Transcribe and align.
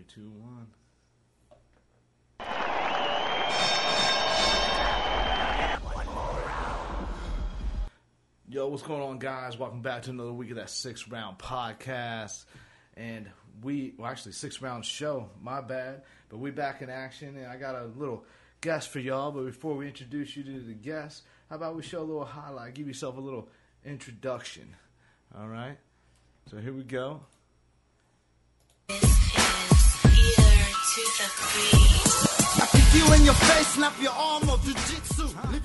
Three, 0.00 0.22
two, 0.22 0.30
one. 0.30 0.66
Yo, 8.48 8.68
what's 8.68 8.82
going 8.82 9.02
on, 9.02 9.18
guys? 9.18 9.58
Welcome 9.58 9.82
back 9.82 10.02
to 10.02 10.10
another 10.10 10.32
week 10.32 10.50
of 10.50 10.56
that 10.56 10.70
six 10.70 11.08
round 11.08 11.38
podcast. 11.38 12.44
And 12.96 13.28
we, 13.62 13.94
well, 13.98 14.10
actually, 14.10 14.32
six 14.32 14.62
round 14.62 14.84
show, 14.84 15.28
my 15.42 15.60
bad. 15.60 16.02
But 16.28 16.38
we 16.38 16.50
back 16.50 16.82
in 16.82 16.88
action, 16.88 17.36
and 17.36 17.46
I 17.46 17.56
got 17.56 17.74
a 17.74 17.84
little 17.84 18.24
guest 18.60 18.88
for 18.88 19.00
y'all. 19.00 19.32
But 19.32 19.44
before 19.44 19.76
we 19.76 19.86
introduce 19.86 20.36
you 20.36 20.44
to 20.44 20.60
the 20.60 20.74
guest, 20.74 21.24
how 21.50 21.56
about 21.56 21.76
we 21.76 21.82
show 21.82 22.00
a 22.00 22.04
little 22.04 22.24
highlight, 22.24 22.74
give 22.74 22.86
yourself 22.86 23.18
a 23.18 23.20
little 23.20 23.48
introduction. 23.84 24.74
All 25.38 25.48
right? 25.48 25.76
So 26.50 26.56
here 26.56 26.72
we 26.72 26.84
go. 26.84 27.20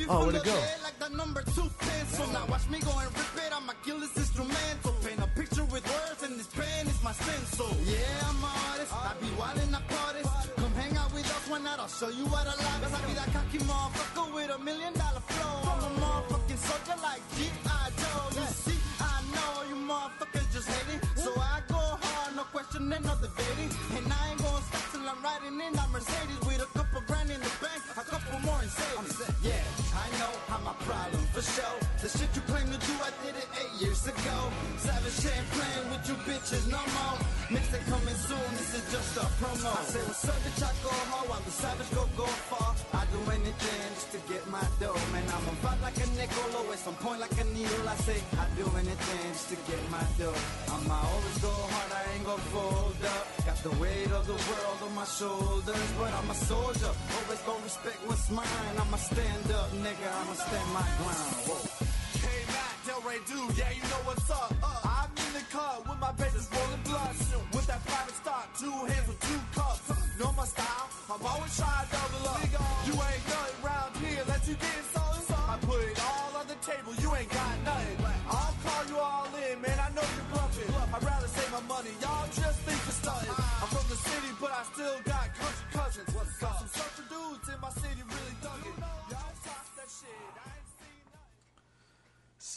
Oh, 0.08 0.22
where'd 0.24 0.36
it 0.36 0.42
of 0.42 0.46
go? 0.46 0.54
lead 0.54 0.82
like 0.84 1.00
the 1.00 1.10
number 1.18 1.42
two 1.56 1.68
pencil. 1.80 2.28
Now 2.32 2.46
watch 2.46 2.70
me 2.70 2.80
go 2.80 2.94
and 3.00 3.10
rip 3.18 3.38
it. 3.42 3.52
I'ma 3.52 3.74
kill 3.84 4.00
this 4.00 4.16
instrumental. 4.16 4.94
Paint 5.04 5.20
a 5.20 5.28
picture 5.34 5.66
with 5.66 5.84
words, 5.90 6.22
and 6.24 6.40
this 6.40 6.48
pen 6.48 6.88
is 6.88 7.02
my 7.04 7.12
stencil. 7.12 7.68
Yeah, 7.84 8.30
I'm 8.30 8.38
an 8.38 8.54
artist. 8.70 8.94
I 8.94 9.14
be 9.20 9.30
wildin' 9.34 9.74
up 9.74 9.84
artist. 10.06 10.30
Come 10.56 10.74
hang 10.78 10.96
out 10.96 11.12
with 11.14 11.26
us 11.26 11.50
one 11.50 11.64
night. 11.64 11.80
I'll 11.80 11.88
show 11.88 12.10
you 12.10 12.26
what 12.30 12.46
I 12.46 12.54
like. 12.54 12.82
I 12.86 13.00
be 13.08 13.14
that 13.18 13.30
cocky 13.34 13.60
motherfucker 13.66 14.34
with 14.36 14.52
a 14.54 14.60
million 14.60 14.94
dollar 14.94 15.24
flow. 15.26 15.56
I'm 15.72 15.84
a 15.84 15.92
motherfucking 16.00 16.62
soldier 16.70 16.98
like 17.02 17.22
G.I. 17.36 17.84
Joe. 17.98 18.40
You 18.40 18.46
see, 18.62 18.80
I 19.02 19.16
know 19.34 19.52
you 19.70 19.78
motherfuckers 19.90 20.48
just 20.54 20.70
hating. 20.70 21.02
So 21.18 21.34
I 21.34 21.62
go 21.68 21.82
hard, 21.82 22.36
no 22.36 22.44
questioning, 22.54 23.02
no 23.02 23.14
debating. 23.18 23.72
And 23.98 24.06
I 24.14 24.22
ain't 24.30 24.38
gonna 24.38 24.62
stop 24.70 24.85
till 25.06 25.14
I'm 25.14 25.22
riding 25.24 25.60
in 25.62 25.74
that 25.74 25.90
Mercedes 25.92 26.40
with 26.46 26.62
a 26.62 26.70
couple 26.78 27.02
grand 27.06 27.30
in 27.30 27.40
the 27.40 27.54
bank, 27.62 27.82
a 27.94 28.06
couple 28.10 28.40
more 28.42 28.62
in 28.64 28.70
savings. 28.70 29.22
Yeah, 29.44 29.62
I 29.94 30.08
know 30.18 30.34
how 30.50 30.60
my 30.66 30.74
problem 30.86 31.22
for 31.34 31.42
sure. 31.42 31.78
The 32.02 32.10
shit 32.10 32.30
you 32.34 32.42
claim 32.50 32.68
to 32.74 32.80
do, 32.80 32.94
I 33.02 33.12
did 33.24 33.36
it 33.38 33.50
eight 33.62 33.74
years 33.82 34.08
ago. 34.08 34.38
Savage 34.78 35.20
playing 35.54 35.88
with 35.92 36.04
you 36.10 36.16
bitches 36.26 36.66
no 36.70 36.82
more. 36.98 37.18
Mixtape 37.54 37.86
coming 37.86 38.20
soon, 38.28 38.50
this 38.58 38.74
is 38.78 38.86
just 38.92 39.18
a 39.18 39.26
promo. 39.38 39.70
I 39.78 39.84
say 39.86 40.02
what's 40.10 40.28
up, 40.28 40.40
bitch, 40.42 40.64
I 40.64 40.74
go 40.82 40.90
while 41.30 41.42
the 41.46 41.52
savage 41.52 41.92
go 41.94 42.04
go 42.18 42.26
far. 42.50 42.95
Do 43.16 43.32
anything 43.32 43.82
just 43.96 44.12
to 44.12 44.20
get 44.28 44.44
my 44.52 44.60
dough, 44.78 45.00
man. 45.14 45.24
I'm 45.32 45.48
a 45.48 45.56
fight 45.64 45.80
like 45.80 45.96
a 46.04 46.08
nickel, 46.20 46.52
always 46.60 46.86
on 46.86 46.96
point 46.96 47.22
like 47.22 47.32
a 47.40 47.46
needle. 47.56 47.88
I 47.88 47.96
say 48.04 48.20
I 48.36 48.46
do 48.60 48.68
anything 48.76 49.32
just 49.32 49.48
to 49.52 49.58
get 49.72 49.80
my 49.90 50.04
dough. 50.20 50.36
I'ma 50.68 51.00
always 51.00 51.38
go 51.40 51.48
hard, 51.48 51.92
I 51.96 52.02
ain't 52.12 52.26
gonna 52.28 52.52
fold 52.52 53.00
up. 53.16 53.26
Got 53.48 53.60
the 53.64 53.74
weight 53.80 54.12
of 54.12 54.28
the 54.28 54.36
world 54.36 54.80
on 54.84 54.94
my 55.00 55.08
shoulders, 55.08 55.90
but 55.98 56.12
I'm 56.12 56.30
a 56.30 56.36
soldier. 56.36 56.92
Always 56.92 57.42
gonna 57.48 57.64
respect 57.64 58.00
what's 58.04 58.28
mine. 58.30 58.76
I'ma 58.84 58.98
stand 58.98 59.48
up, 59.60 59.72
nigga. 59.80 60.08
I'ma 60.20 60.36
stand 60.36 60.70
my 60.76 60.86
ground. 61.00 61.72
Hey 62.20 62.42
Mac, 62.52 62.76
dude, 62.84 63.56
yeah, 63.56 63.72
you 63.72 63.84
know 63.92 64.02
what's 64.04 64.30
up. 64.30 64.52
I'm 64.60 64.95
in 65.36 65.42
the 65.42 65.52
cut 65.52 65.88
with 65.88 66.00
my 66.00 66.12
bases 66.14 66.48
rolling 66.52 66.84
blunts. 66.84 67.34
With 67.52 67.68
that 67.68 67.84
private 67.86 68.16
stock, 68.16 68.48
two 68.58 68.72
hands 68.72 69.08
with 69.08 69.20
two 69.20 69.42
cups. 69.52 69.82
Know 70.20 70.32
my 70.32 70.46
style, 70.46 70.88
I'm 71.12 71.26
always 71.26 71.56
trying 71.58 71.86
to 71.86 71.92
double 71.92 72.24
up. 72.32 72.40
You 72.88 72.94
ain't 72.96 73.24
nothing 73.28 73.60
round 73.64 73.92
here 73.98 74.22
unless 74.24 74.48
you 74.48 74.56
get 74.56 74.82
something. 74.96 75.36
I 75.36 75.58
put 75.60 75.82
it 75.84 76.00
all 76.00 76.32
on 76.40 76.48
the 76.48 76.60
table, 76.64 76.92
you 77.04 77.10
ain't 77.16 77.32
got 77.32 77.56
nothing. 77.68 77.98
I'll 78.32 78.56
call 78.64 78.84
you 78.88 78.98
all 78.98 79.28
in, 79.36 79.62
man, 79.62 79.78
I 79.80 79.90
know 79.96 80.06
you're 80.16 80.30
bluffing. 80.32 80.72
I'd 80.72 81.04
rather 81.04 81.28
save 81.28 81.52
my 81.52 81.64
money, 81.68 81.92
y'all 82.00 82.28
just 82.32 82.60
think 82.64 82.80
you're 82.88 83.00
stunting. 83.04 83.36
I'm 83.36 83.70
from 83.76 83.86
the 83.92 84.00
city, 84.00 84.32
but 84.40 84.52
I 84.56 84.64
still 84.72 84.98
got 85.04 85.35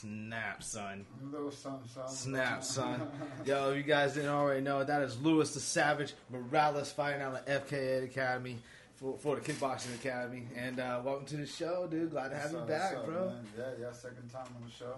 Snap, 0.01 0.63
son. 0.63 1.05
little 1.33 1.51
something, 1.51 1.89
something. 1.89 2.15
Snap, 2.15 2.63
son. 2.63 3.03
Yo, 3.45 3.73
if 3.73 3.79
you 3.79 3.83
guys 3.83 4.15
didn't 4.15 4.31
already 4.31 4.61
know, 4.61 4.85
that 4.85 5.03
is 5.03 5.21
Luis 5.21 5.55
the 5.55 5.59
Savage 5.59 6.15
Morales 6.31 6.93
fighting 6.93 7.21
out 7.21 7.35
of 7.35 7.45
FKA 7.47 8.05
Academy 8.05 8.59
for, 8.95 9.19
for 9.19 9.35
the 9.35 9.41
Kickboxing 9.41 9.97
Academy. 9.97 10.47
And 10.55 10.79
uh, 10.79 11.01
welcome 11.05 11.27
to 11.27 11.39
the 11.39 11.47
show, 11.47 11.89
dude. 11.91 12.13
Glad 12.13 12.29
to 12.29 12.37
have 12.37 12.53
you 12.53 12.59
back, 12.59 13.05
bro. 13.07 13.27
man? 13.27 13.47
Yeah, 13.59 13.65
yeah, 13.81 13.93
second 13.93 14.31
time 14.33 14.47
on 14.55 14.69
the 14.69 14.71
show. 14.73 14.95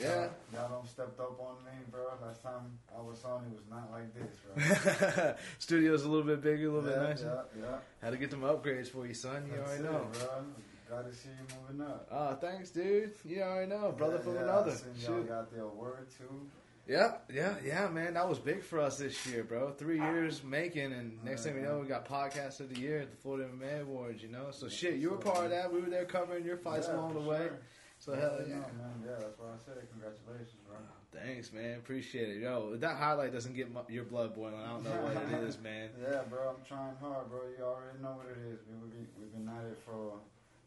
Yeah. 0.00 0.08
Y'all, 0.14 0.30
y'all 0.54 0.68
don't 0.70 0.88
stepped 0.88 1.20
up 1.20 1.38
on 1.38 1.56
me, 1.66 1.84
bro. 1.90 2.04
Last 2.26 2.42
time 2.42 2.78
I 2.96 3.02
was 3.02 3.22
on, 3.24 3.44
it 3.44 3.52
was 3.52 3.66
not 3.68 3.90
like 3.92 4.14
this, 4.14 5.04
bro. 5.12 5.34
Studio's 5.58 6.04
a 6.04 6.08
little 6.08 6.26
bit 6.26 6.40
bigger, 6.40 6.70
a 6.70 6.72
little 6.72 6.88
yeah, 6.88 6.96
bit 7.00 7.08
nicer. 7.10 7.44
Yeah, 7.54 7.64
yeah. 7.64 7.76
Had 8.02 8.10
to 8.12 8.16
get 8.16 8.30
them 8.30 8.40
upgrades 8.40 8.88
for 8.88 9.06
you, 9.06 9.12
son. 9.12 9.44
You 9.46 9.58
That's 9.58 9.68
already 9.72 9.84
it, 9.84 9.92
know. 9.92 10.06
bro. 10.10 10.44
Glad 10.88 11.04
to 11.04 11.14
see 11.14 11.28
you 11.28 11.56
moving 11.60 11.86
up. 11.86 12.08
Oh, 12.10 12.34
thanks, 12.36 12.70
dude. 12.70 13.12
You 13.24 13.42
already 13.42 13.68
know. 13.68 13.92
Brother 13.92 14.16
yeah, 14.16 14.22
from 14.22 14.34
yeah, 14.36 14.42
another. 14.42 14.70
I 14.70 14.74
seen 14.74 14.92
y'all 14.96 15.18
Shoot. 15.18 15.28
got 15.28 15.52
the 15.52 15.62
award 15.62 16.06
too. 16.16 16.48
Yeah, 16.86 17.16
yeah, 17.30 17.56
yeah, 17.62 17.88
man. 17.88 18.14
That 18.14 18.26
was 18.26 18.38
big 18.38 18.62
for 18.62 18.80
us 18.80 18.96
this 18.96 19.26
year, 19.26 19.44
bro. 19.44 19.72
Three 19.72 20.00
years 20.00 20.42
making, 20.42 20.94
and 20.94 21.12
uh-huh. 21.12 21.28
next 21.28 21.44
thing 21.44 21.56
we 21.56 21.60
know, 21.60 21.80
we 21.80 21.86
got 21.86 22.08
podcast 22.08 22.60
of 22.60 22.74
the 22.74 22.80
year 22.80 23.00
at 23.00 23.10
the 23.10 23.16
Florida 23.18 23.46
MMA 23.54 23.82
Awards. 23.82 24.22
You 24.22 24.30
know, 24.30 24.46
so 24.50 24.70
shit, 24.70 24.94
you 24.94 25.10
were 25.10 25.18
part 25.18 25.44
of 25.44 25.50
that. 25.50 25.70
We 25.70 25.82
were 25.82 25.90
there 25.90 26.06
covering 26.06 26.46
your 26.46 26.56
fights 26.56 26.86
Yeah, 26.88 26.96
along 26.96 27.14
the 27.14 27.20
for 27.20 27.28
way. 27.28 27.46
sure. 27.48 27.58
So 27.98 28.14
hell 28.14 28.38
yeah. 28.40 28.54
no, 28.54 28.60
man. 28.60 29.02
Yeah, 29.04 29.10
that's 29.20 29.38
what 29.38 29.48
I 29.52 29.58
said. 29.62 29.86
Congratulations, 29.90 30.62
bro. 30.66 30.76
Thanks, 31.12 31.52
man. 31.52 31.76
Appreciate 31.78 32.30
it. 32.30 32.40
Yo, 32.40 32.76
that 32.76 32.96
highlight 32.96 33.32
doesn't 33.34 33.54
get 33.54 33.70
my, 33.70 33.80
your 33.90 34.04
blood 34.04 34.34
boiling. 34.34 34.54
I 34.54 34.72
don't 34.72 34.84
know 34.84 34.90
what 34.90 35.16
it 35.16 35.44
is, 35.48 35.58
man. 35.60 35.90
Yeah, 36.00 36.22
bro. 36.30 36.56
I'm 36.56 36.64
trying 36.66 36.96
hard, 37.00 37.28
bro. 37.28 37.40
You 37.58 37.64
already 37.64 38.00
know 38.00 38.16
what 38.16 38.26
it 38.30 38.38
is. 38.50 38.60
We, 38.66 38.88
we, 38.88 39.06
we've 39.18 39.32
been 39.32 39.48
at 39.48 39.64
it 39.66 39.78
for 39.84 40.20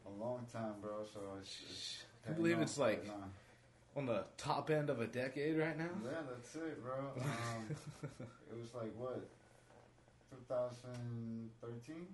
a 0.05 0.09
long 0.23 0.45
time, 0.51 0.75
bro. 0.81 1.03
So 1.13 1.19
it's. 1.39 1.57
it's 1.69 2.03
I 2.27 2.31
believe 2.33 2.59
it's 2.59 2.77
like- 2.77 3.05
right. 3.07 3.17
On 3.93 4.05
the 4.05 4.23
top 4.37 4.69
end 4.69 4.89
of 4.89 5.01
a 5.01 5.05
decade 5.07 5.57
right 5.57 5.77
now. 5.77 5.89
Yeah, 6.05 6.11
that's 6.29 6.55
it, 6.55 6.81
bro. 6.81 6.93
Um, 7.17 7.75
it 8.09 8.57
was 8.57 8.73
like 8.73 8.93
what, 8.97 9.19
2013? 10.31 12.07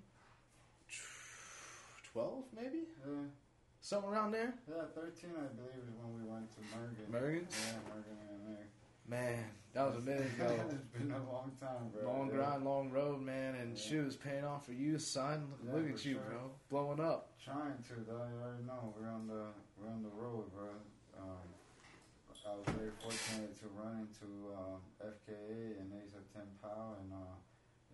Twelve, 2.11 2.45
maybe 2.55 2.87
Yeah, 3.05 3.27
something 3.79 4.09
around 4.09 4.31
there. 4.31 4.53
yeah, 4.67 4.85
13, 4.95 5.29
I 5.37 5.53
believe, 5.53 5.83
is 5.87 5.93
when 6.01 6.17
we 6.17 6.23
went 6.27 6.49
to 6.55 6.59
Mergen. 6.73 7.11
Mergens? 7.11 7.53
Yeah, 7.53 7.77
Mergen 7.93 8.17
MMA. 8.25 8.57
Man, 9.07 9.39
that 9.73 9.87
was 9.87 9.95
a 9.95 10.01
minute 10.01 10.27
ago. 10.35 10.51
it's 10.67 10.83
been 10.91 11.11
a 11.11 11.23
long 11.31 11.51
time, 11.61 11.87
bro. 11.95 12.11
Long 12.11 12.27
yeah. 12.27 12.35
grind, 12.35 12.65
long 12.65 12.91
road, 12.91 13.21
man, 13.21 13.55
and 13.55 13.71
Yeah. 13.71 13.79
shoot, 13.79 14.05
it's 14.07 14.15
paying 14.17 14.43
off 14.43 14.65
for 14.65 14.73
you, 14.73 14.99
son. 14.99 15.47
Yeah, 15.63 15.73
Look 15.75 15.89
at 15.95 16.03
you, 16.03 16.15
sure. 16.15 16.23
bro, 16.27 16.51
blowing 16.69 16.99
up. 16.99 17.31
Trying 17.39 17.79
to, 17.87 17.93
though. 18.03 18.27
You 18.27 18.35
already 18.43 18.63
know 18.67 18.93
we're 18.99 19.07
on 19.07 19.27
the 19.27 19.47
we're 19.79 19.87
on 19.87 20.03
the 20.03 20.09
road, 20.09 20.51
bro. 20.51 20.67
Um, 21.17 21.47
I 22.43 22.51
was 22.51 22.67
very 22.75 22.91
fortunate 22.99 23.55
to 23.59 23.67
run 23.79 24.07
into 24.07 24.27
um, 24.55 24.79
FKA 24.99 25.79
and 25.79 25.91
Asa 26.03 26.19
Ten 26.35 26.47
Pow, 26.61 26.95
and 26.99 27.11
uh, 27.13 27.35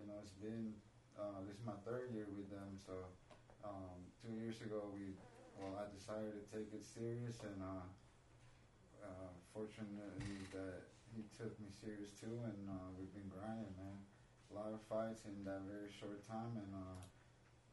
you 0.01 0.07
know 0.09 0.17
it's 0.21 0.33
been 0.41 0.73
uh, 1.13 1.45
this 1.45 1.57
is 1.57 1.65
my 1.65 1.77
third 1.85 2.09
year 2.09 2.25
with 2.35 2.49
them. 2.49 2.73
So 2.81 2.93
um, 3.63 4.01
two 4.17 4.33
years 4.33 4.61
ago, 4.61 4.89
we 4.93 5.13
well 5.61 5.77
I 5.77 5.85
decided 5.93 6.33
to 6.33 6.43
take 6.49 6.73
it 6.73 6.81
serious, 6.85 7.37
and 7.45 7.61
uh, 7.61 7.85
uh, 9.05 9.29
fortunately 9.53 10.41
that 10.53 10.89
he 11.15 11.23
took 11.33 11.53
me 11.61 11.69
serious 11.71 12.11
too, 12.17 12.41
and 12.43 12.69
uh, 12.69 12.89
we've 12.97 13.13
been 13.13 13.29
grinding, 13.29 13.73
man. 13.77 13.97
A 14.49 14.53
lot 14.53 14.73
of 14.73 14.81
fights 14.85 15.25
in 15.25 15.45
that 15.45 15.65
very 15.69 15.89
short 15.89 16.25
time, 16.27 16.57
and. 16.57 16.73
Uh, 16.73 17.01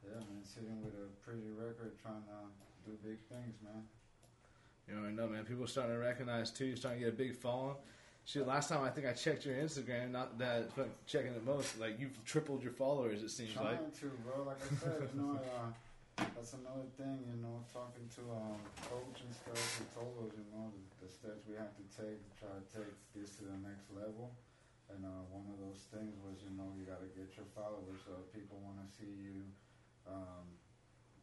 yeah, 0.05 0.19
man, 0.33 0.43
sitting 0.45 0.81
with 0.83 0.95
a 0.95 1.09
pretty 1.25 1.49
record, 1.57 1.93
trying 2.01 2.25
to 2.25 2.91
do 2.91 2.97
big 3.05 3.19
things, 3.29 3.57
man. 3.63 3.83
You 4.89 4.97
know, 4.97 5.07
I 5.07 5.11
know, 5.13 5.29
man. 5.29 5.45
People 5.45 5.65
are 5.65 5.69
starting 5.69 5.95
to 5.95 6.01
recognize 6.01 6.51
too. 6.51 6.67
You're 6.67 6.77
starting 6.77 7.01
to 7.01 7.07
get 7.07 7.15
a 7.15 7.17
big 7.17 7.37
following. 7.37 7.77
Shit, 8.25 8.47
last 8.47 8.69
time 8.69 8.85
I 8.85 8.91
think 8.91 9.07
I 9.07 9.13
checked 9.13 9.45
your 9.45 9.57
Instagram, 9.57 10.11
not 10.11 10.39
that 10.39 10.75
but 10.77 10.89
checking 11.07 11.33
it 11.33 11.45
most, 11.45 11.79
like 11.81 11.99
you've 11.99 12.23
tripled 12.25 12.63
your 12.63 12.73
followers. 12.73 13.23
It 13.23 13.31
seems 13.31 13.53
Trying 13.53 13.67
like. 13.67 14.01
to, 14.01 14.11
bro. 14.25 14.45
Like 14.45 14.57
I 14.57 14.77
said, 14.77 15.09
you 15.15 15.21
know, 15.21 15.41
uh, 15.57 15.67
that's 16.35 16.55
another 16.55 16.89
thing. 16.97 17.25
You 17.29 17.39
know, 17.41 17.65
talking 17.73 18.07
to 18.19 18.23
um, 18.33 18.61
coach 18.89 19.25
and 19.25 19.33
stuff, 19.33 19.61
he 19.81 19.85
told 19.93 20.17
us, 20.25 20.33
you 20.37 20.47
know, 20.53 20.69
the, 20.73 21.07
the 21.07 21.09
steps 21.11 21.45
we 21.49 21.57
have 21.57 21.73
to 21.77 21.85
take 21.93 22.19
to 22.21 22.31
try 22.37 22.53
to 22.53 22.65
take 22.69 22.95
this 23.17 23.37
to 23.41 23.49
the 23.49 23.59
next 23.65 23.89
level. 23.93 24.33
And 24.91 25.07
uh, 25.07 25.23
one 25.31 25.47
of 25.47 25.57
those 25.63 25.87
things 25.95 26.19
was, 26.21 26.43
you 26.43 26.51
know, 26.59 26.67
you 26.75 26.83
got 26.83 26.99
to 26.99 27.11
get 27.15 27.31
your 27.39 27.47
followers. 27.55 28.03
So 28.03 28.19
if 28.21 28.29
people 28.35 28.61
want 28.61 28.83
to 28.83 28.89
see 28.91 29.11
you. 29.11 29.47
Um, 30.09 30.51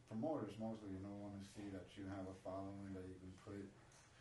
promoters 0.08 0.56
mostly, 0.56 0.88
you 0.88 1.02
know, 1.04 1.12
want 1.20 1.36
to 1.36 1.44
see 1.52 1.68
that 1.68 1.92
you 1.92 2.08
have 2.08 2.24
a 2.24 2.36
following 2.40 2.96
that 2.96 3.04
you 3.04 3.16
can 3.20 3.28
put 3.44 3.68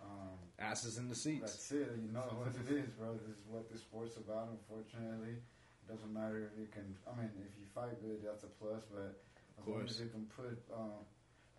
um, 0.04 0.38
Asses 0.60 0.98
in 0.98 1.10
the 1.10 1.16
seats. 1.16 1.42
That's 1.42 1.72
it. 1.72 1.90
You 1.98 2.14
know 2.14 2.26
what 2.38 2.54
it 2.54 2.70
is, 2.70 2.90
bro. 2.94 3.18
This 3.18 3.34
is 3.34 3.42
what 3.50 3.66
the 3.72 3.78
sport's 3.78 4.18
about. 4.18 4.54
Unfortunately, 4.54 5.38
it 5.38 5.86
doesn't 5.90 6.14
matter 6.14 6.50
if 6.50 6.54
you 6.54 6.68
can. 6.70 6.86
I 7.08 7.18
mean, 7.18 7.32
if 7.42 7.54
you 7.58 7.66
fight 7.74 7.98
good, 8.02 8.22
that's 8.22 8.44
a 8.44 8.52
plus. 8.62 8.86
But 8.94 9.18
as 9.60 9.68
long 9.68 9.82
course. 9.84 9.92
as 9.92 10.00
you 10.00 10.10
can 10.14 10.26
put 10.32 10.58
uh, 10.72 11.02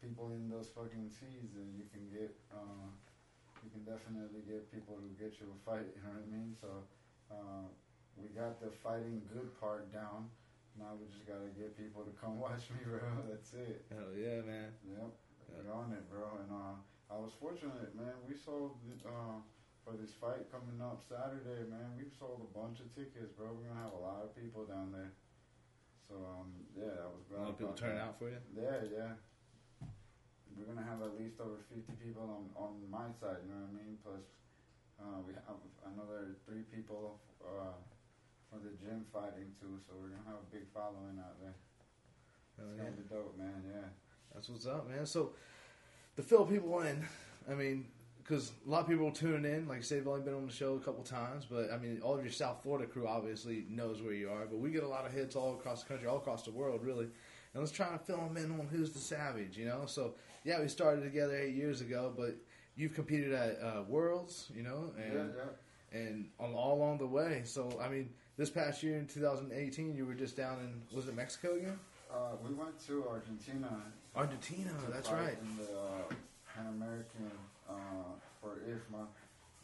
people 0.01 0.31
in 0.33 0.49
those 0.49 0.71
fucking 0.75 1.11
seats, 1.11 1.53
then 1.55 1.69
you 1.77 1.85
can 1.93 2.07
get. 2.15 2.33
Uh, 2.53 2.89
you 3.67 3.75
can 3.75 3.83
definitely 3.83 4.47
get 4.47 4.71
people 4.71 4.95
to 5.03 5.11
get 5.19 5.35
you 5.43 5.51
a 5.51 5.59
fight. 5.67 5.83
You 5.91 6.01
know 6.07 6.15
what 6.15 6.23
I 6.23 6.31
mean? 6.31 6.55
So 6.63 6.71
uh, 7.27 7.67
we 8.15 8.31
got 8.31 8.63
the 8.63 8.71
fighting 8.71 9.19
good 9.35 9.51
part 9.59 9.91
down. 9.91 10.31
now 10.79 10.95
we 10.95 11.11
just 11.11 11.27
gotta 11.27 11.51
get 11.59 11.75
people 11.75 12.07
to 12.07 12.15
come 12.23 12.39
watch 12.47 12.71
me, 12.71 12.87
bro. 12.87 13.03
That's 13.27 13.51
it. 13.59 13.83
Hell 13.91 14.15
yeah, 14.15 14.47
man. 14.47 14.71
Yep, 14.87 15.11
Yeah. 15.11 15.59
we're 15.67 15.75
on 15.75 15.91
it, 15.91 16.07
bro. 16.07 16.39
And 16.39 16.55
uh, 16.55 16.79
I 17.11 17.19
was 17.19 17.35
fortunate, 17.35 17.91
man. 17.99 18.15
We 18.31 18.39
sold 18.39 18.79
uh, 19.03 19.43
for 19.83 19.99
this 19.99 20.15
fight 20.15 20.47
coming 20.55 20.79
up 20.79 21.03
Saturday, 21.03 21.67
man. 21.67 21.99
We've 21.99 22.15
sold 22.15 22.47
a 22.47 22.51
bunch 22.55 22.79
of 22.79 22.87
tickets, 22.95 23.35
bro. 23.35 23.51
We're 23.59 23.67
gonna 23.75 23.83
have 23.83 23.99
a 23.99 24.03
lot 24.03 24.23
of 24.23 24.31
people 24.39 24.71
down 24.71 24.95
there. 24.95 25.11
So 26.09 26.17
um, 26.25 26.49
yeah, 26.73 27.05
I 27.05 27.09
was 27.13 27.25
A 27.29 27.37
lot 27.37 27.51
of 27.53 27.59
people 27.59 27.77
turning 27.77 28.01
out 28.01 28.19
for 28.19 28.33
you. 28.33 28.41
Yeah, 28.57 28.81
yeah. 28.89 29.13
We're 30.57 30.65
gonna 30.67 30.87
have 30.89 31.05
at 31.05 31.15
least 31.21 31.39
over 31.39 31.61
fifty 31.69 31.93
people 32.01 32.25
on 32.27 32.49
on 32.57 32.81
my 32.91 33.13
side. 33.21 33.45
You 33.45 33.53
know 33.53 33.61
what 33.69 33.77
I 33.77 33.79
mean? 33.79 33.95
Plus, 34.03 34.25
uh, 34.99 35.21
we 35.23 35.37
have 35.37 35.61
another 35.87 36.35
three 36.49 36.65
people 36.73 37.21
uh, 37.45 37.77
from 38.51 38.65
the 38.65 38.73
gym 38.81 39.05
fighting 39.13 39.53
too. 39.61 39.79
So 39.87 39.95
we're 40.01 40.11
gonna 40.11 40.27
have 40.27 40.41
a 40.43 40.49
big 40.51 40.67
following 40.75 41.21
out 41.21 41.37
there. 41.39 41.55
Hell 42.57 42.67
It's 42.73 42.79
yeah. 42.81 42.85
gonna 42.91 42.99
be 42.99 43.07
dope, 43.07 43.37
man. 43.39 43.63
Yeah. 43.69 43.89
That's 44.35 44.49
what's 44.49 44.67
up, 44.67 44.89
man. 44.89 45.07
So, 45.07 45.33
to 46.17 46.23
fill 46.23 46.45
people 46.45 46.81
in, 46.83 47.05
I 47.51 47.55
mean, 47.55 47.87
because 48.29 48.53
a 48.67 48.71
lot 48.71 48.83
of 48.83 48.89
people 48.89 49.09
are 49.09 49.13
tuning 49.13 49.51
in. 49.51 49.67
Like 49.67 49.79
I 49.79 49.81
said, 49.81 50.01
they've 50.01 50.09
only 50.09 50.21
been 50.21 50.35
on 50.35 50.47
the 50.47 50.53
show 50.53 50.75
a 50.75 50.81
couple 50.81 51.03
times, 51.03 51.47
but 51.51 51.71
I 51.73 51.79
mean, 51.79 52.01
all 52.03 52.15
of 52.15 52.23
your 52.23 52.33
South 52.33 52.63
Florida 52.63 52.87
crew 52.87 53.07
obviously 53.09 53.65
knows 53.71 54.03
where 54.03 54.13
you 54.13 54.29
are. 54.29 54.45
But 54.45 54.59
we 54.59 54.71
get 54.71 54.83
a 54.83 54.89
lot 54.89 55.07
of 55.07 55.13
hits 55.13 55.35
all 55.35 55.55
across 55.55 55.83
the 55.83 55.89
country, 55.89 56.09
all 56.09 56.19
across 56.19 56.43
the 56.43 56.51
world, 56.51 56.85
really. 56.85 57.07
And 57.55 57.63
let's 57.63 57.73
try 57.73 57.89
to 57.89 57.99
fill 57.99 58.19
them 58.19 58.37
in 58.37 58.53
on 58.53 58.69
who's 58.71 58.91
the 58.91 58.99
savage, 58.99 59.57
you 59.57 59.65
know. 59.65 59.85
So, 59.87 60.15
yeah, 60.45 60.61
we 60.61 60.69
started 60.69 61.05
together 61.05 61.39
eight 61.39 61.55
years 61.55 61.81
ago, 61.81 62.13
but 62.15 62.37
you've 62.77 62.95
competed 62.95 63.33
at 63.33 63.59
uh, 63.63 63.83
Worlds, 63.89 64.51
you 64.55 64.63
know, 64.63 64.93
and 64.99 65.15
yeah, 65.15 65.45
yeah. 65.95 65.99
and 65.99 66.29
all 66.39 66.75
along 66.75 66.99
the 66.99 67.07
way. 67.07 67.43
So, 67.47 67.81
I 67.83 67.89
mean, 67.89 68.11
this 68.37 68.51
past 68.51 68.83
year 68.83 68.99
in 68.99 69.07
2018, 69.07 69.97
you 69.97 70.05
were 70.05 70.15
just 70.15 70.37
down 70.37 70.59
in 70.61 70.83
was 70.95 71.09
it 71.09 71.17
Mexico 71.17 71.57
again? 71.57 71.79
Uh, 72.13 72.37
we 72.47 72.53
went 72.53 72.79
to 72.87 73.07
Argentina. 73.09 73.69
Argentina, 74.15 74.71
to 74.85 74.93
that's 74.93 75.11
right. 75.11 75.39
In 75.41 75.57
the 75.57 75.79
uh, 75.79 76.15
Pan 76.55 76.67
American 76.75 77.31
uh, 77.69 78.17
for 78.41 78.61
IFMA, 78.65 79.05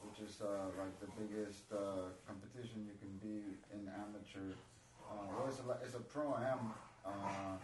which 0.05 0.21
is 0.21 0.41
uh, 0.43 0.69
like 0.77 0.93
the 1.01 1.09
biggest 1.17 1.65
uh, 1.73 2.13
competition 2.29 2.85
you 2.85 2.97
can 3.01 3.13
be 3.25 3.57
in 3.73 3.89
amateur. 3.89 4.53
Uh, 5.01 5.25
well, 5.33 5.49
it's 5.49 5.61
a, 5.61 5.65
it's 5.85 5.97
a 5.97 6.05
pro 6.13 6.37
am 6.37 6.73
uh, 7.05 7.57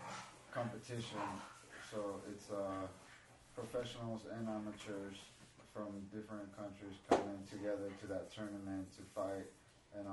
competition, 0.53 1.25
so 1.91 2.21
it's 2.31 2.51
uh, 2.51 2.89
professionals 3.55 4.23
and 4.33 4.49
amateurs 4.49 5.17
from 5.73 6.01
different 6.13 6.49
countries 6.57 6.97
coming 7.09 7.41
together 7.51 7.89
to 8.01 8.07
that 8.07 8.33
tournament 8.33 8.89
to 8.97 9.03
fight, 9.15 9.47
and 9.95 10.07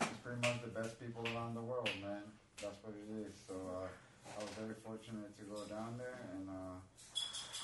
it's 0.00 0.20
pretty 0.24 0.40
much 0.42 0.58
the 0.64 0.72
best 0.74 0.98
people 0.98 1.22
around 1.34 1.54
the 1.54 1.62
world, 1.62 1.90
man. 2.02 2.24
That's 2.60 2.76
what 2.82 2.94
it 2.94 3.08
is. 3.26 3.34
So 3.46 3.54
I 3.54 4.38
was 4.42 4.50
very 4.58 4.74
fortunate 4.84 5.30
to 5.38 5.44
go 5.46 5.62
down 5.70 5.98
there, 5.98 6.18
and 6.34 6.48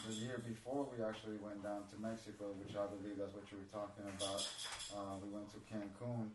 the 0.06 0.14
year 0.14 0.38
before 0.46 0.86
we 0.86 1.02
actually 1.02 1.36
went 1.42 1.62
down 1.62 1.82
to 1.90 1.96
Mexico, 1.98 2.54
which 2.62 2.76
I 2.78 2.86
believe 2.86 3.18
that's 3.18 3.34
what 3.34 3.48
you 3.50 3.58
were 3.58 3.72
talking 3.72 4.06
about. 4.06 4.42
Uh, 4.94 5.18
we 5.18 5.28
went 5.34 5.50
to 5.50 5.58
Cancun, 5.66 6.30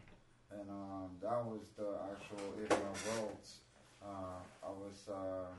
and 0.51 0.68
um, 0.68 1.15
that 1.24 1.39
was 1.45 1.71
the 1.80 1.95
actual 2.12 2.44
IFMA 2.60 2.92
Worlds. 3.07 3.63
Uh, 4.04 4.44
I 4.60 4.71
was. 4.71 5.07
Uh, 5.07 5.54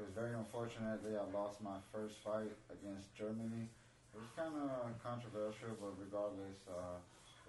it 0.00 0.08
was 0.08 0.16
very 0.16 0.32
unfortunately 0.32 1.12
I 1.12 1.28
lost 1.28 1.60
my 1.60 1.76
first 1.92 2.16
fight 2.24 2.48
against 2.72 3.12
Germany. 3.12 3.68
It 3.68 4.16
was 4.16 4.32
kind 4.32 4.56
of 4.56 4.96
controversial, 4.96 5.76
but 5.76 5.92
regardless, 6.00 6.56
uh, 6.64 6.96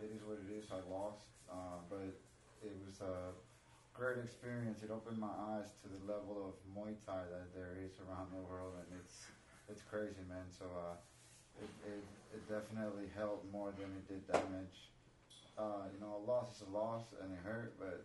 it 0.03 0.11
is 0.11 0.19
what 0.27 0.35
it 0.43 0.51
is. 0.51 0.67
I 0.67 0.83
lost, 0.91 1.31
uh, 1.47 1.79
but 1.87 2.11
it 2.59 2.75
was 2.83 2.99
a 2.99 3.31
great 3.95 4.19
experience. 4.19 4.83
It 4.83 4.91
opened 4.91 5.15
my 5.15 5.31
eyes 5.55 5.71
to 5.79 5.87
the 5.87 6.01
level 6.03 6.51
of 6.51 6.59
Muay 6.75 6.91
Thai 7.07 7.23
that 7.31 7.55
there 7.55 7.79
is 7.79 7.95
around 8.03 8.35
the 8.35 8.43
world, 8.43 8.75
and 8.83 8.99
it's 8.99 9.31
it's 9.71 9.87
crazy, 9.87 10.19
man. 10.27 10.43
So 10.51 10.67
uh, 10.67 10.99
it, 11.63 11.71
it 11.87 12.03
it 12.35 12.43
definitely 12.51 13.07
helped 13.15 13.47
more 13.51 13.71
than 13.79 13.87
it 13.95 14.05
did 14.11 14.23
damage. 14.27 14.91
Uh, 15.55 15.87
you 15.95 15.99
know, 16.03 16.19
a 16.19 16.23
loss 16.27 16.59
is 16.59 16.67
a 16.67 16.71
loss, 16.75 17.15
and 17.23 17.31
it 17.31 17.39
hurt, 17.43 17.71
but 17.79 18.03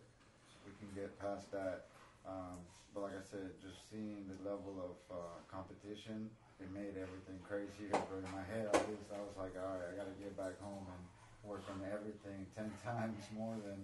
we 0.63 0.71
can 0.79 0.87
get 0.95 1.11
past 1.19 1.51
that. 1.51 1.91
Um, 2.23 2.63
but 2.95 3.11
like 3.11 3.19
I 3.19 3.23
said, 3.23 3.51
just 3.59 3.87
seeing 3.91 4.27
the 4.31 4.39
level 4.47 4.79
of 4.79 4.95
uh, 5.11 5.37
competition, 5.51 6.31
it 6.59 6.71
made 6.71 6.95
everything 6.95 7.39
crazier. 7.43 7.91
But 7.91 8.23
in 8.23 8.31
my 8.31 8.43
head, 8.47 8.71
at 8.71 8.83
least, 8.87 9.11
I 9.11 9.19
was 9.19 9.35
like, 9.35 9.55
all 9.59 9.79
right, 9.79 9.91
I 9.91 9.93
got 9.95 10.07
to 10.07 10.17
get 10.19 10.35
back 10.39 10.55
home 10.63 10.87
and 10.87 11.01
work 11.43 11.63
on 11.67 11.83
everything 11.83 12.47
ten 12.55 12.71
times 12.83 13.27
more 13.35 13.59
than 13.59 13.79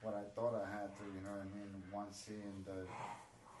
what 0.00 0.16
I 0.16 0.24
thought 0.32 0.56
I 0.56 0.64
had 0.72 0.88
to. 0.96 1.04
You 1.12 1.20
know 1.20 1.36
what 1.36 1.44
I 1.44 1.50
mean? 1.52 1.68
Once 1.92 2.16
seeing 2.16 2.64
the 2.64 2.88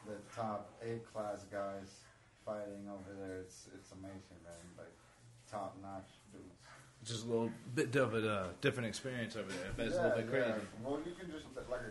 the 0.08 0.16
top 0.32 0.70
A 0.86 1.02
class 1.10 1.44
guys 1.50 2.05
fighting 2.46 2.86
over 2.86 3.10
there, 3.18 3.42
it's 3.42 3.66
it's 3.74 3.90
amazing, 3.90 4.38
man. 4.46 4.62
Like 4.78 4.94
top 5.50 5.74
notch 5.82 6.14
dudes. 6.30 6.62
Just 7.02 7.26
a 7.26 7.28
little 7.28 7.50
bit 7.74 7.94
of 7.96 8.14
a 8.14 8.22
uh, 8.22 8.46
different 8.62 8.86
experience 8.86 9.34
over 9.34 9.50
there. 9.50 9.74
But 9.76 9.86
it's 9.90 9.98
a 9.98 10.02
little 10.02 10.18
bit 10.22 10.30
crazy. 10.30 10.62
Well, 10.82 11.02
you 11.04 11.12
can 11.18 11.26
just 11.28 11.50
like 11.68 11.90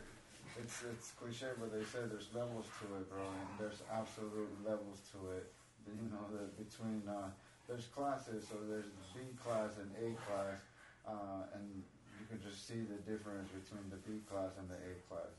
it's 0.55 0.83
it's 0.87 1.11
cliche, 1.19 1.51
but 1.59 1.75
they 1.75 1.83
say 1.83 2.07
there's 2.07 2.31
levels 2.31 2.65
to 2.79 2.87
it, 2.95 3.11
bro, 3.11 3.27
and 3.27 3.51
there's 3.59 3.83
absolute 3.91 4.49
levels 4.63 5.03
to 5.11 5.19
it. 5.35 5.51
You 5.85 6.09
know, 6.09 6.25
the, 6.33 6.49
between 6.57 7.03
uh, 7.05 7.29
there's 7.67 7.85
classes, 7.91 8.47
so 8.47 8.55
there's 8.65 8.89
B 9.13 9.21
class 9.37 9.77
and 9.77 9.91
A 10.01 10.15
class, 10.25 10.57
uh, 11.05 11.53
and 11.53 11.83
you 12.17 12.25
can 12.25 12.41
just 12.41 12.65
see 12.65 12.81
the 12.81 12.97
difference 13.05 13.51
between 13.53 13.85
the 13.91 13.99
B 14.01 14.23
class 14.25 14.57
and 14.57 14.65
the 14.71 14.79
A 14.79 14.93
class. 15.05 15.33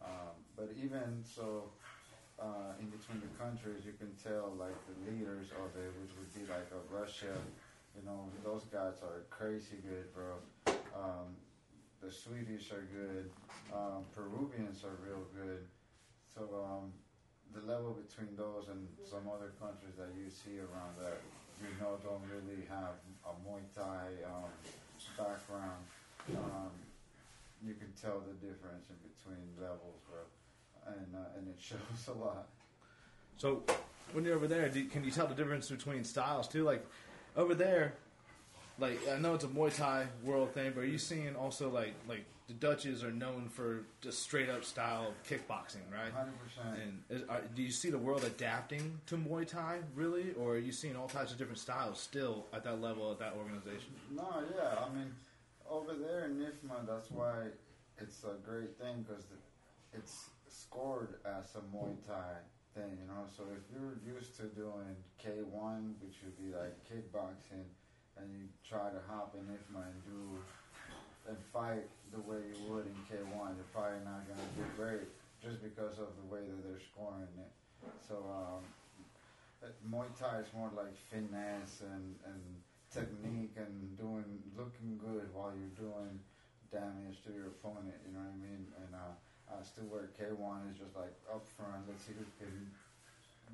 Um, 0.00 0.36
but 0.56 0.70
even 0.80 1.20
so, 1.24 1.70
uh, 2.40 2.74
in 2.80 2.90
between 2.90 3.22
the 3.22 3.32
countries, 3.38 3.86
you 3.86 3.94
can 3.94 4.10
tell 4.18 4.52
like 4.58 4.74
the 4.90 4.96
leaders 5.10 5.50
of 5.54 5.70
it, 5.78 5.90
which 6.02 6.12
would 6.18 6.32
be 6.34 6.44
like 6.50 6.66
a 6.74 6.80
Russia. 6.92 7.34
You 7.94 8.02
know, 8.04 8.26
those 8.42 8.64
guys 8.72 8.98
are 9.02 9.22
crazy 9.30 9.78
good, 9.86 10.10
bro. 10.14 10.34
Um, 10.94 11.38
the 12.02 12.10
Swedish 12.10 12.72
are 12.72 12.84
good. 12.90 13.30
Um, 13.72 14.04
Peruvians 14.14 14.82
are 14.84 14.98
real 15.06 15.24
good. 15.30 15.62
So 16.34 16.42
um, 16.58 16.92
the 17.54 17.62
level 17.62 17.94
between 17.94 18.34
those 18.34 18.66
and 18.66 18.82
some 19.06 19.30
other 19.30 19.54
countries 19.62 19.94
that 19.94 20.10
you 20.18 20.26
see 20.26 20.58
around 20.58 20.98
that 20.98 21.22
you 21.62 21.70
know 21.78 21.94
don't 22.02 22.26
really 22.26 22.66
have 22.66 22.98
a 23.22 23.32
Muay 23.46 23.62
Thai 23.70 24.10
um, 24.26 24.50
background, 25.14 25.86
um, 26.34 26.74
you 27.62 27.78
can 27.78 27.94
tell 27.94 28.18
the 28.26 28.34
difference 28.42 28.90
in 28.90 28.98
between 29.06 29.46
levels, 29.56 30.02
bro, 30.10 30.26
and 30.86 31.14
uh, 31.14 31.38
and 31.38 31.48
it 31.48 31.56
shows 31.60 31.78
a 32.08 32.12
lot. 32.12 32.46
So 33.36 33.62
when 34.12 34.24
you're 34.24 34.36
over 34.36 34.46
there, 34.46 34.68
do, 34.68 34.84
can 34.86 35.04
you 35.04 35.10
tell 35.10 35.26
the 35.26 35.34
difference 35.34 35.68
between 35.68 36.04
styles 36.04 36.48
too? 36.48 36.64
Like 36.64 36.84
over 37.36 37.54
there, 37.54 37.94
like 38.78 38.98
I 39.08 39.18
know 39.18 39.34
it's 39.34 39.44
a 39.44 39.48
Muay 39.48 39.74
Thai 39.74 40.06
world 40.22 40.52
thing, 40.52 40.72
but 40.74 40.82
are 40.82 40.86
you 40.86 40.98
seeing 40.98 41.34
also 41.36 41.70
like 41.70 41.94
like 42.08 42.24
the 42.46 42.54
Dutches 42.54 43.02
are 43.02 43.10
known 43.10 43.48
for 43.48 43.84
just 44.02 44.22
straight 44.22 44.50
up 44.50 44.64
style 44.64 45.08
of 45.08 45.28
kickboxing, 45.28 45.84
right? 45.90 46.12
Hundred 46.12 46.34
percent. 46.44 46.78
And 46.82 47.02
is, 47.08 47.28
are, 47.28 47.40
do 47.54 47.62
you 47.62 47.70
see 47.70 47.90
the 47.90 47.98
world 47.98 48.22
adapting 48.24 49.00
to 49.06 49.16
Muay 49.16 49.46
Thai 49.46 49.78
really, 49.94 50.32
or 50.38 50.54
are 50.54 50.58
you 50.58 50.72
seeing 50.72 50.94
all 50.96 51.08
types 51.08 51.32
of 51.32 51.38
different 51.38 51.58
styles 51.58 51.98
still 51.98 52.44
at 52.52 52.62
that 52.64 52.82
level 52.82 53.10
at 53.10 53.18
that 53.18 53.34
organization? 53.38 53.92
No, 54.14 54.42
yeah, 54.56 54.84
I 54.84 54.94
mean, 54.94 55.10
over 55.68 55.94
there 55.94 56.26
in 56.26 56.36
IFMA, 56.36 56.86
that's 56.86 57.10
why 57.10 57.32
it's 57.98 58.24
a 58.24 58.34
great 58.48 58.78
thing 58.78 59.06
because 59.08 59.24
it's 59.94 60.28
scored 60.74 61.14
as 61.24 61.54
a 61.54 61.62
Muay 61.70 61.94
Thai 62.02 62.34
thing, 62.74 62.98
you 62.98 63.06
know. 63.06 63.22
So 63.30 63.46
if 63.54 63.62
you're 63.70 63.94
used 64.02 64.34
to 64.42 64.50
doing 64.58 64.98
K1, 65.22 65.94
which 66.02 66.18
would 66.26 66.34
be 66.34 66.50
like 66.50 66.74
kickboxing, 66.82 67.70
and 68.18 68.26
you 68.30 68.50
try 68.66 68.90
to 68.90 68.98
hop 69.06 69.34
in 69.38 69.46
IFMA 69.46 69.86
and 69.86 70.02
do 70.02 70.38
and 71.30 71.38
fight 71.52 71.86
the 72.12 72.20
way 72.20 72.42
you 72.50 72.58
would 72.74 72.86
in 72.86 72.98
K1, 73.06 73.54
you're 73.54 73.70
probably 73.72 74.02
not 74.04 74.26
gonna 74.26 74.50
do 74.58 74.66
great 74.76 75.06
just 75.40 75.62
because 75.62 75.98
of 75.98 76.10
the 76.18 76.26
way 76.26 76.42
that 76.42 76.60
they're 76.66 76.82
scoring 76.82 77.30
it. 77.38 77.52
So 78.08 78.18
um, 78.26 78.66
Muay 79.88 80.10
Thai 80.18 80.42
is 80.42 80.50
more 80.54 80.70
like 80.74 80.94
finesse 81.10 81.82
and 81.86 82.18
and 82.26 82.42
technique 82.90 83.54
and 83.56 83.96
doing 83.96 84.42
looking 84.58 84.98
good 84.98 85.30
while 85.34 85.54
you're 85.54 85.78
doing 85.78 86.18
damage 86.70 87.22
to 87.22 87.30
your 87.30 87.46
opponent. 87.54 87.94
You 88.06 88.12
know 88.14 88.22
what 88.26 88.34
I 88.34 88.42
mean? 88.42 88.66
And 88.82 88.94
uh, 88.94 89.14
I 89.50 89.62
still 89.62 89.84
where 89.92 90.08
K1 90.16 90.70
is 90.72 90.78
just 90.78 90.96
like 90.96 91.14
up 91.30 91.44
front. 91.56 91.84
Let's 91.88 92.04
see 92.04 92.12
who 92.16 92.24
can 92.40 92.70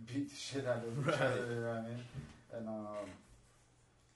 beat 0.07 0.31
the 0.31 0.37
shit 0.37 0.67
out 0.67 0.83
of 0.87 0.91
each 0.95 1.07
Right. 1.07 1.21
other. 1.21 1.47
You 1.51 1.61
know 1.61 1.69
what 1.69 1.83
I 1.85 1.89
mean? 1.89 2.03
And 2.55 2.67
um, 2.69 3.09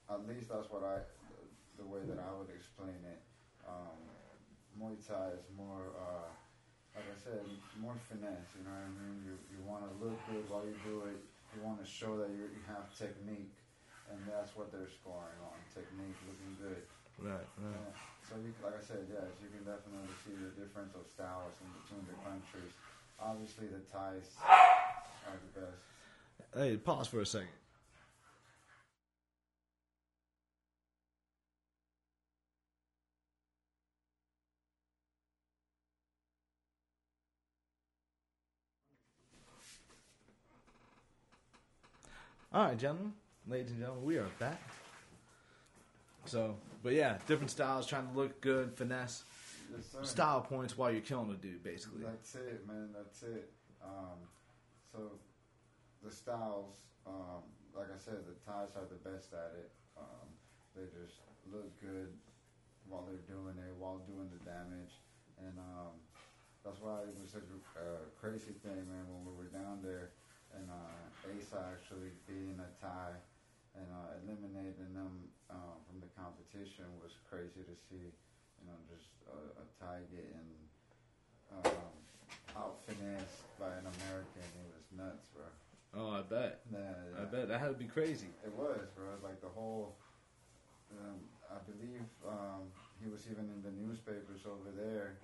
at 0.09 0.21
least 0.27 0.49
that's 0.49 0.69
what 0.71 0.83
I 0.83 1.03
the, 1.29 1.83
the 1.83 1.87
way 1.87 2.01
that 2.07 2.19
I 2.19 2.31
would 2.37 2.49
explain 2.53 2.97
it. 3.03 3.21
Um, 3.67 3.99
Muay 4.79 4.95
Thai 4.99 5.35
is 5.35 5.45
more. 5.55 5.91
Uh, 5.95 6.31
like 6.95 7.11
I 7.11 7.17
said, 7.19 7.43
more 7.83 7.95
finesse. 8.07 8.55
You 8.55 8.63
know 8.63 8.71
what 8.71 8.87
I 8.87 8.91
mean? 9.03 9.19
You 9.27 9.35
you 9.51 9.59
want 9.67 9.83
to 9.83 9.91
look 9.99 10.15
good 10.31 10.47
while 10.47 10.63
you 10.63 10.75
do 10.87 11.03
it. 11.11 11.19
You 11.51 11.59
want 11.59 11.83
to 11.83 11.87
show 11.87 12.15
that 12.23 12.31
you 12.31 12.47
you 12.55 12.63
have 12.71 12.87
technique, 12.95 13.55
and 14.07 14.19
that's 14.27 14.55
what 14.55 14.71
they're 14.71 14.87
scoring 14.87 15.35
on 15.43 15.59
technique, 15.75 16.15
looking 16.23 16.55
good. 16.55 16.83
Right, 17.19 17.47
Yeah. 17.59 17.91
So 18.29 18.35
you, 18.41 18.53
like 18.63 18.73
I 18.73 18.83
said, 18.83 19.05
yes, 19.07 19.29
you 19.41 19.49
can 19.53 19.63
definitely 19.63 20.09
see 20.25 20.33
the 20.33 20.49
difference 20.59 20.95
of 20.95 21.05
styles 21.13 21.53
in 21.61 21.69
between 21.81 22.05
the 22.09 22.17
countries. 22.25 22.73
obviously 23.21 23.67
the 23.67 23.79
Thais 23.93 24.33
are 24.41 25.37
the 25.53 25.61
best. 25.61 25.77
Hey, 26.55 26.77
pause 26.77 27.07
for 27.07 27.21
a 27.21 27.25
second. 27.25 27.49
All 42.53 42.67
right, 42.67 42.77
gentlemen, 42.77 43.13
ladies 43.47 43.71
and 43.71 43.81
gentlemen, 43.81 44.05
we 44.05 44.17
are 44.17 44.29
back. 44.39 44.61
So, 46.25 46.55
but 46.83 46.93
yeah, 46.93 47.17
different 47.27 47.51
styles, 47.51 47.85
trying 47.87 48.07
to 48.07 48.13
look 48.17 48.41
good, 48.41 48.73
finesse, 48.75 49.23
Yes, 49.71 49.95
style 50.07 50.41
points 50.41 50.77
while 50.77 50.91
you're 50.91 51.01
killing 51.01 51.29
the 51.29 51.35
dude, 51.35 51.63
basically. 51.63 52.03
That's 52.03 52.35
it, 52.35 52.67
man. 52.67 52.89
That's 52.93 53.23
it. 53.23 53.49
Um, 53.83 54.17
so 54.91 55.11
the 56.03 56.11
styles, 56.11 56.77
um, 57.07 57.41
like 57.75 57.89
I 57.89 57.97
said, 57.97 58.21
the 58.25 58.37
Thais 58.45 58.77
are 58.77 58.85
the 58.85 59.01
best 59.09 59.33
at 59.33 59.53
it. 59.57 59.71
Um, 59.97 60.27
they 60.75 60.85
just 60.93 61.21
look 61.51 61.69
good 61.81 62.13
while 62.87 63.05
they're 63.09 63.25
doing 63.25 63.57
it, 63.57 63.73
while 63.79 64.01
doing 64.05 64.29
the 64.29 64.41
damage, 64.45 65.01
and 65.41 65.57
um, 65.57 65.97
that's 66.63 66.77
why 66.81 67.01
it 67.01 67.15
was 67.17 67.33
such 67.33 67.49
a 67.49 67.57
uh, 67.77 68.05
crazy 68.21 68.53
thing, 68.61 68.85
man. 68.85 69.05
When 69.09 69.25
we 69.25 69.33
were 69.33 69.49
down 69.49 69.81
there, 69.81 70.13
and 70.53 70.69
uh, 70.69 71.29
Asa 71.33 71.73
actually 71.73 72.13
being 72.29 72.57
a 72.61 72.69
Thai 72.77 73.17
and 73.75 73.87
uh, 73.91 74.15
eliminating 74.23 74.93
them 74.95 75.27
uh, 75.51 75.75
from 75.83 75.94
competition 76.15 76.87
was 77.03 77.13
crazy 77.29 77.61
to 77.63 77.75
see. 77.87 78.11
You 78.59 78.71
know, 78.71 78.79
just 78.89 79.11
a, 79.29 79.61
a 79.61 79.65
Thai 79.77 80.01
getting 80.09 80.49
um, 81.53 81.93
out 82.57 82.81
by 83.59 83.71
an 83.81 83.87
American. 83.97 84.45
It 84.61 84.69
was 84.77 84.87
nuts, 84.93 85.27
bro. 85.33 85.49
Oh, 85.97 86.11
I 86.11 86.21
bet. 86.21 86.61
Yeah, 86.69 86.79
yeah. 86.79 87.21
I 87.21 87.25
bet 87.25 87.47
that 87.47 87.59
had 87.59 87.73
to 87.73 87.79
be 87.79 87.89
crazy. 87.89 88.29
It 88.45 88.53
was, 88.53 88.85
bro. 88.93 89.17
Like 89.23 89.41
the 89.41 89.49
whole. 89.49 89.97
Um, 90.93 91.17
I 91.49 91.57
believe 91.65 92.05
um, 92.21 92.69
he 93.01 93.09
was 93.09 93.25
even 93.25 93.49
in 93.49 93.65
the 93.65 93.73
newspapers 93.73 94.45
over 94.45 94.69
there. 94.69 95.17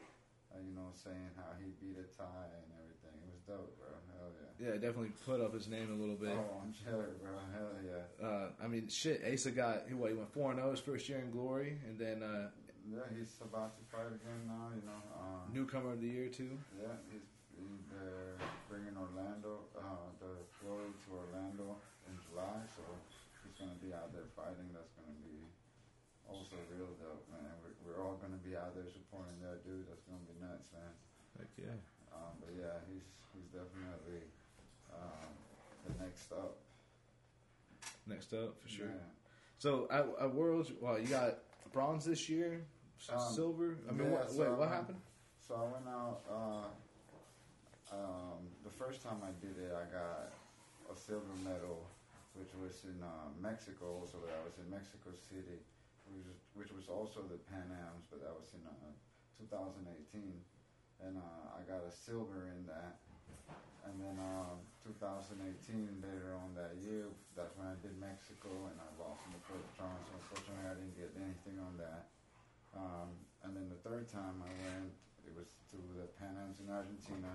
Uh, 0.50 0.60
you 0.65 0.74
know, 0.74 0.89
saying 0.98 1.31
how 1.38 1.53
he 1.62 1.69
beat 1.79 1.95
a 1.95 2.03
Thai 2.17 2.25
and 2.25 2.69
everything. 2.75 2.80
It 2.80 2.80
was 2.80 2.80
dope, 3.48 3.77
bro. 3.79 3.89
Hell 4.17 4.29
yeah. 4.60 4.67
Yeah, 4.67 4.74
definitely 4.75 5.12
put 5.25 5.41
up 5.41 5.53
his 5.53 5.67
name 5.67 5.89
a 5.91 5.98
little 5.98 6.15
bit. 6.15 6.33
Oh, 6.38 6.62
I'm 6.62 6.74
sure, 6.74 7.17
bro. 7.21 7.33
Hell 7.53 7.74
yeah. 7.81 8.05
Uh, 8.25 8.48
I 8.62 8.67
mean, 8.67 8.88
shit. 8.88 9.21
Asa 9.25 9.51
got 9.51 9.88
he 9.88 9.93
what? 9.93 10.12
He 10.12 10.17
went 10.17 10.31
four 10.33 10.51
and 10.51 10.60
zero 10.60 10.71
his 10.71 10.79
first 10.79 11.10
year 11.10 11.19
in 11.19 11.31
Glory, 11.31 11.77
and 11.88 11.98
then 11.98 12.21
uh, 12.21 12.50
Yeah, 12.86 13.05
he's 13.17 13.33
about 13.41 13.77
to 13.77 13.83
fight 13.89 14.10
again 14.10 14.45
now. 14.45 14.69
You 14.75 14.86
know. 14.86 15.01
Uh, 15.17 15.41
newcomer 15.53 15.93
of 15.93 16.01
the 16.01 16.07
year 16.07 16.27
too. 16.29 16.57
Yeah, 16.77 16.93
he's, 17.10 17.25
he's 17.57 17.88
uh, 17.93 18.38
bringing 18.69 18.93
Orlando, 18.98 19.65
uh, 19.77 20.10
the 20.21 20.33
glory 20.62 20.93
to 20.93 21.10
Orlando 21.13 21.77
in 22.10 22.13
July, 22.29 22.62
so 22.77 22.81
he's 23.45 23.57
gonna 23.57 23.77
be 23.81 23.93
out 23.93 24.13
there 24.13 24.29
fighting. 24.38 24.69
That's 24.74 24.93
gonna 24.98 25.17
be 25.25 25.41
also 26.29 26.57
real 26.69 26.93
dope, 27.01 27.25
man. 27.33 27.50
We're, 27.65 27.74
we're 27.81 28.00
all 28.01 28.17
gonna 28.21 28.41
be 28.45 28.53
out 28.57 28.74
there 28.77 28.88
supporting 28.93 29.41
that 29.41 29.65
dude. 29.65 29.89
That's 29.89 30.05
gonna 30.05 30.25
be 30.29 30.38
nuts, 30.38 30.69
man. 30.74 30.93
Heck 31.38 31.50
yeah. 31.57 31.77
Um, 32.13 32.34
but 32.39 32.51
yeah, 32.58 32.77
he's 32.91 33.03
he's 33.34 33.48
definitely 33.51 34.22
um, 34.94 35.30
the 35.88 36.03
next 36.03 36.32
up. 36.32 36.58
Next 38.08 38.34
up 38.34 38.60
for 38.62 38.68
sure. 38.70 38.88
Yeah. 38.88 39.10
So 39.58 39.88
at, 39.91 40.06
at 40.20 40.34
Worlds, 40.34 40.72
well, 40.82 41.00
you 41.00 41.08
got 41.08 41.38
bronze 41.72 42.03
this 42.06 42.27
year, 42.30 42.65
Um, 43.10 43.20
silver. 43.34 43.77
I 43.88 43.91
mean, 43.94 44.08
yeah, 44.12 44.13
what, 44.18 44.32
so 44.32 44.39
wait, 44.41 44.50
what 44.58 44.68
I'm- 44.68 44.77
happened? 44.77 45.01
So 45.48 45.56
I 45.56 45.65
went 45.68 45.88
out. 45.88 46.22
Uh, 46.30 46.68
um, 47.91 48.39
the 48.63 48.72
first 48.72 49.03
time 49.03 49.20
I 49.22 49.32
did 49.44 49.58
it, 49.60 49.72
I 49.75 49.84
got 49.91 50.32
a 50.88 50.96
silver 50.96 51.36
medal, 51.44 51.84
which 52.39 52.48
was 52.56 52.86
in 52.88 52.96
uh, 53.03 53.27
Mexico. 53.41 54.08
So 54.08 54.24
I 54.24 54.39
was 54.48 54.56
in 54.63 54.70
Mexico 54.72 55.12
City, 55.12 55.60
which 56.15 56.24
was, 56.25 56.39
which 56.56 56.72
was 56.72 56.88
also 56.88 57.20
the 57.27 57.36
Pan 57.51 57.68
Am's, 57.68 58.08
but 58.10 58.24
that 58.24 58.32
was 58.32 58.48
in 58.56 58.63
uh, 58.63 58.96
2018. 59.44 60.39
And 61.01 61.17
uh, 61.17 61.58
I 61.58 61.62
got 61.65 61.81
a 61.81 61.93
silver 61.93 62.50
in 62.53 62.65
that. 62.70 63.01
And 63.86 63.98
then 63.98 64.17
um, 64.22 64.62
2018, 64.86 65.41
later 66.05 66.38
on 66.38 66.53
that 66.53 66.77
year, 66.77 67.10
that's 67.34 67.58
when 67.58 67.65
I 67.65 67.75
did 67.81 67.98
Mexico, 67.98 68.70
and 68.70 68.77
I 68.77 68.89
lost 69.01 69.25
in 69.25 69.34
the 69.34 69.43
first 69.50 69.74
round. 69.81 69.98
So 70.05 70.13
unfortunately, 70.22 70.70
I 70.70 70.75
didn't 70.77 70.98
get 70.98 71.10
anything 71.17 71.58
on 71.58 71.74
that. 71.81 72.13
Um, 72.77 73.10
and 73.41 73.58
then 73.58 73.67
the 73.74 73.81
third 73.81 74.05
time 74.05 74.38
I 74.46 74.51
went, 74.70 74.93
it 75.25 75.34
was 75.34 75.58
to 75.74 75.77
the 75.98 76.05
Pan 76.22 76.38
Am's 76.38 76.62
in 76.62 76.70
Argentina, 76.70 77.34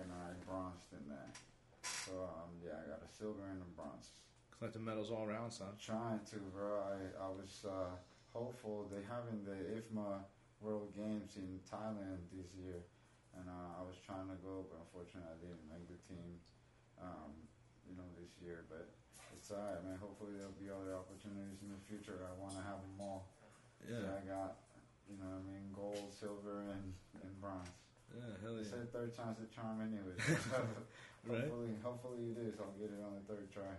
and 0.00 0.08
I 0.08 0.32
bronzed 0.48 0.88
in 0.96 1.04
that. 1.12 1.36
So 1.84 2.24
um, 2.24 2.56
yeah, 2.64 2.80
I 2.80 2.88
got 2.88 3.04
a 3.04 3.10
silver 3.10 3.44
and 3.52 3.60
a 3.60 3.68
bronze. 3.76 4.16
Collect 4.56 4.74
the 4.74 4.80
medals 4.80 5.10
all 5.10 5.28
around, 5.28 5.52
son. 5.52 5.76
Trying 5.76 6.20
to, 6.32 6.40
bro. 6.54 6.80
I, 6.80 6.96
I 7.20 7.28
was 7.28 7.66
uh, 7.68 7.92
hopeful. 8.32 8.88
They 8.88 9.02
having 9.04 9.44
the 9.44 9.58
IFMA 9.76 10.24
World 10.60 10.94
Games 10.94 11.36
in 11.36 11.58
Thailand 11.66 12.22
this 12.30 12.54
year, 12.54 12.80
and 13.38 13.46
uh, 13.48 13.80
I 13.80 13.82
was 13.84 13.96
trying 14.04 14.28
to 14.28 14.38
go, 14.44 14.66
but 14.68 14.82
unfortunately 14.88 15.28
I 15.30 15.38
didn't 15.40 15.64
make 15.70 15.86
the 15.88 16.00
team. 16.08 16.38
Um, 17.02 17.34
you 17.88 17.98
know, 17.98 18.06
this 18.14 18.30
year, 18.38 18.62
but 18.70 18.86
it's 19.34 19.50
alright, 19.50 19.82
man. 19.82 19.98
Hopefully 19.98 20.38
there'll 20.38 20.54
be 20.54 20.70
other 20.70 20.94
opportunities 20.94 21.58
in 21.66 21.74
the 21.74 21.82
future. 21.90 22.14
I 22.22 22.30
want 22.38 22.54
to 22.54 22.62
have 22.62 22.78
them 22.78 22.94
all. 23.02 23.26
So 23.82 23.90
Yeah, 23.90 24.06
I 24.06 24.22
got, 24.22 24.62
you 25.10 25.18
know, 25.18 25.26
what 25.34 25.42
I 25.42 25.50
mean, 25.50 25.66
gold, 25.74 26.14
silver, 26.14 26.62
and, 26.70 26.94
and 27.26 27.32
bronze. 27.42 27.74
yeah, 28.14 28.38
hell 28.38 28.54
They 28.54 28.62
yeah. 28.62 28.70
said 28.70 28.92
third 28.94 29.10
time's 29.18 29.42
the 29.42 29.50
charm, 29.50 29.82
anyway. 29.82 30.14
Right? 31.26 31.42
hopefully, 31.42 31.74
hopefully 31.82 32.22
it 32.34 32.38
is. 32.38 32.54
I'll 32.62 32.74
get 32.78 32.90
it 32.94 33.02
on 33.02 33.14
the 33.18 33.24
third 33.34 33.50
try. 33.50 33.74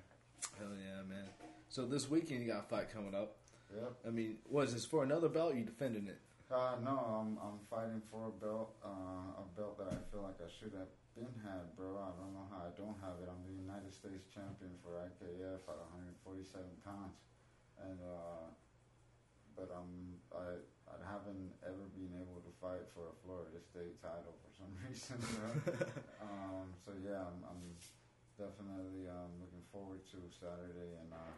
Hell 0.59 0.75
yeah, 0.75 1.03
man. 1.07 1.27
So 1.69 1.85
this 1.85 2.09
weekend 2.09 2.43
you 2.43 2.47
got 2.51 2.59
a 2.59 2.67
fight 2.67 2.91
coming 2.91 3.15
up. 3.15 3.35
Yep. 3.73 3.93
I 4.07 4.09
mean, 4.11 4.37
was 4.49 4.73
this 4.73 4.85
for 4.85 5.03
another 5.03 5.27
belt? 5.27 5.55
You 5.55 5.63
defending 5.63 6.07
it? 6.07 6.19
Uh, 6.53 6.77
no, 6.85 6.93
I'm 6.93 7.33
I'm 7.41 7.57
fighting 7.65 7.97
for 8.13 8.29
a 8.29 8.33
belt, 8.37 8.77
uh, 8.85 9.41
a 9.41 9.45
belt 9.57 9.73
that 9.81 9.89
I 9.89 9.97
feel 10.13 10.21
like 10.21 10.37
I 10.37 10.45
should 10.53 10.69
have 10.77 10.93
been 11.17 11.33
had, 11.41 11.73
bro. 11.73 11.97
I 11.97 12.13
don't 12.13 12.29
know 12.29 12.45
how 12.45 12.69
I 12.69 12.71
don't 12.77 12.93
have 13.01 13.17
it. 13.17 13.25
I'm 13.25 13.41
the 13.41 13.57
United 13.57 13.89
States 13.89 14.29
champion 14.29 14.77
for 14.85 14.93
IKF 15.01 15.65
at 15.65 15.77
147 16.21 16.61
pounds, 16.85 17.17
and 17.81 17.97
uh, 18.05 18.53
but 19.57 19.73
I'm 19.73 20.21
I 20.29 20.61
I 20.93 21.01
haven't 21.01 21.57
ever 21.65 21.89
been 21.97 22.13
able 22.21 22.37
to 22.45 22.53
fight 22.61 22.85
for 22.93 23.09
a 23.09 23.15
Florida 23.25 23.57
State 23.57 23.97
title 23.97 24.37
for 24.37 24.53
some 24.53 24.69
reason. 24.85 25.17
Um, 26.23 26.71
so 26.79 26.95
yeah, 27.03 27.19
I'm, 27.19 27.43
I'm 27.43 27.63
definitely 28.39 29.09
um, 29.11 29.41
looking 29.43 29.65
forward 29.75 29.99
to 30.15 30.17
Saturday 30.31 30.95
and 31.01 31.11
uh, 31.11 31.33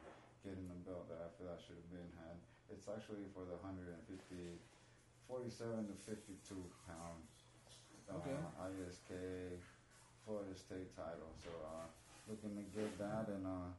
getting 0.45 0.69
the 0.69 0.77
belt 0.85 1.09
that 1.09 1.17
I 1.25 1.27
feel 1.39 1.49
I 1.49 1.57
should 1.57 1.81
have 1.81 1.89
been 1.89 2.11
had. 2.21 2.37
It's 2.69 2.85
actually 2.85 3.25
for 3.33 3.45
the 3.49 3.57
150, 3.65 3.97
47 5.49 5.85
to 5.85 5.93
52 6.09 6.55
pounds. 6.89 7.29
Uh, 8.09 8.17
Okay. 8.17 8.37
ISK 8.65 9.11
Florida 10.25 10.55
State 10.55 10.95
title. 10.95 11.29
So 11.43 11.49
uh, 11.65 11.85
looking 12.29 12.55
to 12.57 12.63
get 12.73 12.97
that 12.97 13.27
and 13.29 13.45
uh, 13.45 13.69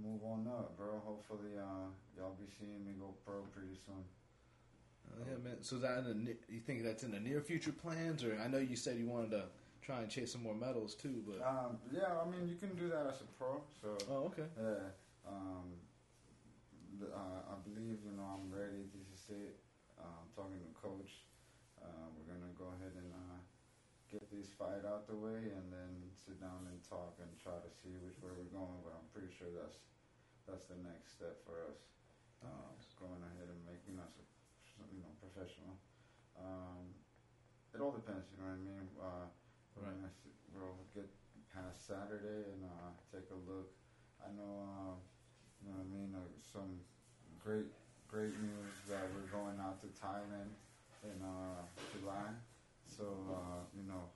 move 0.00 0.20
on 0.24 0.46
up, 0.48 0.76
bro. 0.78 1.00
Hopefully 1.04 1.56
uh, 1.58 1.88
y'all 2.16 2.36
be 2.40 2.46
seeing 2.58 2.84
me 2.86 2.92
go 2.98 3.12
pro 3.26 3.40
pretty 3.52 3.76
soon. 3.84 4.04
Oh, 5.12 5.24
yeah, 5.28 5.36
man. 5.44 5.62
So 5.62 5.76
that 5.76 6.04
in 6.10 6.24
the, 6.24 6.36
you 6.48 6.60
think 6.60 6.84
that's 6.84 7.02
in 7.04 7.12
the 7.12 7.20
near 7.20 7.40
future 7.40 7.72
plans, 7.72 8.24
or 8.24 8.38
I 8.42 8.48
know 8.48 8.58
you 8.58 8.76
said 8.76 8.96
you 8.96 9.06
wanted 9.06 9.30
to 9.32 9.44
try 9.82 10.00
and 10.00 10.08
chase 10.10 10.32
some 10.32 10.42
more 10.42 10.54
medals 10.54 10.94
too, 10.94 11.22
but 11.28 11.44
Um, 11.46 11.76
yeah, 11.92 12.16
I 12.20 12.28
mean 12.30 12.48
you 12.48 12.56
can 12.56 12.74
do 12.76 12.88
that 12.88 13.06
as 13.12 13.20
a 13.20 13.28
pro. 13.38 13.60
So 13.80 13.96
oh, 14.10 14.32
okay. 14.32 14.48
Yeah. 14.56 14.88
Um, 15.28 15.68
the, 17.00 17.06
uh, 17.06 17.52
I 17.52 17.54
believe, 17.68 17.98
you 18.04 18.12
know, 18.16 18.40
I'm 18.40 18.48
ready. 18.52 18.88
This 18.92 19.08
is 19.20 19.30
it. 19.30 19.56
Talking 20.34 20.58
to 20.58 20.72
coach. 20.74 21.22
Uh, 21.78 22.10
we're 22.18 22.26
going 22.26 22.42
to 22.42 22.54
go 22.58 22.74
ahead 22.74 22.90
and 22.98 23.10
uh, 23.14 23.38
get 24.10 24.26
this 24.34 24.50
fight 24.50 24.82
out 24.82 25.06
the 25.06 25.14
way 25.14 25.54
and 25.54 25.70
then 25.70 26.10
sit 26.10 26.42
down 26.42 26.66
and 26.66 26.82
talk 26.82 27.14
and 27.22 27.30
try 27.38 27.54
to 27.54 27.70
see 27.70 27.94
which 28.02 28.18
way 28.18 28.34
we're 28.34 28.50
going. 28.50 28.82
But 28.82 28.98
I'm 28.98 29.06
pretty 29.14 29.30
sure 29.30 29.46
that's 29.54 29.78
that's 30.44 30.66
the 30.66 30.76
next 30.82 31.14
step 31.16 31.38
for 31.46 31.62
us. 31.70 31.78
Uh, 32.42 32.74
going 33.00 33.22
ahead 33.24 33.48
and 33.48 33.60
making 33.64 33.96
us, 33.96 34.12
a, 34.20 34.24
you 34.92 35.00
know, 35.00 35.12
professional. 35.22 35.78
Um, 36.36 36.92
it 37.72 37.80
all 37.80 37.94
depends, 37.94 38.28
you 38.28 38.36
know 38.42 38.50
what 38.50 38.58
I 38.58 38.62
mean? 38.62 38.86
Uh, 39.00 39.26
Right. 39.74 39.90
gonna 39.90 40.06
we'll 40.54 40.86
get 40.94 41.10
past 41.50 41.86
Saturday 41.86 42.46
and 42.54 42.62
uh, 42.62 42.94
take 43.10 43.26
a 43.34 43.38
look. 43.42 43.74
I 44.22 44.30
know, 44.30 44.62
uh, 44.62 44.94
you 45.58 45.66
know 45.66 45.82
what 45.82 45.86
I 45.86 45.90
mean, 45.90 46.14
uh, 46.14 46.30
some 46.38 46.78
great, 47.42 47.66
great 48.14 48.38
news 48.38 48.78
that 48.86 49.10
we're 49.10 49.26
going 49.34 49.58
out 49.58 49.82
to 49.82 49.90
Thailand 49.98 50.54
in 51.02 51.18
uh, 51.18 51.66
July. 51.90 52.30
So, 52.86 53.10
uh, 53.26 53.66
you 53.74 53.82
know, 53.90 54.06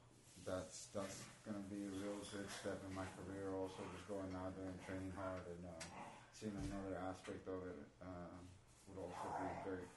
that's 0.47 0.95
that's 0.95 1.27
gonna 1.43 1.67
be 1.67 1.83
a 1.83 1.95
real 1.99 2.23
good 2.31 2.47
step 2.47 2.79
in 2.87 2.95
my 2.95 3.03
career. 3.19 3.51
Also, 3.59 3.83
just 3.91 4.07
going 4.07 4.31
out 4.39 4.55
there 4.55 4.71
and 4.71 4.79
training 4.87 5.11
hard 5.19 5.43
and 5.51 5.67
uh, 5.67 5.83
seeing 6.31 6.55
another 6.55 6.95
aspect 7.11 7.43
of 7.51 7.59
it 7.67 7.83
uh, 7.99 8.39
would 8.87 9.03
also 9.03 9.27
be 9.35 9.51
great. 9.67 9.91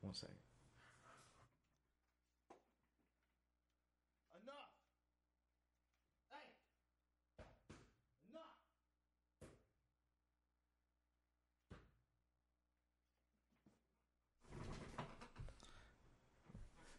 One 0.00 0.14
second. 0.14 0.47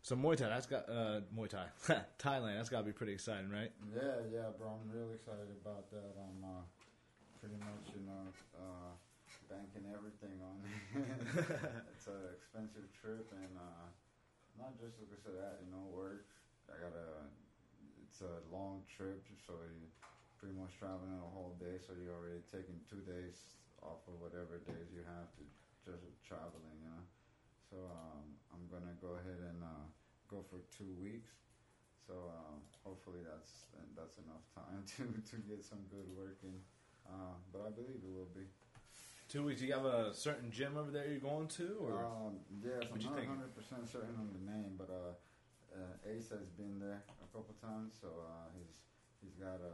So 0.09 0.17
Muay 0.17 0.33
Thai, 0.33 0.49
that's 0.49 0.65
got 0.65 0.89
uh, 0.89 1.21
Muay 1.29 1.45
Thai, 1.45 1.69
Thailand. 2.17 2.57
That's 2.57 2.73
got 2.73 2.81
to 2.81 2.89
be 2.89 2.97
pretty 2.97 3.13
exciting, 3.13 3.53
right? 3.53 3.69
Yeah, 3.93 4.25
yeah, 4.33 4.49
bro. 4.57 4.73
I'm 4.73 4.89
really 4.89 5.13
excited 5.13 5.45
about 5.61 5.85
that. 5.93 6.17
I'm 6.17 6.41
uh, 6.41 6.65
pretty 7.37 7.61
much, 7.61 7.93
you 7.93 8.01
know, 8.09 8.25
uh, 8.57 8.97
banking 9.53 9.85
everything 9.93 10.33
on 10.41 10.65
it. 10.65 10.73
it's 11.93 12.09
an 12.09 12.25
expensive 12.33 12.89
trip, 12.89 13.29
and 13.37 13.53
uh, 13.53 13.85
not 14.57 14.81
just 14.81 14.97
because 14.97 15.29
of 15.29 15.37
that, 15.37 15.61
you 15.61 15.69
know, 15.69 15.85
work. 15.93 16.25
I 16.73 16.81
got 16.81 16.97
a. 16.97 17.29
It's 18.01 18.25
a 18.25 18.41
long 18.49 18.81
trip, 18.89 19.21
so 19.45 19.61
you 19.61 19.85
pretty 20.41 20.57
much 20.57 20.73
traveling 20.81 21.21
a 21.21 21.29
whole 21.37 21.53
day. 21.61 21.77
So 21.85 21.93
you're 21.93 22.17
already 22.17 22.41
taking 22.49 22.81
two 22.89 23.05
days 23.05 23.61
off 23.85 24.01
of 24.09 24.17
whatever 24.17 24.57
days 24.57 24.89
you 24.89 25.05
have 25.05 25.29
to 25.37 25.45
just 25.85 26.17
traveling, 26.25 26.81
you 26.81 26.89
know. 26.89 27.05
So 27.69 27.77
um, 27.85 28.25
I'm 28.49 28.65
gonna 28.73 28.97
go 28.97 29.21
ahead 29.21 29.37
and 29.37 29.61
uh, 29.61 29.85
go 30.29 30.45
for 30.49 30.61
two 30.69 30.89
weeks. 31.01 31.33
So 32.05 32.13
um, 32.13 32.61
hopefully 32.85 33.21
that's 33.25 33.65
that's 33.97 34.17
enough 34.21 34.45
time 34.53 34.81
to, 34.97 35.03
to 35.05 35.35
get 35.49 35.65
some 35.65 35.81
good 35.89 36.05
work 36.15 36.37
in. 36.45 36.57
Uh, 37.05 37.37
but 37.51 37.65
I 37.65 37.69
believe 37.73 38.01
it 38.01 38.13
will 38.13 38.29
be. 38.33 38.45
Two 39.29 39.45
weeks. 39.45 39.61
You 39.61 39.73
have 39.73 39.85
a 39.85 40.09
certain 40.13 40.49
gym 40.49 40.73
over 40.73 40.89
there 40.89 41.05
you're 41.05 41.21
going 41.21 41.45
to, 41.61 41.77
or 41.77 42.01
Um, 42.01 42.41
yes, 42.65 42.81
I'm 42.89 42.97
What 42.97 43.01
you 43.01 43.13
not 43.13 43.29
100 43.29 43.53
percent 43.53 43.85
certain 43.85 44.17
on 44.17 44.33
the 44.33 44.41
name, 44.41 44.73
but 44.73 44.89
uh, 44.89 45.13
uh, 45.69 46.09
Ace 46.09 46.33
has 46.33 46.49
been 46.57 46.81
there 46.81 47.05
a 47.05 47.29
couple 47.29 47.53
times, 47.61 47.93
so 48.01 48.09
uh, 48.09 48.49
he's 48.57 48.81
he's 49.21 49.37
got 49.37 49.61
a, 49.61 49.73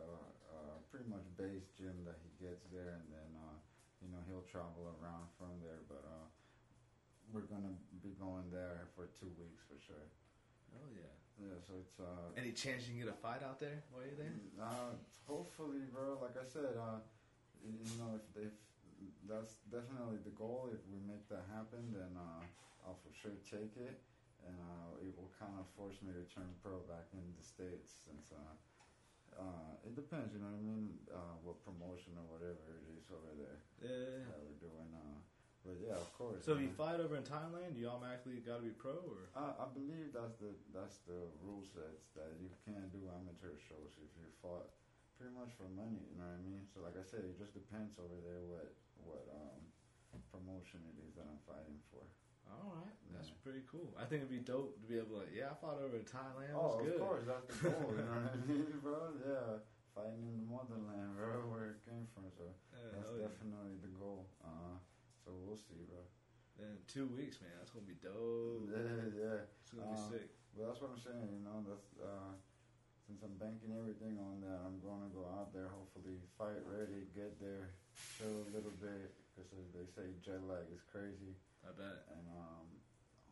a 0.52 0.60
pretty 0.92 1.08
much 1.08 1.24
base 1.40 1.72
gym 1.72 2.04
that 2.04 2.20
he 2.20 2.32
gets 2.44 2.68
there, 2.68 3.00
and 3.00 3.08
then 3.08 3.30
uh, 3.48 3.56
you 4.04 4.12
know 4.12 4.20
he'll 4.28 4.44
travel 4.44 4.92
around 5.00 5.32
from 5.40 5.56
there. 5.64 5.80
But 5.88 6.04
uh, 6.04 6.28
we're 7.32 7.48
gonna 7.48 7.80
be 8.04 8.12
going 8.20 8.52
there 8.52 8.92
for 8.92 9.08
two 9.16 9.32
weeks 9.40 9.64
for 9.64 9.80
sure. 9.80 10.08
Oh 10.80 10.90
yeah. 10.94 11.14
Yeah, 11.36 11.60
so 11.68 11.76
it's 11.84 12.00
uh, 12.00 12.32
Any 12.40 12.56
chance 12.56 12.88
you 12.88 12.96
can 12.96 13.04
get 13.04 13.12
a 13.12 13.20
fight 13.20 13.44
out 13.44 13.60
there 13.60 13.84
while 13.92 14.08
you're 14.08 14.16
there? 14.16 14.32
Uh, 14.56 14.96
hopefully, 15.28 15.84
bro. 15.92 16.16
Like 16.24 16.40
I 16.40 16.48
said, 16.48 16.80
uh, 16.80 17.04
you 17.60 17.76
you 17.76 17.96
know, 18.00 18.16
if, 18.16 18.24
if 18.40 18.56
that's 19.28 19.60
definitely 19.68 20.24
the 20.24 20.32
goal. 20.32 20.72
If 20.72 20.80
we 20.88 20.96
make 21.04 21.28
that 21.28 21.44
happen, 21.52 21.92
then 21.92 22.16
uh, 22.16 22.40
I'll 22.88 22.96
for 23.04 23.12
sure 23.12 23.36
take 23.44 23.76
it, 23.76 24.00
and 24.48 24.56
uh, 24.56 25.04
it 25.04 25.12
will 25.20 25.28
kind 25.36 25.60
of 25.60 25.68
force 25.76 26.00
me 26.00 26.16
to 26.16 26.24
turn 26.32 26.48
pro 26.64 26.80
back 26.88 27.12
in 27.12 27.24
the 27.36 27.44
states. 27.44 28.08
Since 28.08 28.32
uh, 28.32 28.56
uh, 29.36 29.76
it 29.84 29.92
depends, 30.00 30.32
you 30.32 30.40
know 30.40 30.48
what 30.56 30.64
I 30.64 30.72
mean, 30.72 30.88
uh, 31.12 31.36
what 31.44 31.60
promotion 31.68 32.16
or 32.16 32.24
whatever 32.32 32.80
it 32.80 32.88
is 32.96 33.12
over 33.12 33.36
there 33.36 33.60
Yeah. 33.84 34.24
that 34.32 34.40
we're 34.40 34.62
doing. 34.64 34.90
Uh, 34.96 35.20
but 35.66 35.82
yeah, 35.82 35.98
of 35.98 36.08
course. 36.14 36.46
So 36.46 36.54
if 36.54 36.62
you 36.62 36.70
man. 36.70 36.78
fight 36.78 36.98
over 37.02 37.18
in 37.18 37.26
Thailand, 37.26 37.74
you 37.74 37.90
automatically 37.90 38.38
got 38.46 38.62
to 38.62 38.66
be 38.70 38.74
pro, 38.78 39.02
or 39.02 39.34
I, 39.34 39.66
I 39.66 39.68
believe 39.74 40.14
that's 40.14 40.38
the 40.38 40.54
that's 40.70 41.02
the 41.10 41.26
rule 41.42 41.66
sets 41.66 42.14
that 42.14 42.38
you 42.38 42.54
can't 42.64 42.88
do 42.94 43.02
amateur 43.10 43.58
shows 43.58 43.98
if 43.98 44.14
you 44.14 44.30
fought 44.46 44.70
pretty 45.18 45.34
much 45.34 45.50
for 45.58 45.66
money. 45.74 46.06
You 46.14 46.22
know 46.22 46.30
what 46.30 46.38
I 46.38 46.46
mean? 46.46 46.64
So 46.70 46.86
like 46.86 46.94
I 46.96 47.04
said, 47.04 47.26
it 47.26 47.36
just 47.42 47.58
depends 47.58 47.98
over 47.98 48.16
there 48.22 48.46
what 48.46 48.70
what 49.02 49.26
um, 49.34 49.66
promotion 50.30 50.86
it 50.94 51.02
is 51.02 51.18
that 51.18 51.26
I'm 51.26 51.42
fighting 51.50 51.82
for. 51.90 52.06
all 52.48 52.78
right, 52.78 52.96
that's 53.10 53.34
pretty 53.42 53.66
cool. 53.66 53.90
I 53.98 54.06
think 54.06 54.22
it'd 54.24 54.32
be 54.32 54.46
dope 54.46 54.78
to 54.80 54.86
be 54.86 55.02
able 55.02 55.18
to. 55.20 55.28
Yeah, 55.34 55.50
I 55.52 55.56
fought 55.58 55.82
over 55.82 55.98
in 55.98 56.06
Thailand. 56.06 56.54
Oh, 56.54 56.78
was 56.78 56.86
good. 56.86 57.02
of 57.02 57.04
course, 57.04 57.26
that's 57.26 57.48
the 57.50 57.58
goal. 57.74 57.90
you 57.90 58.06
know 58.06 58.22
what 58.22 58.38
I 58.38 58.40
mean, 58.46 58.70
bro? 58.86 59.18
Yeah, 59.18 59.66
fighting 59.98 60.24
in 60.30 60.36
the 60.44 60.48
motherland, 60.48 61.16
bro, 61.16 61.48
where 61.50 61.74
it 61.74 61.80
came 61.88 62.06
from. 62.14 62.28
So 62.36 62.46
Yeah, 62.76 62.92
that's 62.94 63.08
hell 63.08 63.18
yeah. 63.18 63.28
definitely 63.32 63.80
the 63.82 63.92
goal. 63.96 64.28
Uh, 64.44 64.78
so 65.26 65.34
we'll 65.42 65.58
see, 65.58 65.82
bro. 65.90 66.06
In 66.62 66.78
two 66.88 67.10
weeks, 67.18 67.42
man, 67.42 67.52
that's 67.60 67.74
gonna 67.74 67.90
be 67.90 67.98
dope. 68.00 68.70
Yeah, 68.70 69.10
yeah. 69.12 69.40
It's 69.66 69.74
gonna 69.74 69.90
be 69.92 69.98
Uh, 70.00 70.10
sick. 70.14 70.28
Well, 70.56 70.70
that's 70.72 70.80
what 70.80 70.94
I'm 70.94 71.02
saying. 71.02 71.28
You 71.34 71.42
know, 71.44 71.66
that's 71.68 71.90
uh, 72.00 72.32
since 73.04 73.20
I'm 73.26 73.36
banking 73.42 73.76
everything 73.76 74.16
on 74.22 74.40
that, 74.46 74.64
I'm 74.64 74.80
going 74.80 75.04
to 75.04 75.12
go 75.12 75.28
out 75.28 75.52
there. 75.52 75.68
Hopefully, 75.68 76.16
fight 76.40 76.64
ready, 76.64 77.06
get 77.12 77.36
there, 77.44 77.76
chill 78.18 78.48
a 78.48 78.50
little 78.56 78.72
bit, 78.80 79.12
because 79.36 79.52
as 79.52 79.68
they 79.76 79.84
say 79.92 80.08
jet 80.24 80.42
lag 80.48 80.64
is 80.72 80.80
crazy, 80.90 81.36
I 81.68 81.76
bet. 81.76 82.08
and 82.16 82.24
um, 82.34 82.66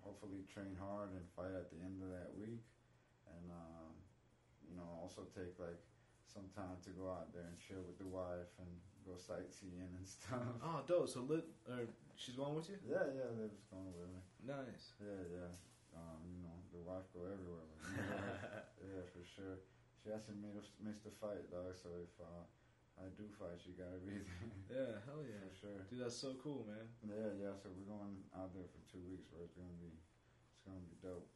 hopefully 0.04 0.44
train 0.52 0.76
hard 0.76 1.16
and 1.16 1.24
fight 1.32 1.56
at 1.56 1.72
the 1.72 1.80
end 1.80 2.04
of 2.04 2.12
that 2.12 2.36
week, 2.36 2.62
and 3.32 3.46
um, 3.50 3.96
you 4.68 4.76
know, 4.76 4.86
also 5.00 5.24
take 5.32 5.56
like 5.58 5.80
some 6.28 6.46
time 6.52 6.76
to 6.84 6.92
go 6.94 7.08
out 7.08 7.32
there 7.32 7.48
and 7.48 7.56
chill 7.58 7.82
with 7.88 7.98
the 7.98 8.10
wife 8.12 8.52
and 8.60 8.70
go 9.06 9.16
sightseeing 9.20 9.92
and 9.96 10.08
stuff. 10.08 10.42
Oh, 10.64 10.82
dope. 10.88 11.08
So 11.10 11.22
lit, 11.28 11.46
or 11.68 11.88
she's 12.16 12.36
going 12.36 12.56
with 12.56 12.68
you? 12.72 12.80
Yeah, 12.88 13.06
yeah, 13.12 13.30
they're 13.36 13.52
just 13.52 13.68
going 13.70 13.92
with 13.92 14.10
me. 14.12 14.22
Nice. 14.44 14.96
Yeah, 15.00 15.24
yeah. 15.30 15.52
Um, 15.94 16.26
you 16.26 16.42
know, 16.42 16.58
the 16.74 16.82
wife 16.82 17.06
go 17.14 17.28
everywhere 17.28 17.68
with 17.70 17.84
me. 17.86 18.02
yeah, 18.90 19.04
for 19.14 19.24
sure. 19.24 19.62
She 20.02 20.10
hasn't 20.12 20.42
missed 20.44 21.06
a 21.08 21.14
fight, 21.22 21.48
dog. 21.54 21.76
So 21.78 21.94
if 22.02 22.12
uh, 22.20 22.44
I 23.00 23.08
do 23.16 23.30
fight, 23.40 23.56
she 23.62 23.78
gotta 23.78 24.02
be 24.04 24.20
there 24.68 25.00
Yeah, 25.00 25.06
hell 25.06 25.22
yeah. 25.30 25.40
for 25.48 25.54
sure. 25.56 25.80
Dude, 25.88 26.02
that's 26.04 26.18
so 26.18 26.36
cool, 26.42 26.66
man. 26.68 26.88
Yeah, 27.06 27.30
yeah. 27.40 27.54
So 27.62 27.70
we're 27.72 27.88
going 27.88 28.26
out 28.36 28.52
there 28.58 28.68
for 28.68 28.82
two 28.90 29.04
weeks, 29.08 29.30
where 29.32 29.46
it's 29.46 29.56
gonna 29.56 29.78
be, 29.80 29.94
it's 29.94 30.64
gonna 30.66 30.84
be 30.84 30.98
dope. 31.00 31.30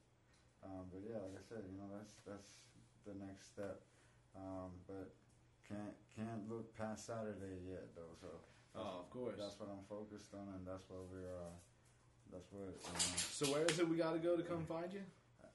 Um, 0.66 0.90
but 0.90 1.06
yeah, 1.06 1.22
like 1.22 1.38
I 1.38 1.44
said, 1.46 1.64
you 1.70 1.78
know, 1.78 1.88
that's 1.94 2.18
that's 2.26 2.66
the 3.06 3.14
next 3.16 3.54
step. 3.54 3.86
Um, 4.36 4.74
but 4.90 5.14
can't 5.68 5.96
can't 6.16 6.44
look 6.50 6.72
past 6.78 7.06
Saturday 7.08 7.60
yet, 7.68 7.94
though. 7.96 8.16
So 8.20 8.28
Oh, 8.78 9.02
of 9.02 9.10
course. 9.10 9.34
that's 9.42 9.58
what 9.60 9.70
I'm 9.74 9.82
focused 9.90 10.34
on, 10.38 10.54
and 10.54 10.62
that's 10.62 10.86
what 10.90 11.02
we're. 11.10 11.26
Uh, 11.34 11.50
that's 12.32 12.46
what. 12.54 12.78
Uh, 12.78 13.00
So 13.18 13.50
where 13.50 13.66
is 13.66 13.80
it 13.80 13.88
we 13.90 13.98
got 13.98 14.14
to 14.14 14.22
go 14.22 14.38
to 14.38 14.44
come 14.46 14.66
find 14.70 14.94
you? 14.94 15.02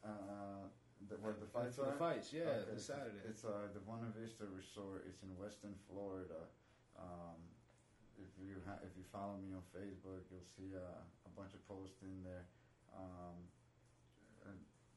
Uh, 0.02 0.66
the, 1.06 1.14
where 1.22 1.34
the 1.38 1.46
fights 1.46 1.78
For 1.78 1.86
the 1.86 1.94
are? 1.94 2.02
fights, 2.02 2.34
yeah, 2.34 2.66
Okay, 2.66 2.74
this 2.74 2.86
Saturday. 2.90 3.22
It's 3.26 3.44
uh, 3.46 3.70
the 3.74 3.78
Bonaventure 3.82 4.50
Resort. 4.50 5.06
It's 5.06 5.22
in 5.22 5.30
Weston 5.38 5.74
Florida. 5.86 6.50
Um, 6.98 7.38
if 8.18 8.30
you 8.42 8.58
ha- 8.66 8.82
if 8.82 8.90
you 8.98 9.06
follow 9.14 9.38
me 9.38 9.54
on 9.54 9.62
Facebook, 9.70 10.26
you'll 10.30 10.46
see 10.58 10.74
uh, 10.74 10.82
a 11.26 11.30
bunch 11.38 11.54
of 11.54 11.62
posts 11.70 12.02
in 12.02 12.22
there. 12.26 12.46
Um, 12.94 13.38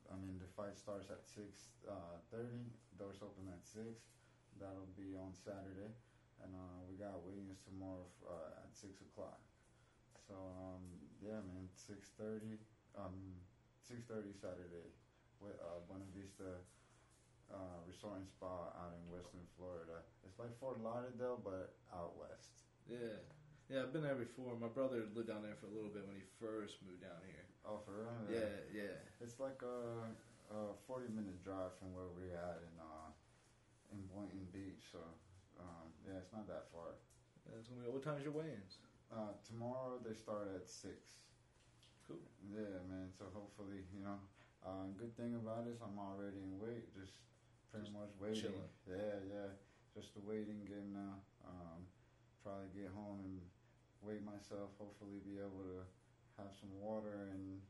I 0.10 0.16
mean, 0.22 0.38
the 0.42 0.50
fight 0.58 0.78
starts 0.78 1.10
at 1.10 1.22
six 1.26 1.78
uh, 1.90 2.18
thirty. 2.34 2.70
Doors 2.98 3.22
open 3.22 3.50
at 3.54 3.62
six. 3.66 4.02
That'll 4.60 4.92
be 4.96 5.16
on 5.20 5.36
Saturday, 5.36 5.92
and 6.44 6.52
uh, 6.56 6.80
we 6.88 6.96
got 6.96 7.20
weigh-ins 7.28 7.60
tomorrow 7.68 8.08
f- 8.08 8.28
uh, 8.32 8.64
at 8.64 8.72
six 8.72 9.04
o'clock. 9.04 9.40
So 10.28 10.36
um, 10.58 10.84
yeah, 11.20 11.44
man, 11.44 11.68
six 11.76 12.10
thirty. 12.16 12.58
Um, 12.96 13.36
six 13.84 14.08
thirty 14.08 14.32
Saturday 14.32 14.88
with 15.44 15.60
uh, 15.60 15.84
Bonaventure 15.92 16.64
uh, 17.52 17.84
Resort 17.86 18.24
and 18.24 18.28
Spa 18.32 18.72
out 18.80 18.96
in 18.96 19.04
Weston 19.12 19.44
Florida. 19.60 20.00
It's 20.24 20.40
like 20.40 20.56
Fort 20.58 20.80
Lauderdale, 20.80 21.38
but 21.44 21.76
out 21.92 22.16
west. 22.16 22.64
Yeah. 22.88 23.20
Yeah, 23.68 23.82
I've 23.84 23.94
been 23.94 24.06
there 24.06 24.16
before. 24.18 24.54
My 24.62 24.70
brother 24.70 25.10
lived 25.18 25.28
down 25.28 25.42
there 25.42 25.58
for 25.58 25.66
a 25.68 25.74
little 25.74 25.90
bit 25.90 26.06
when 26.06 26.16
he 26.16 26.26
first 26.38 26.78
moved 26.86 27.02
down 27.02 27.18
here. 27.26 27.44
Oh, 27.66 27.82
for 27.82 27.98
real? 28.06 28.14
Yeah, 28.30 28.56
yeah. 28.72 28.98
It's 29.20 29.42
like 29.42 29.58
a, 29.66 30.06
a 30.54 30.78
forty 30.86 31.10
minute 31.10 31.42
drive 31.42 31.74
from 31.82 31.92
where 31.98 32.06
we're 32.14 32.38
at 32.38 32.62
in 32.62 32.74
uh, 32.78 33.05
in 33.96 34.04
Boynton 34.12 34.44
Beach. 34.52 34.84
So 34.92 35.00
um, 35.60 35.88
yeah, 36.04 36.20
it's 36.20 36.32
not 36.36 36.46
that 36.52 36.68
far. 36.76 37.00
That's 37.48 37.68
gonna 37.72 37.82
be, 37.86 37.90
what 37.90 38.04
time's 38.04 38.24
your 38.28 38.36
weigh-ins? 38.36 38.82
Uh, 39.08 39.32
tomorrow 39.48 40.02
they 40.04 40.14
start 40.18 40.52
at 40.56 40.68
six. 40.68 41.22
Cool. 42.10 42.22
Yeah, 42.52 42.82
man. 42.90 43.10
So 43.16 43.26
hopefully, 43.34 43.86
you 43.94 44.02
know, 44.04 44.18
uh, 44.66 44.90
good 44.98 45.14
thing 45.18 45.34
about 45.38 45.66
it 45.70 45.78
is 45.78 45.82
I'm 45.82 45.98
already 45.98 46.42
in 46.42 46.58
weight, 46.60 46.90
just 46.94 47.18
pretty 47.72 47.88
Just 47.90 47.96
much 47.98 48.12
waiting. 48.22 48.42
chilling. 48.52 48.72
Yeah, 48.90 49.18
yeah. 49.30 49.50
Just 49.96 50.14
the 50.14 50.22
waiting 50.26 50.66
game 50.68 50.92
now. 50.94 51.22
Um, 51.46 51.86
probably 52.44 52.70
get 52.76 52.92
home 52.94 53.22
and 53.26 53.40
weigh 54.02 54.22
myself. 54.26 54.74
Hopefully, 54.78 55.22
be 55.24 55.38
able 55.40 55.66
to 55.66 55.82
have 56.38 56.52
some 56.58 56.74
water 56.78 57.32
and 57.34 57.62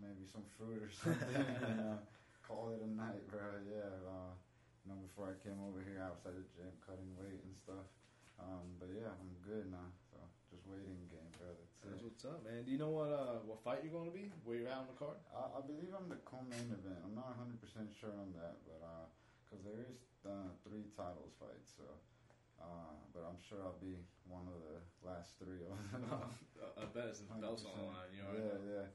maybe 0.00 0.24
some 0.26 0.44
fruit 0.58 0.82
or 0.82 0.90
something. 1.04 1.36
and, 1.68 1.80
uh, 1.92 2.00
call 2.44 2.72
it 2.76 2.80
a 2.84 2.88
night, 2.90 3.24
bro. 3.28 3.60
Yeah. 3.68 3.92
Uh, 4.04 4.32
you 4.82 4.90
know, 4.90 4.98
before 5.06 5.30
I 5.30 5.36
came 5.42 5.58
over 5.62 5.78
here, 5.82 6.02
at 6.02 6.18
the 6.26 6.42
gym 6.54 6.74
cutting 6.82 7.10
weight 7.14 7.38
and 7.42 7.54
stuff. 7.54 7.86
Um, 8.42 8.74
but 8.82 8.90
yeah, 8.90 9.14
I'm 9.14 9.32
good 9.46 9.70
now. 9.70 9.86
So 10.10 10.18
just 10.50 10.66
waiting 10.66 10.98
game, 11.06 11.30
bro. 11.38 11.54
That's. 11.54 11.78
That's 11.82 12.02
what's 12.02 12.24
up, 12.26 12.42
man. 12.42 12.66
Do 12.66 12.70
you 12.74 12.80
know 12.80 12.90
what 12.90 13.14
uh, 13.14 13.38
what 13.46 13.62
fight 13.62 13.86
you're 13.86 13.94
going 13.94 14.10
to 14.10 14.14
be? 14.14 14.34
Where 14.42 14.58
you're 14.58 14.72
out 14.72 14.86
on 14.86 14.90
the 14.90 14.98
card? 14.98 15.18
I, 15.30 15.58
I 15.58 15.60
believe 15.62 15.94
I'm 15.94 16.10
the 16.10 16.18
co-main 16.26 16.74
event. 16.74 16.98
I'm 17.06 17.14
not 17.14 17.38
100 17.38 17.62
percent 17.62 17.90
sure 17.94 18.14
on 18.18 18.34
that, 18.34 18.58
but 18.66 18.82
because 19.46 19.62
there 19.62 19.78
is 19.86 20.02
uh, 20.26 20.50
three 20.66 20.90
titles 20.98 21.36
fights, 21.38 21.78
so 21.78 21.86
uh, 22.58 22.94
but 23.14 23.22
I'm 23.26 23.38
sure 23.38 23.62
I'll 23.62 23.78
be 23.82 23.98
one 24.26 24.46
of 24.46 24.58
the 24.62 24.78
last 25.02 25.38
three 25.38 25.62
of 25.66 25.70
them. 25.74 26.06
I 26.78 26.86
bet 26.94 27.10
it's 27.10 27.22
the 27.22 27.34
belts 27.38 27.66
on 27.66 27.74
the 27.78 27.86
100%. 27.86 27.94
line. 27.94 28.10
You 28.14 28.22
know. 28.22 28.32
yeah, 28.38 28.58
yeah, 28.66 28.86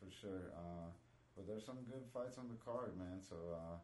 for 0.00 0.08
sure. 0.08 0.52
Uh, 0.56 0.88
but 1.36 1.44
there's 1.46 1.64
some 1.64 1.80
good 1.88 2.04
fights 2.12 2.40
on 2.40 2.48
the 2.48 2.58
card, 2.60 2.96
man. 2.96 3.20
So 3.20 3.36
uh, 3.52 3.76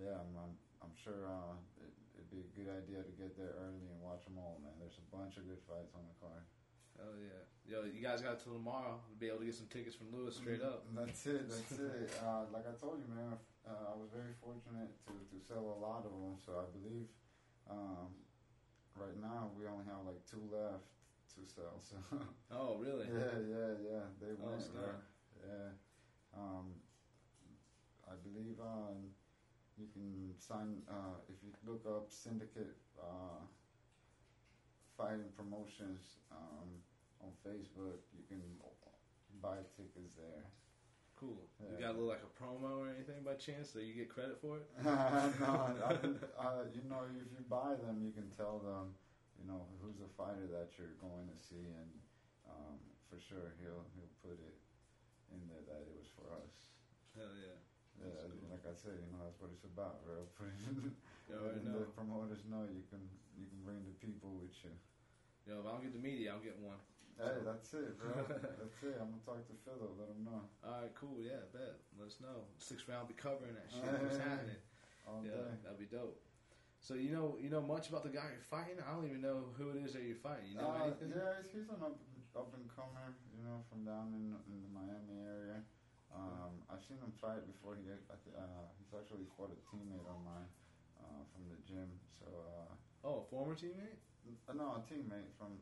yeah, 0.00 0.16
I'm, 0.16 0.32
I'm 0.36 0.52
I'm 0.82 0.94
sure 0.96 1.28
uh, 1.28 1.56
it, 1.80 1.92
it'd 2.16 2.30
be 2.32 2.40
a 2.44 2.50
good 2.56 2.68
idea 2.72 3.04
to 3.04 3.12
get 3.20 3.36
there 3.36 3.52
early 3.60 3.84
and 3.88 3.98
watch 4.00 4.24
them 4.24 4.40
all, 4.40 4.60
man. 4.64 4.72
There's 4.80 4.96
a 5.00 5.06
bunch 5.12 5.36
of 5.36 5.44
good 5.48 5.60
fights 5.68 5.92
on 5.92 6.04
the 6.08 6.16
card. 6.20 6.44
Hell 6.96 7.16
yeah. 7.20 7.44
Yo, 7.68 7.86
you 7.88 8.02
guys 8.02 8.20
got 8.20 8.40
till 8.42 8.56
tomorrow 8.56 8.98
to 9.08 9.14
be 9.16 9.28
able 9.28 9.40
to 9.44 9.48
get 9.48 9.54
some 9.56 9.68
tickets 9.70 9.94
from 9.96 10.10
Luis 10.12 10.36
straight 10.36 10.60
up. 10.64 10.84
That's 10.92 11.24
it. 11.28 11.48
That's 11.48 11.72
it. 11.80 12.10
Uh, 12.24 12.44
like 12.52 12.66
I 12.68 12.74
told 12.76 13.00
you, 13.00 13.08
man, 13.08 13.36
uh, 13.64 13.92
I 13.92 13.94
was 13.96 14.10
very 14.12 14.34
fortunate 14.42 14.90
to, 15.08 15.12
to 15.16 15.36
sell 15.40 15.64
a 15.64 15.78
lot 15.80 16.04
of 16.04 16.12
them. 16.12 16.36
So 16.44 16.60
I 16.60 16.66
believe 16.76 17.08
um, 17.70 18.12
right 18.96 19.16
now 19.20 19.48
we 19.56 19.64
only 19.68 19.84
have 19.88 20.02
like 20.04 20.20
two 20.28 20.42
left 20.52 20.84
to 21.36 21.40
sell. 21.48 21.78
So 21.80 21.96
Oh, 22.52 22.76
really? 22.82 23.06
yeah, 23.08 23.38
yeah, 23.48 23.70
yeah. 23.80 24.04
They 24.20 24.34
Oh, 24.40 24.50
went. 24.52 24.66
bro. 24.74 24.90
Yeah. 25.40 25.70
Um, 26.36 26.66
I 28.04 28.18
believe 28.20 28.58
um, 28.60 29.14
you 29.80 29.88
can 29.96 30.36
sign 30.36 30.84
uh, 30.84 31.16
if 31.32 31.40
you 31.40 31.56
look 31.64 31.88
up 31.88 32.12
Syndicate 32.12 32.76
uh, 33.00 33.40
Fighting 34.96 35.32
Promotions 35.32 36.20
um, 36.28 36.68
on 37.24 37.32
Facebook. 37.40 38.04
You 38.12 38.28
can 38.28 38.44
buy 39.40 39.56
tickets 39.72 40.20
there. 40.20 40.44
Cool. 41.16 41.40
You 41.60 41.76
got 41.80 41.92
a 41.92 41.96
little 41.96 42.08
like 42.08 42.24
a 42.24 42.32
promo 42.32 42.80
or 42.80 42.88
anything 42.88 43.20
by 43.24 43.36
chance 43.36 43.72
so 43.72 43.80
you 43.80 43.92
get 43.92 44.08
credit 44.08 44.40
for 44.40 44.56
it? 44.56 44.64
no, 44.84 44.88
I, 44.88 46.00
uh, 46.40 46.64
you 46.72 46.80
know, 46.88 47.04
if 47.12 47.28
you 47.28 47.44
buy 47.44 47.76
them, 47.76 48.00
you 48.00 48.12
can 48.12 48.32
tell 48.32 48.60
them, 48.64 48.96
you 49.36 49.44
know, 49.44 49.68
who's 49.84 50.00
the 50.00 50.08
fighter 50.16 50.48
that 50.48 50.72
you're 50.80 50.96
going 50.96 51.28
to 51.28 51.36
see, 51.36 51.60
and 51.76 51.92
um, 52.48 52.80
for 53.12 53.20
sure 53.20 53.52
he'll 53.60 53.84
he'll 53.96 54.16
put 54.24 54.40
it 54.40 54.56
in 55.32 55.44
there 55.48 55.60
that 55.68 55.84
it 55.84 55.92
was 55.92 56.08
for 56.16 56.24
us. 56.40 56.72
Hell 57.12 57.36
yeah. 57.36 57.60
Yeah, 58.00 58.24
like 58.48 58.64
I 58.64 58.72
said, 58.72 58.96
you 58.96 59.08
know, 59.12 59.20
that's 59.28 59.36
what 59.40 59.52
it's 59.52 59.64
about, 59.68 60.00
already 60.08 61.60
Letting 61.62 61.68
know. 61.68 61.84
the 61.84 61.92
promoters 61.94 62.42
know 62.48 62.64
you 62.66 62.82
can 62.90 63.02
you 63.38 63.46
can 63.46 63.60
bring 63.62 63.80
the 63.86 63.94
people 64.02 64.34
with 64.40 64.52
you. 64.64 64.72
Yo, 65.46 65.60
if 65.62 65.66
I 65.66 65.70
don't 65.76 65.84
get 65.84 65.92
the 65.94 66.02
media, 66.02 66.32
I'll 66.34 66.42
get 66.42 66.58
one. 66.58 66.80
Hey, 67.20 67.36
that's 67.44 67.70
it, 67.76 68.00
bro. 68.00 68.16
that's 68.56 68.80
it. 68.80 68.96
I'm 68.96 69.12
gonna 69.12 69.22
talk 69.28 69.44
to 69.46 69.54
Philo, 69.62 69.92
let 70.00 70.08
him 70.08 70.24
know 70.24 70.40
All 70.64 70.80
right, 70.80 70.92
cool. 70.96 71.20
Yeah, 71.20 71.44
bet. 71.52 71.76
Let 72.00 72.08
us 72.08 72.16
know. 72.24 72.48
Six 72.56 72.88
round 72.88 73.06
be 73.12 73.14
covering 73.14 73.52
that 73.54 73.68
shit. 73.68 73.84
What's 74.00 74.16
happening? 74.16 74.56
all 75.06 75.20
Yeah, 75.20 75.36
day. 75.36 75.52
that'd 75.64 75.78
be 75.80 75.86
dope. 75.88 76.16
So 76.80 76.96
you 76.96 77.12
know, 77.12 77.36
you 77.36 77.52
know 77.52 77.60
much 77.60 77.92
about 77.92 78.02
the 78.08 78.12
guy 78.12 78.24
you're 78.32 78.48
fighting? 78.48 78.80
I 78.80 78.96
don't 78.96 79.04
even 79.04 79.20
know 79.20 79.52
who 79.60 79.68
it 79.76 79.84
is 79.84 79.92
that 79.92 80.02
you're 80.02 80.16
fighting. 80.16 80.48
You 80.50 80.56
know 80.58 80.72
Uh, 80.72 80.88
anything? 80.88 81.12
yeah, 81.12 81.44
he's, 81.44 81.52
he's 81.52 81.68
an 81.68 81.84
up, 81.84 82.00
up 82.32 82.50
and 82.56 82.64
comer, 82.72 83.12
you 83.36 83.44
know, 83.44 83.60
from 83.68 83.84
down 83.84 84.16
in, 84.16 84.32
in 84.48 84.58
the 84.64 84.72
Miami 84.72 85.20
area. 85.20 85.60
Um, 86.10 86.66
I've 86.66 86.82
seen 86.82 86.98
him 86.98 87.14
fight 87.22 87.46
before. 87.46 87.78
He 87.78 87.86
I 87.86 87.96
uh, 88.34 88.66
he's 88.82 88.90
actually 88.90 89.26
fought 89.38 89.54
a 89.54 89.60
teammate 89.70 90.02
of 90.06 90.18
mine 90.26 90.50
uh, 90.98 91.22
from 91.30 91.46
the 91.46 91.58
gym. 91.62 91.86
So 92.18 92.26
uh, 92.26 92.74
Oh, 93.06 93.24
a 93.24 93.26
former 93.32 93.56
teammate? 93.56 93.96
no, 94.52 94.76
a 94.76 94.82
teammate 94.84 95.32
from. 95.38 95.56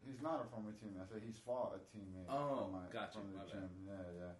He's 0.00 0.24
not 0.24 0.40
a 0.40 0.46
former 0.48 0.72
teammate. 0.72 1.04
I 1.04 1.06
said 1.06 1.20
he's 1.22 1.38
fought 1.44 1.76
a 1.76 1.80
teammate 1.92 2.26
Oh, 2.26 2.64
from, 2.66 2.72
my, 2.72 2.84
gotcha, 2.88 3.20
from 3.20 3.28
the 3.30 3.38
my 3.38 3.44
bad. 3.44 3.68
gym. 3.68 3.70
Yeah, 3.84 4.06
yeah. 4.16 4.34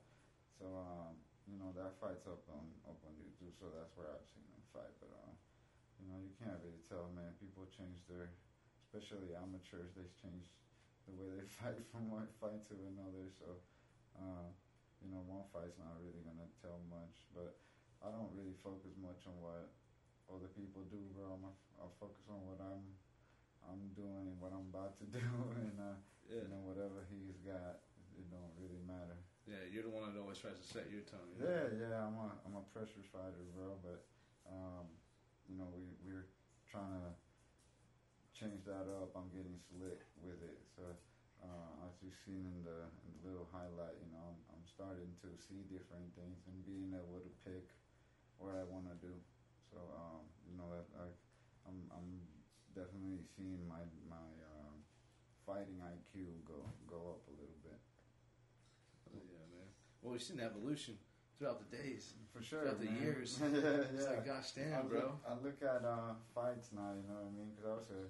So 0.57 0.65
um, 0.73 1.21
you 1.45 1.61
know 1.61 1.71
that 1.77 2.01
fight's 2.01 2.25
up 2.25 2.43
on 2.49 2.65
up 2.89 2.99
on 3.05 3.13
YouTube. 3.21 3.53
So 3.61 3.69
that's 3.71 3.93
where 3.95 4.09
I've 4.11 4.25
seen 4.33 4.45
him 4.49 4.65
fight. 4.73 4.91
But 4.99 5.13
uh, 5.13 5.33
you 6.01 6.09
know 6.09 6.17
you 6.19 6.33
can't 6.41 6.57
really 6.65 6.81
tell, 6.89 7.13
man. 7.13 7.37
People 7.37 7.69
change 7.69 8.01
their, 8.09 8.33
especially 8.89 9.37
amateurs. 9.37 9.93
They 9.95 10.09
change 10.19 10.49
the 11.07 11.15
way 11.15 11.29
they 11.37 11.47
fight 11.61 11.79
from 11.93 12.09
one 12.09 12.27
fight 12.41 12.65
to 12.73 12.75
another. 12.97 13.29
So, 13.39 13.61
uh, 14.19 14.49
you 15.01 15.09
know, 15.13 15.25
one 15.27 15.45
fight's 15.53 15.77
not 15.81 15.97
really 16.01 16.21
gonna 16.25 16.49
tell 16.61 16.81
much. 16.89 17.27
But 17.33 17.57
I 18.05 18.09
don't 18.13 18.33
really 18.37 18.57
focus 18.65 18.93
much 19.01 19.25
on 19.29 19.37
what 19.41 19.73
other 20.31 20.49
people 20.55 20.85
do, 20.89 21.01
bro. 21.17 21.37
I'm 21.37 21.45
I'll 21.81 21.97
focus 22.01 22.25
on 22.29 22.41
what 22.45 22.61
I'm 22.61 22.85
I'm 23.65 23.93
doing 23.97 24.25
and 24.29 24.39
what 24.41 24.53
I'm 24.57 24.69
about 24.73 24.97
to 25.01 25.07
do, 25.17 25.21
and 25.57 25.77
uh, 25.81 25.97
Yeah. 26.29 26.45
you 26.45 26.49
know 26.53 26.63
whatever 26.65 27.05
he's 27.13 27.37
got, 27.45 27.85
it 28.17 28.27
don't 28.33 28.55
really 28.61 28.81
matter. 28.87 29.17
Yeah, 29.49 29.65
you're 29.73 29.83
the 29.89 29.91
one 29.93 30.13
that 30.15 30.21
always 30.21 30.39
tries 30.39 30.61
to 30.61 30.67
set 30.69 30.87
your 30.93 31.03
tone. 31.09 31.27
you 31.35 31.43
know? 31.43 31.51
Yeah, 31.51 31.67
yeah, 31.75 32.07
I'm 32.07 32.15
a 32.17 32.29
I'm 32.47 32.57
a 32.61 32.65
pressure 32.71 33.03
fighter, 33.11 33.43
bro. 33.57 33.81
But 33.83 34.05
um, 34.47 34.87
you 35.49 35.57
know, 35.59 35.67
we 35.75 35.97
we're 36.07 36.29
trying 36.71 36.93
to 37.03 37.11
change 38.33 38.65
that 38.65 38.87
up. 38.89 39.13
I'm 39.17 39.29
getting 39.35 39.59
slick 39.69 40.01
with 40.23 40.41
it. 40.41 40.61
So 40.77 40.85
uh, 41.45 41.85
as 41.89 41.93
you've 42.01 42.17
seen 42.25 42.47
in 42.47 42.59
the, 42.65 42.89
in 43.05 43.11
the 43.21 43.21
little 43.29 43.49
highlight, 43.53 43.97
you 44.01 44.09
know, 44.13 44.23
I'm 44.23 44.39
starting 44.81 45.13
to 45.21 45.29
see 45.37 45.61
different 45.69 46.09
things 46.17 46.41
and 46.49 46.57
being 46.65 46.97
able 46.97 47.21
to 47.21 47.29
pick 47.45 47.69
what 48.41 48.57
I 48.57 48.65
want 48.65 48.89
to 48.89 48.97
do. 49.05 49.13
So 49.69 49.77
um, 49.93 50.25
you 50.49 50.57
know, 50.57 50.73
that 50.73 50.89
I, 50.97 51.05
I'm 51.69 51.85
I'm 51.93 52.25
definitely 52.73 53.21
seeing 53.37 53.61
my 53.69 53.85
my 54.09 54.25
um, 54.57 54.81
fighting 55.45 55.85
IQ 55.85 56.41
go 56.49 56.65
go 56.89 57.21
up 57.21 57.29
a 57.29 57.35
little 57.37 57.61
bit. 57.61 57.77
Yeah, 59.13 59.45
man. 59.53 59.69
Well, 60.01 60.17
we've 60.17 60.25
seen 60.25 60.41
evolution 60.41 60.97
throughout 61.37 61.61
the 61.61 61.69
days. 61.77 62.17
For 62.33 62.41
sure, 62.41 62.65
Throughout 62.65 62.81
the 62.81 63.05
years. 63.05 63.37
yeah, 63.43 63.53
yeah. 63.53 63.85
It's 63.93 64.09
like, 64.09 64.25
gosh 64.25 64.57
I 64.57 64.65
damn, 64.65 64.89
bro. 64.89 65.13
Look, 65.13 65.29
I 65.29 65.33
look 65.45 65.61
at 65.61 65.85
uh, 65.85 66.17
fights 66.33 66.73
now, 66.73 66.97
you 66.97 67.05
know 67.05 67.21
what 67.21 67.29
I 67.29 67.37
mean? 67.37 67.53
Because 67.53 67.69
I 67.69 67.75
was 67.77 67.91
a, 67.93 68.03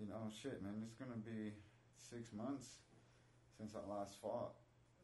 you 0.00 0.08
know, 0.08 0.32
shit, 0.32 0.62
man, 0.64 0.80
it's 0.80 0.96
gonna 0.96 1.20
be 1.20 1.52
six 1.98 2.32
months 2.32 2.80
since 3.58 3.76
I 3.76 3.84
last 3.84 4.16
fought. 4.22 4.56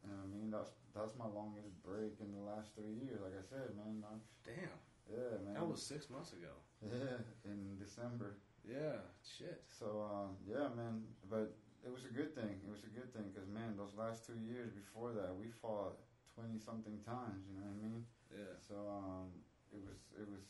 You 0.03 0.13
know 0.13 0.19
what 0.21 0.29
I 0.29 0.35
mean? 0.35 0.47
That's 0.51 0.71
that's 0.95 1.13
my 1.17 1.29
longest 1.29 1.69
break 1.85 2.17
in 2.21 2.33
the 2.33 2.43
last 2.43 2.73
three 2.73 2.97
years. 2.97 3.21
Like 3.21 3.37
I 3.37 3.45
said, 3.45 3.73
man, 3.77 4.01
i 4.05 4.13
Damn. 4.45 4.79
yeah, 5.09 5.37
man. 5.43 5.53
That 5.57 5.67
was 5.67 5.81
six 5.81 6.09
months 6.09 6.33
ago. 6.33 6.53
yeah 6.81 7.21
in 7.51 7.77
December. 7.77 8.37
Yeah, 8.63 8.99
shit. 9.23 9.63
So 9.67 10.03
um, 10.03 10.35
yeah, 10.43 10.67
man. 10.75 11.03
But 11.29 11.55
it 11.85 11.91
was 11.91 12.03
a 12.03 12.13
good 12.13 12.35
thing. 12.35 12.59
It 12.65 12.71
was 12.71 12.83
a 12.83 12.91
good 12.91 13.09
thing 13.15 13.31
because 13.31 13.47
man, 13.47 13.77
those 13.79 13.95
last 13.95 14.27
two 14.27 14.37
years 14.37 14.71
before 14.75 15.15
that, 15.15 15.31
we 15.31 15.47
fought 15.49 15.95
twenty 16.35 16.59
something 16.59 16.99
times. 17.07 17.47
You 17.47 17.57
know 17.57 17.67
what 17.67 17.79
I 17.79 17.83
mean? 17.83 18.01
Yeah. 18.31 18.53
So 18.59 18.75
um, 18.75 19.31
it 19.71 19.79
was 19.79 19.99
it 20.19 20.27
was 20.27 20.43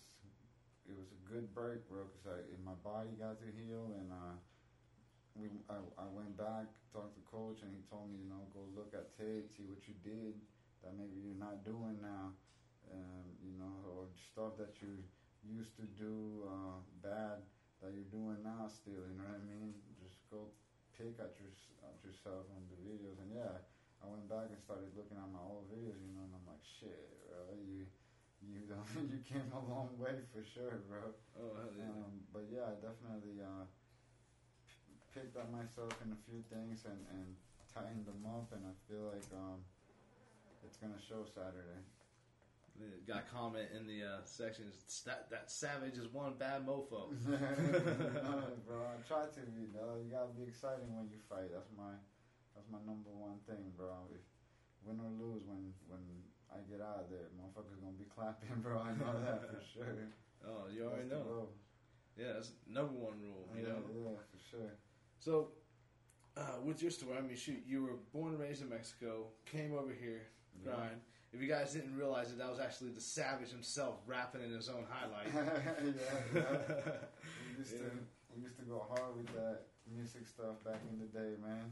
it 0.88 0.96
was 0.96 1.12
a 1.12 1.20
good 1.28 1.52
break, 1.54 1.84
bro. 1.92 2.08
Cause 2.24 2.42
my 2.64 2.76
body 2.82 3.14
got 3.20 3.38
to 3.44 3.48
heal, 3.54 3.92
and 4.00 4.10
uh, 4.12 4.36
we 5.38 5.54
I, 5.70 5.78
I 6.02 6.08
went 6.10 6.34
back 6.36 6.68
talked 6.98 7.14
to 7.14 7.24
coach, 7.30 7.62
and 7.62 7.70
he 7.70 7.86
told 7.86 8.10
me, 8.10 8.26
you 8.26 8.30
know, 8.30 8.50
go 8.50 8.66
look 8.74 8.98
at 8.98 9.14
tape, 9.14 9.46
see 9.54 9.70
what 9.70 9.86
you 9.86 9.94
did 10.02 10.34
that 10.82 10.98
maybe 10.98 11.22
you're 11.22 11.38
not 11.38 11.62
doing 11.62 12.02
now, 12.02 12.34
um, 12.90 13.26
you 13.42 13.54
know, 13.58 13.86
or 13.86 14.10
stuff 14.34 14.58
that 14.58 14.82
you 14.82 14.98
used 15.46 15.78
to 15.78 15.86
do 15.94 16.46
uh, 16.50 16.82
bad 17.06 17.46
that 17.82 17.94
you're 17.94 18.10
doing 18.10 18.42
now 18.42 18.66
still. 18.66 19.06
You 19.06 19.16
know 19.18 19.30
what 19.30 19.42
I 19.42 19.46
mean? 19.46 19.78
Just 20.02 20.18
go 20.34 20.50
pick 20.98 21.22
at, 21.22 21.38
your, 21.38 21.54
at 21.86 21.98
yourself 22.02 22.50
on 22.50 22.66
the 22.74 22.78
videos, 22.82 23.22
and 23.22 23.30
yeah. 23.30 23.62
I 23.98 24.06
went 24.06 24.30
back 24.30 24.54
and 24.54 24.62
started 24.62 24.94
looking 24.94 25.18
at 25.18 25.26
my 25.34 25.42
old 25.42 25.66
videos, 25.74 25.98
you 25.98 26.14
know, 26.14 26.22
and 26.22 26.34
I'm 26.38 26.46
like, 26.46 26.62
shit, 26.62 27.02
bro, 27.26 27.58
you 27.66 27.90
you 28.46 28.62
you 29.10 29.20
came 29.26 29.50
a 29.50 29.64
long 29.66 29.90
way 29.98 30.22
for 30.30 30.46
sure, 30.46 30.86
bro. 30.86 31.10
Oh, 31.34 31.58
hell 31.58 31.74
yeah. 31.74 31.90
Um, 31.90 32.22
but 32.30 32.46
yeah, 32.54 32.78
definitely 32.78 33.42
uh, 33.42 33.66
picked 35.18 35.34
up 35.34 35.50
myself 35.50 35.90
in 36.06 36.14
a 36.14 36.20
few 36.30 36.46
things 36.54 36.86
and, 36.86 37.02
and 37.10 37.26
tightened 37.74 38.06
them 38.06 38.22
up, 38.30 38.54
and 38.54 38.62
I 38.70 38.74
feel 38.86 39.10
like 39.10 39.26
um, 39.34 39.66
it's 40.62 40.78
gonna 40.78 41.02
show 41.02 41.26
Saturday. 41.26 41.82
The 42.78 43.02
guy 43.10 43.26
comment 43.26 43.74
in 43.74 43.90
the 43.90 44.06
uh, 44.06 44.22
section 44.30 44.70
that, 45.10 45.34
that 45.34 45.50
savage 45.50 45.98
is 45.98 46.14
one 46.14 46.38
bad 46.38 46.62
mofo. 46.62 47.10
bro, 47.26 48.78
I 48.86 49.02
try 49.10 49.26
to 49.26 49.44
be, 49.50 49.66
though. 49.74 49.98
You 49.98 50.14
gotta 50.14 50.30
be 50.38 50.46
exciting 50.46 50.94
when 50.94 51.10
you 51.10 51.18
fight. 51.26 51.50
That's 51.50 51.74
my 51.74 51.98
that's 52.54 52.70
my 52.70 52.78
number 52.86 53.10
one 53.10 53.42
thing, 53.50 53.74
bro. 53.74 54.06
If 54.14 54.22
win 54.86 55.02
or 55.02 55.10
lose, 55.10 55.42
when 55.50 55.74
when 55.90 56.06
I 56.54 56.62
get 56.70 56.78
out 56.78 57.02
of 57.02 57.10
there, 57.10 57.34
motherfuckers 57.34 57.82
gonna 57.82 57.98
be 57.98 58.06
clapping, 58.14 58.54
bro. 58.62 58.78
I 58.78 58.94
know 58.94 59.10
that 59.26 59.50
for 59.50 59.62
sure. 59.66 59.98
Oh, 60.46 60.70
you 60.70 60.86
already 60.86 61.10
know. 61.10 61.50
Yeah, 62.14 62.38
that's 62.38 62.54
number 62.70 62.94
one 62.94 63.18
rule. 63.18 63.50
You 63.58 63.66
yeah, 63.66 63.74
know. 63.74 63.82
yeah, 63.90 64.22
for 64.22 64.42
sure. 64.54 64.74
So, 65.20 65.50
uh, 66.36 66.42
with 66.64 66.82
your 66.82 66.92
story, 66.92 67.18
I 67.18 67.22
mean, 67.22 67.36
shoot, 67.36 67.64
you 67.68 67.84
were 67.84 67.96
born 68.14 68.34
and 68.34 68.40
raised 68.42 68.62
in 68.62 68.70
Mexico, 68.70 69.28
came 69.46 69.74
over 69.74 69.92
here, 69.94 70.22
Yeah. 70.66 70.74
If 71.34 71.42
you 71.42 71.48
guys 71.50 71.74
didn't 71.74 71.96
realize 71.96 72.32
it, 72.32 72.38
that 72.38 72.50
was 72.50 72.60
actually 72.60 72.92
the 72.92 73.02
Savage 73.02 73.50
himself 73.52 74.00
rapping 74.08 74.42
in 74.42 74.50
his 74.52 74.70
own 74.70 74.86
highlight. 74.90 75.28
yeah, 75.36 75.92
yeah. 76.34 76.42
We 77.52 77.60
used 77.60 77.74
Yeah. 77.74 77.80
to 77.80 77.92
we 78.36 78.42
used 78.44 78.58
to 78.58 78.64
go 78.64 78.86
hard 78.88 79.18
with 79.18 79.28
that 79.36 79.64
music 79.92 80.26
stuff 80.26 80.64
back 80.64 80.80
in 80.90 81.00
the 81.00 81.06
day, 81.06 81.36
man. 81.42 81.72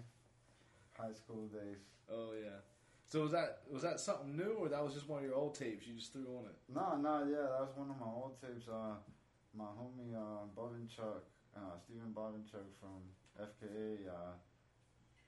High 0.99 1.13
school 1.13 1.47
days. 1.47 1.77
oh 2.11 2.33
yeah. 2.33 2.59
So 3.07 3.21
was 3.21 3.31
that 3.31 3.61
was 3.71 3.81
that 3.83 3.99
something 3.99 4.35
new, 4.35 4.57
or 4.59 4.67
that 4.69 4.83
was 4.83 4.93
just 4.93 5.07
one 5.07 5.19
of 5.23 5.25
your 5.25 5.35
old 5.35 5.55
tapes 5.55 5.87
you 5.87 5.95
just 5.95 6.11
threw 6.11 6.27
on 6.37 6.45
it? 6.51 6.57
No, 6.73 6.97
no, 6.97 7.23
yeah, 7.25 7.47
that 7.53 7.61
was 7.61 7.73
one 7.77 7.89
of 7.89 7.97
my 7.99 8.05
old 8.07 8.35
tapes. 8.41 8.67
Uh, 8.67 8.95
my 9.55 9.65
homie 9.79 10.13
uh, 10.13 10.45
Bovinchuk, 10.57 11.21
uh, 11.55 11.77
Stephen 11.81 12.11
Bovinchuk 12.13 12.67
from 12.81 12.99
FKA, 13.35 14.07
uh, 14.07 14.35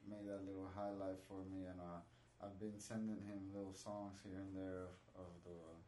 made 0.07 0.23
that 0.27 0.45
little 0.47 0.69
highlight 0.71 1.19
for 1.27 1.43
me, 1.51 1.67
and 1.67 1.79
uh, 1.79 1.99
I've 2.39 2.59
been 2.59 2.79
sending 2.79 3.19
him 3.27 3.51
little 3.53 3.73
songs 3.73 4.19
here 4.23 4.39
and 4.39 4.55
there 4.55 4.87
of, 4.87 5.27
of 5.27 5.31
the 5.43 5.51
um, 5.51 5.79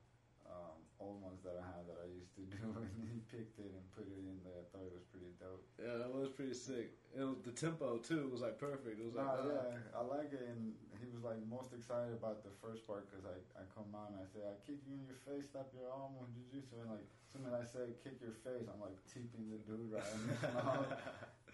old 0.99 1.23
ones 1.23 1.39
that 1.47 1.55
I 1.55 1.63
had 1.63 1.87
that 1.87 1.99
I 2.03 2.07
used 2.11 2.35
to 2.35 2.43
do, 2.53 2.59
and 2.75 3.07
he 3.07 3.23
picked 3.31 3.55
it 3.59 3.71
and 3.71 3.83
put 3.95 4.03
it 4.07 4.19
in 4.19 4.37
there. 4.43 4.59
I 4.59 4.65
thought 4.71 4.83
it 4.85 4.93
was 4.95 5.07
pretty 5.09 5.31
dope. 5.39 5.63
Yeah, 5.79 5.95
that 5.99 6.11
was 6.11 6.29
pretty 6.31 6.53
sick. 6.53 6.91
It 7.15 7.23
was 7.23 7.39
the 7.41 7.55
tempo 7.55 7.97
too 8.03 8.27
was 8.29 8.43
like 8.43 8.59
perfect. 8.61 8.99
It 8.99 9.05
was 9.07 9.15
like 9.17 9.25
Nah, 9.25 9.47
uh, 9.47 9.73
yeah, 9.73 9.97
I 9.97 10.03
like 10.05 10.29
it, 10.35 10.43
and 10.45 10.75
he 10.99 11.07
was 11.09 11.23
like 11.23 11.39
most 11.47 11.71
excited 11.73 12.13
about 12.13 12.43
the 12.45 12.51
first 12.61 12.83
part 12.85 13.07
because 13.07 13.23
I, 13.25 13.39
I 13.57 13.63
come 13.73 13.89
on, 13.95 14.13
I 14.19 14.27
say 14.29 14.43
I 14.45 14.53
kick 14.67 14.83
you 14.85 14.99
in 14.99 15.03
your 15.07 15.17
face, 15.25 15.49
slap 15.55 15.71
your 15.73 15.87
arm 15.89 16.19
on 16.19 16.27
jujitsu, 16.35 16.77
and 16.83 16.91
like 16.91 17.07
soon 17.31 17.47
as 17.47 17.55
I 17.55 17.63
say 17.65 17.95
kick 18.03 18.19
your 18.21 18.35
face, 18.45 18.67
I'm 18.67 18.83
like 18.83 18.99
tipping 19.09 19.47
the 19.49 19.57
dude 19.65 19.89
right 19.89 20.03
in 20.05 20.21
his 20.29 20.41
mouth. 20.59 20.85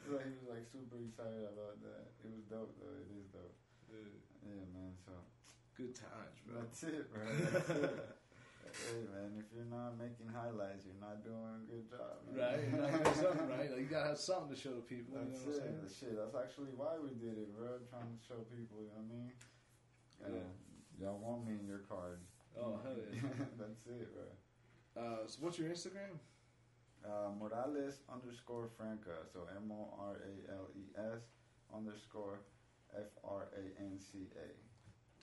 So 0.05 0.17
he 0.21 0.33
was 0.41 0.45
like 0.49 0.65
super 0.69 0.97
excited 1.01 1.45
about 1.47 1.79
that. 1.85 2.09
It 2.25 2.29
was 2.33 2.43
dope 2.49 2.73
though. 2.81 2.97
It 2.99 3.09
is 3.15 3.29
dope. 3.31 3.55
dude, 3.87 4.19
Yeah, 4.43 4.65
man. 4.73 4.93
So 5.05 5.13
good 5.77 5.93
times, 5.95 6.37
bro. 6.45 6.59
that's 6.65 6.81
it, 6.83 7.05
bro. 7.13 7.23
That's 7.53 7.69
it. 7.69 7.93
Hey 8.75 9.07
man, 9.07 9.39
if 9.39 9.47
you're 9.55 9.71
not 9.71 9.95
making 9.95 10.27
highlights, 10.27 10.83
you're 10.83 10.99
not 10.99 11.23
doing 11.23 11.63
a 11.63 11.63
good 11.63 11.87
job. 11.87 12.19
Man. 12.27 12.35
Right, 12.35 12.59
you 12.59 12.75
know, 12.75 12.87
you 12.91 12.99
got 12.99 13.15
something 13.15 13.47
right. 13.55 13.69
Like, 13.71 13.79
you 13.79 13.87
gotta 13.87 14.09
have 14.11 14.19
something 14.19 14.51
to 14.51 14.59
show 14.59 14.75
the 14.75 14.83
people. 14.83 15.15
That's 15.15 15.31
you 15.31 15.55
know 15.55 15.55
what 15.55 15.63
I'm 15.63 15.87
it. 15.87 15.89
saying? 15.95 16.11
Shit, 16.11 16.13
that's 16.19 16.35
actually 16.35 16.75
why 16.75 16.99
we 16.99 17.15
did 17.15 17.39
it, 17.39 17.55
bro. 17.55 17.79
Trying 17.87 18.11
to 18.11 18.19
show 18.19 18.43
people, 18.51 18.83
you 18.83 18.91
know 18.91 18.99
what 18.99 19.07
I 19.07 19.15
mean? 19.15 19.31
Yeah. 20.27 20.51
Y'all 20.99 21.19
want 21.19 21.47
me 21.47 21.55
in 21.59 21.67
your 21.67 21.87
card. 21.87 22.19
Oh 22.59 22.79
hell 22.83 22.95
yeah. 22.99 23.19
that's 23.59 23.87
it, 23.87 24.11
bro. 24.11 24.27
Uh, 24.95 25.27
so 25.27 25.39
what's 25.39 25.59
your 25.59 25.71
Instagram? 25.71 26.19
Uh, 27.03 27.31
Morales 27.37 28.03
underscore 28.11 28.67
Franca. 28.77 29.23
So 29.31 29.47
M 29.55 29.71
O 29.71 29.93
R 29.99 30.19
A 30.23 30.35
L 30.51 30.67
E 30.75 30.91
S 31.15 31.31
underscore 31.73 32.43
F 32.95 33.11
R 33.23 33.47
A 33.55 33.63
N 33.81 33.99
C 33.99 34.27
A. 34.35 34.49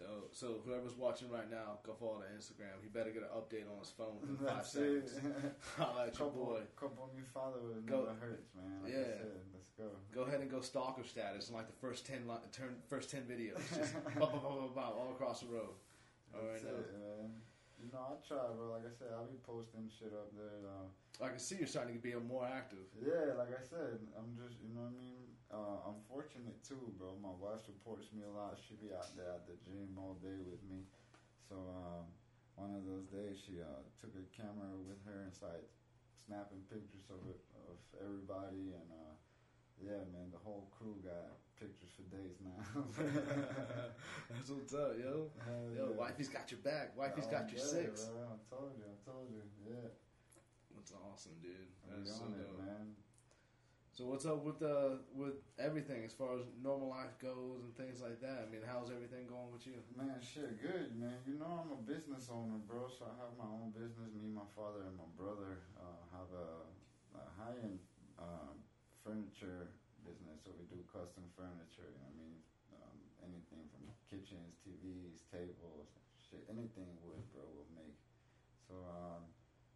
Dope. 0.02 0.34
So 0.34 0.60
whoever's 0.66 0.96
watching 0.96 1.30
right 1.30 1.48
now, 1.50 1.78
go 1.86 1.94
follow 1.94 2.20
the 2.20 2.30
Instagram. 2.34 2.76
He 2.82 2.88
better 2.88 3.10
get 3.10 3.22
an 3.22 3.30
update 3.36 3.70
on 3.70 3.78
his 3.78 3.90
phone 3.90 4.18
within 4.20 4.36
five 4.46 4.66
seconds. 4.66 5.14
Holla 5.78 6.06
at 6.08 6.18
your 6.18 6.30
boy. 6.30 6.60
couple 6.76 7.10
new 7.14 7.24
followers 7.32 7.84
Go- 7.86 8.06
never 8.10 8.18
hurts, 8.20 8.50
man. 8.54 8.82
Like 8.82 8.92
I 8.94 8.98
Yeah. 8.98 9.04
said, 9.22 9.40
let's 9.54 9.70
go. 9.78 9.88
Go 10.14 10.22
ahead 10.26 10.40
and 10.40 10.50
go 10.50 10.60
stalker 10.60 11.04
status 11.04 11.48
in 11.48 11.54
like 11.54 11.66
the 11.66 11.78
first 11.80 12.06
ten 12.06 12.26
li- 12.26 12.42
turn 12.52 12.76
first 12.88 13.10
ten 13.10 13.22
videos, 13.22 13.62
just 13.74 13.94
bop, 14.18 14.32
bop, 14.32 14.42
bop, 14.42 14.74
bop, 14.74 14.96
all 14.98 15.12
across 15.14 15.40
the 15.40 15.46
road. 15.46 15.74
All 16.34 16.42
right, 16.46 16.56
it, 16.60 16.64
man. 16.66 17.30
You 17.82 17.90
know, 17.92 17.98
I 17.98 18.14
try, 18.26 18.38
bro. 18.56 18.72
Like 18.78 18.86
I 18.86 18.94
said, 18.94 19.08
I'll 19.14 19.26
be 19.26 19.38
posting 19.42 19.90
shit 19.90 20.14
up 20.14 20.30
there. 20.38 20.62
Uh, 20.64 20.86
I 21.24 21.28
can 21.28 21.38
see 21.38 21.56
you're 21.58 21.66
starting 21.66 21.96
to 21.96 22.00
be 22.00 22.14
more 22.14 22.46
active. 22.46 22.86
Yeah, 22.96 23.34
like 23.36 23.50
I 23.50 23.60
said, 23.62 23.98
I'm 24.16 24.32
just, 24.38 24.56
you 24.62 24.70
know 24.72 24.86
what 24.86 24.94
I 24.94 25.02
mean? 25.02 25.21
Uh, 25.52 25.84
I'm 25.84 26.00
fortunate 26.08 26.56
too, 26.64 26.80
bro. 26.96 27.12
My 27.20 27.32
wife 27.36 27.60
supports 27.60 28.08
me 28.16 28.24
a 28.24 28.32
lot. 28.32 28.56
She 28.56 28.72
be 28.80 28.88
out 28.88 29.12
there 29.12 29.36
at 29.36 29.44
the 29.44 29.52
gym 29.60 29.92
all 30.00 30.16
day 30.24 30.40
with 30.48 30.64
me. 30.64 30.88
So, 31.44 31.60
um, 31.76 32.08
one 32.56 32.72
of 32.72 32.88
those 32.88 33.04
days, 33.12 33.36
she 33.36 33.60
uh, 33.60 33.84
took 34.00 34.16
a 34.16 34.24
camera 34.32 34.72
with 34.80 34.96
her 35.04 35.28
and 35.28 35.32
started 35.32 35.68
snapping 36.24 36.64
pictures 36.72 37.04
of 37.12 37.20
it, 37.28 37.40
of 37.68 37.76
everybody. 38.00 38.72
And, 38.72 38.88
uh, 38.96 39.12
yeah, 39.76 40.00
man, 40.08 40.32
the 40.32 40.40
whole 40.40 40.72
crew 40.72 40.96
got 41.04 41.36
pictures 41.60 41.92
for 41.92 42.04
days 42.08 42.40
now. 42.40 42.56
That's 44.32 44.48
what's 44.48 44.72
up, 44.72 44.96
yo. 44.96 45.28
Hell 45.44 45.68
Yo, 45.76 45.84
yeah. 45.92 46.00
wifey's 46.00 46.32
got 46.32 46.48
your 46.48 46.64
back. 46.64 46.96
Wifey's 46.96 47.28
Oh, 47.28 47.36
got 47.36 47.52
your 47.52 47.60
yeah, 47.60 47.76
six. 47.76 48.08
Bro. 48.08 48.24
I 48.24 48.36
told 48.48 48.72
you, 48.80 48.88
I 48.88 48.96
told 49.04 49.28
you. 49.28 49.44
Yeah. 49.68 49.92
That's 50.72 50.92
awesome, 50.96 51.36
dude. 51.44 51.68
That's 51.84 52.16
so 52.16 52.24
on 52.24 52.40
it, 52.40 52.48
dope. 52.48 52.64
man. 52.64 52.96
So 53.92 54.08
what's 54.08 54.24
up 54.24 54.40
with 54.40 54.64
uh 54.64 55.04
with 55.12 55.36
everything 55.60 56.00
as 56.00 56.16
far 56.16 56.40
as 56.40 56.48
normal 56.64 56.88
life 56.88 57.12
goes 57.20 57.60
and 57.60 57.76
things 57.76 58.00
like 58.00 58.24
that? 58.24 58.40
I 58.40 58.46
mean, 58.48 58.64
how's 58.64 58.88
everything 58.88 59.28
going 59.28 59.52
with 59.52 59.68
you? 59.68 59.84
Man, 59.92 60.16
shit, 60.24 60.56
good, 60.64 60.96
man. 60.96 61.20
You 61.28 61.36
know 61.36 61.60
I'm 61.60 61.76
a 61.76 61.80
business 61.84 62.32
owner, 62.32 62.56
bro. 62.64 62.88
So 62.88 63.04
I 63.04 63.12
have 63.20 63.36
my 63.36 63.44
own 63.44 63.76
business. 63.76 64.16
Me, 64.16 64.32
my 64.32 64.48
father, 64.56 64.88
and 64.88 64.96
my 64.96 65.08
brother 65.12 65.60
uh, 65.76 66.08
have 66.16 66.30
a, 66.32 66.48
a 67.20 67.24
high-end 67.36 67.84
um, 68.16 68.64
furniture 69.04 69.68
business. 70.08 70.40
So 70.40 70.56
we 70.56 70.64
do 70.72 70.80
custom 70.88 71.28
furniture. 71.36 71.84
You 71.84 72.00
know 72.00 72.08
I 72.08 72.16
mean? 72.16 72.36
Um, 72.72 72.96
anything 73.28 73.60
from 73.76 73.92
kitchens, 74.08 74.56
TVs, 74.64 75.20
tables, 75.28 75.92
shit, 76.16 76.40
anything 76.48 76.88
wood, 77.04 77.20
bro, 77.36 77.44
will 77.44 77.68
make. 77.76 78.00
So 78.64 78.72
um, 78.88 79.28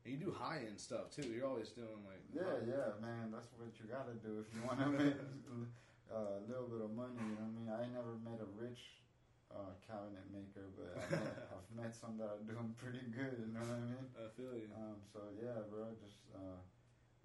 And 0.07 0.15
you 0.15 0.23
do 0.23 0.31
high 0.31 0.63
end 0.63 0.79
stuff 0.79 1.11
too. 1.11 1.27
You're 1.27 1.51
always 1.51 1.75
doing 1.75 1.99
like 2.07 2.23
yeah, 2.31 2.63
yeah, 2.63 2.95
man. 3.03 3.35
That's 3.35 3.51
what 3.59 3.75
you 3.75 3.91
gotta 3.91 4.15
do 4.23 4.39
if 4.39 4.47
you 4.55 4.63
want 4.63 4.79
to 4.79 4.87
make 5.03 5.19
uh, 6.07 6.39
a 6.39 6.43
little 6.47 6.71
bit 6.71 6.79
of 6.79 6.95
money. 6.95 7.19
You 7.19 7.35
know 7.35 7.51
what 7.51 7.51
I 7.51 7.59
mean? 7.59 7.69
I 7.75 7.79
ain't 7.83 7.95
never 7.99 8.15
met 8.23 8.39
a 8.39 8.47
rich 8.55 9.03
uh, 9.51 9.75
cabinet 9.83 10.23
maker, 10.31 10.71
but 10.79 10.95
I've 10.95 11.11
met, 11.11 11.35
I've 11.59 11.71
met 11.75 11.91
some 11.91 12.15
that 12.23 12.39
are 12.39 12.47
doing 12.47 12.71
pretty 12.79 13.03
good. 13.11 13.35
You 13.35 13.51
know 13.51 13.67
what 13.67 13.83
I 13.83 13.83
mean? 13.83 14.07
I 14.15 14.31
feel 14.39 14.55
you. 14.55 14.71
Um, 14.79 15.03
so 15.11 15.27
yeah, 15.43 15.59
bro. 15.67 15.91
Just 15.99 16.23
uh, 16.31 16.63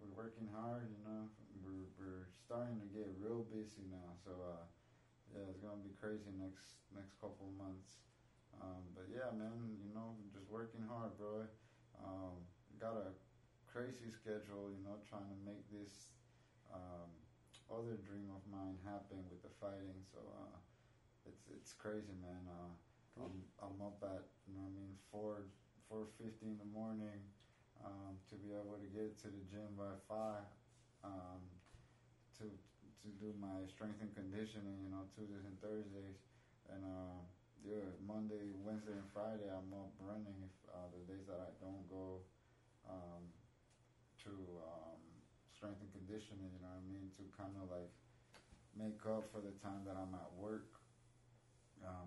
we're 0.02 0.18
working 0.18 0.50
hard. 0.50 0.90
You 0.90 1.06
know, 1.06 1.30
we're 1.62 1.86
we're 2.02 2.34
starting 2.42 2.82
to 2.82 2.90
get 2.90 3.06
real 3.22 3.46
busy 3.54 3.86
now. 3.94 4.18
So 4.26 4.34
uh, 4.42 4.66
yeah, 5.30 5.54
it's 5.54 5.62
gonna 5.62 5.86
be 5.86 5.94
crazy 6.02 6.34
next 6.34 6.82
next 6.98 7.14
couple 7.22 7.46
of 7.46 7.54
months. 7.62 8.02
Um, 8.58 8.90
but 8.98 9.06
yeah, 9.06 9.30
man. 9.38 9.78
You 9.86 9.94
know, 9.94 10.18
just 10.34 10.50
working 10.50 10.82
hard, 10.90 11.14
bro. 11.22 11.46
Um, 12.02 12.42
got 12.82 12.98
a 12.98 13.14
crazy 13.70 14.10
schedule. 14.10 14.74
You 14.74 14.82
know, 14.82 14.98
trying 15.06 15.30
to 15.30 15.40
make 15.46 15.62
this 15.70 16.18
um, 16.74 17.14
other 17.70 18.02
dream 18.02 18.34
of 18.34 18.42
mine 18.50 18.82
happen 18.82 19.22
with 19.30 19.46
the 19.46 19.54
fighting. 19.62 20.02
So 20.10 20.18
uh, 20.18 20.58
it's 21.30 21.46
it's 21.54 21.78
crazy, 21.78 22.18
man. 22.18 22.42
Uh, 22.50 22.74
I'm 23.22 23.38
I'm 23.62 23.78
up 23.86 24.02
at 24.02 24.26
you 24.50 24.58
know 24.58 24.66
I 24.66 24.74
mean 24.74 24.98
four 25.14 25.46
four 25.86 26.10
fifty 26.18 26.50
in 26.50 26.58
the 26.58 26.70
morning 26.74 27.22
um, 27.86 28.18
to 28.34 28.36
be 28.42 28.50
able 28.50 28.82
to 28.82 28.90
get 28.90 29.22
to 29.22 29.30
the 29.30 29.44
gym 29.46 29.78
by 29.78 29.94
five 30.10 30.50
um, 31.06 31.46
to 32.42 32.50
to 32.50 33.08
do 33.22 33.30
my 33.38 33.62
strength 33.70 34.02
and 34.02 34.10
conditioning. 34.18 34.82
You 34.82 34.90
know 34.90 35.06
Tuesdays 35.14 35.46
and 35.46 35.54
Thursdays, 35.62 36.18
and 36.74 36.82
uh, 36.82 37.22
yeah 37.62 37.86
Monday, 38.02 38.58
Wednesday, 38.58 38.98
and 38.98 39.06
Friday 39.14 39.54
I'm 39.54 39.70
up 39.78 39.94
running. 40.02 40.34
If 40.42 40.56
uh, 40.74 40.90
the 40.90 41.06
days 41.06 41.30
that 41.30 41.38
I 41.38 41.52
don't 41.62 41.86
go 41.86 42.26
um, 42.90 43.24
to 44.26 44.34
um, 44.66 45.02
strength 45.54 45.82
and 45.82 45.92
conditioning, 45.92 46.50
you 46.54 46.62
know 46.62 46.72
what 46.72 46.82
I 46.82 46.90
mean, 46.90 47.10
to 47.18 47.24
kind 47.38 47.54
of 47.62 47.70
like 47.70 47.92
make 48.78 49.02
up 49.06 49.28
for 49.34 49.42
the 49.42 49.54
time 49.62 49.84
that 49.86 49.98
I'm 50.00 50.14
at 50.16 50.32
work. 50.38 50.70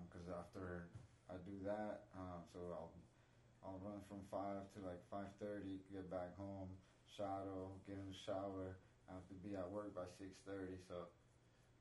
Because 0.07 0.31
after 0.31 0.87
I 1.27 1.35
do 1.43 1.51
that, 1.67 2.07
uh, 2.15 2.39
so 2.55 2.59
I'll 2.71 2.95
I'll 3.59 3.81
run 3.83 3.99
from 4.07 4.23
five 4.31 4.63
to 4.71 4.79
like 4.79 5.03
five 5.11 5.27
thirty, 5.41 5.83
get 5.91 6.07
back 6.07 6.31
home, 6.39 6.71
shadow, 7.11 7.75
get 7.83 7.99
in 7.99 8.07
the 8.07 8.15
shower. 8.23 8.79
I 9.11 9.19
have 9.19 9.27
to 9.27 9.37
be 9.43 9.59
at 9.59 9.67
work 9.67 9.91
by 9.91 10.07
six 10.15 10.31
thirty, 10.47 10.79
so 10.87 11.11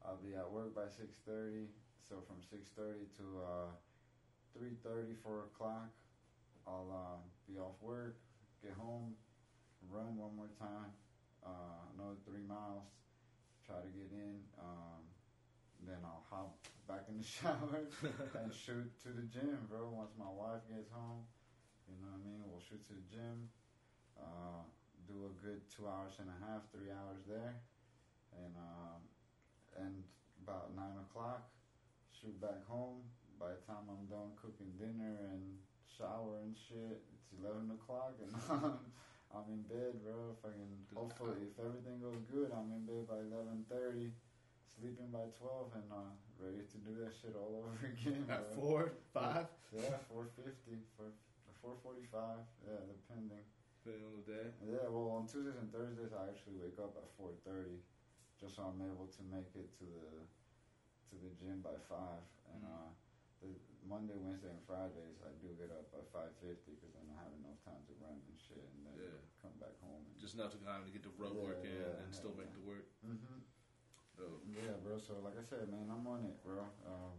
I'll 0.02 0.18
be 0.18 0.35
at 0.35 0.50
work 0.50 0.74
by 0.74 0.90
six 0.90 1.14
thirty. 1.22 1.70
So 2.11 2.18
from 2.26 2.42
six 2.50 2.66
thirty 2.74 3.07
to 3.22 3.24
uh, 3.46 3.70
three 4.59 4.74
thirty, 4.83 5.14
four 5.22 5.46
o'clock, 5.54 5.94
I'll 6.66 6.90
uh, 6.90 7.22
be 7.46 7.62
off 7.62 7.78
work, 7.80 8.18
get 8.64 8.72
home, 8.81 9.12
run 9.92 10.16
one 10.16 10.33
more 10.33 10.48
time, 10.57 10.88
uh, 11.44 11.85
another 11.92 12.16
three 12.24 12.40
miles, 12.48 12.88
try 13.68 13.77
to 13.77 13.92
get 13.92 14.09
in. 14.09 14.40
Um, 14.57 15.05
then 15.85 16.00
I'll 16.00 16.24
hop 16.33 16.57
back 16.88 17.05
in 17.12 17.20
the 17.20 17.29
shower 17.37 17.85
and 18.40 18.48
shoot 18.64 18.88
to 19.05 19.12
the 19.12 19.29
gym, 19.29 19.68
bro. 19.68 19.92
Once 19.92 20.16
my 20.16 20.33
wife 20.33 20.64
gets 20.64 20.88
home, 20.88 21.29
you 21.85 22.00
know 22.00 22.09
what 22.09 22.24
I 22.24 22.24
mean. 22.24 22.40
We'll 22.48 22.64
shoot 22.64 22.81
to 22.88 22.96
the 22.96 23.05
gym, 23.12 23.53
uh, 24.16 24.64
do 25.05 25.29
a 25.29 25.33
good 25.44 25.61
two 25.68 25.85
hours 25.85 26.16
and 26.16 26.33
a 26.33 26.38
half, 26.48 26.64
three 26.72 26.88
hours 26.88 27.20
there, 27.29 27.61
and 28.33 28.57
um, 28.57 29.00
and 29.77 29.94
about 30.40 30.72
nine 30.72 30.96
o'clock, 31.05 31.44
shoot 32.16 32.33
back 32.40 32.64
home. 32.64 33.05
By 33.37 33.53
the 33.53 33.61
time 33.68 33.85
I'm 33.92 34.09
done 34.09 34.33
cooking 34.40 34.72
dinner 34.81 35.29
and 35.29 35.61
shower 35.96 36.42
and 36.42 36.54
shit, 36.57 36.98
it's 37.14 37.28
eleven 37.38 37.70
o'clock, 37.74 38.14
and 38.22 38.33
I'm 39.35 39.46
in 39.50 39.62
bed, 39.70 40.02
bro. 40.02 40.35
Can, 40.42 40.54
hopefully, 40.94 41.50
if 41.50 41.57
everything 41.59 41.98
goes 42.02 42.22
good, 42.30 42.50
I'm 42.54 42.70
in 42.74 42.83
bed 42.87 43.07
by 43.09 43.18
eleven 43.22 43.64
thirty 43.70 44.11
sleeping 44.74 45.07
by 45.14 45.22
12 45.38 45.70
and 45.78 45.87
uh, 45.94 46.11
ready 46.35 46.66
to 46.66 46.78
do 46.83 46.98
that 46.98 47.14
shit 47.14 47.30
all 47.38 47.62
over 47.62 47.78
again. 47.87 48.26
At 48.26 48.50
bro. 48.50 48.59
four, 48.59 48.80
five, 49.14 49.46
Yeah, 49.70 50.02
450, 50.11 50.83
for 50.98 51.14
445, 51.62 52.42
yeah, 52.66 52.83
depending. 52.90 53.38
depending 53.78 54.02
on 54.02 54.18
the 54.18 54.26
day. 54.26 54.46
Yeah, 54.66 54.90
well, 54.90 55.14
on 55.14 55.30
Tuesdays 55.30 55.54
and 55.62 55.70
Thursdays, 55.70 56.11
I 56.11 56.26
actually 56.26 56.59
wake 56.59 56.74
up 56.83 56.98
at 56.98 57.07
4.30 57.14 57.78
just 58.35 58.59
so 58.59 58.66
I'm 58.66 58.83
able 58.83 59.07
to 59.14 59.22
make 59.30 59.54
it 59.54 59.70
to 59.78 59.87
the 59.87 60.26
to 61.07 61.14
the 61.22 61.30
gym 61.38 61.62
by 61.62 61.78
5. 61.87 61.94
And 62.50 62.66
Mhm. 62.66 62.74
uh, 62.74 62.90
the 63.46 63.54
Monday, 63.85 64.16
Wednesday, 64.16 64.49
and 64.49 64.61
Fridays, 64.64 65.20
I 65.20 65.33
do 65.44 65.53
get 65.61 65.68
up 65.68 65.92
at 65.92 66.09
5.50 66.09 66.77
because 66.81 66.92
then 66.97 67.05
I 67.12 67.16
have 67.20 67.33
enough 67.37 67.61
time 67.64 67.85
to 67.88 67.94
run 68.01 68.16
and 68.16 68.37
shit 68.40 68.64
and 68.64 68.81
then 68.88 68.97
Yeah. 68.97 69.20
come 69.44 69.55
back 69.61 69.77
home. 69.85 70.09
And, 70.09 70.16
Just 70.20 70.35
enough 70.40 70.57
time 70.57 70.88
to 70.88 70.92
get 70.92 71.05
the 71.05 71.12
road 71.20 71.37
Yeah, 71.37 71.44
work 71.53 71.62
in 71.64 71.77
yeah, 71.77 72.01
and 72.01 72.09
still 72.14 72.33
yeah. 72.33 72.42
make 72.44 72.53
the 72.57 72.64
work. 72.64 72.87
hmm. 73.05 73.44
Yeah, 74.47 74.79
bro. 74.81 74.97
So 74.97 75.18
like 75.20 75.37
I 75.37 75.42
said, 75.44 75.68
man, 75.68 75.90
I'm 75.90 76.07
on 76.07 76.25
it, 76.25 76.38
bro. 76.40 76.64
Um, 76.87 77.18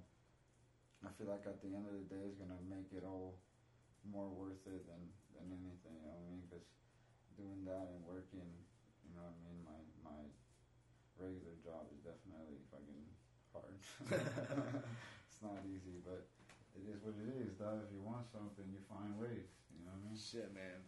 I 1.06 1.10
feel 1.20 1.28
like 1.28 1.46
at 1.46 1.62
the 1.62 1.76
end 1.76 1.86
of 1.86 1.94
the 1.94 2.08
day, 2.08 2.24
it's 2.26 2.40
gonna 2.40 2.58
make 2.66 2.90
it 2.96 3.04
all 3.04 3.38
more 4.08 4.30
worth 4.32 4.64
it 4.66 4.88
than 4.88 5.12
than 5.36 5.52
anything. 5.52 6.02
You 6.02 6.08
know 6.10 6.16
what 6.18 6.26
I 6.26 6.30
mean? 6.32 6.42
Because 6.48 6.66
doing 7.36 7.62
that 7.68 7.92
and 7.94 8.02
working, 8.08 8.48
you 9.04 9.12
know 9.14 9.22
what 9.28 9.36
I 9.38 9.42
mean. 9.44 9.60
My 9.62 9.80
my 10.02 10.22
regular 11.20 11.60
job 11.62 11.92
is 11.92 12.00
definitely 12.02 12.64
fucking 12.72 13.04
hard. 13.52 13.76
it's 15.28 15.42
not 15.44 15.60
easy, 15.68 16.00
but 16.00 16.26
it 16.76 16.86
is 16.92 17.02
what 17.04 17.16
it 17.18 17.32
is. 17.42 17.58
Though, 17.58 17.80
if 17.84 17.90
you 17.92 18.02
want 18.04 18.28
something, 18.32 18.66
you 18.72 18.80
find 18.90 19.16
ways. 19.18 19.50
You 19.74 19.84
know 19.86 19.92
what 19.96 20.06
I 20.06 20.10
mean? 20.12 20.20
Shit, 20.20 20.54
man. 20.54 20.80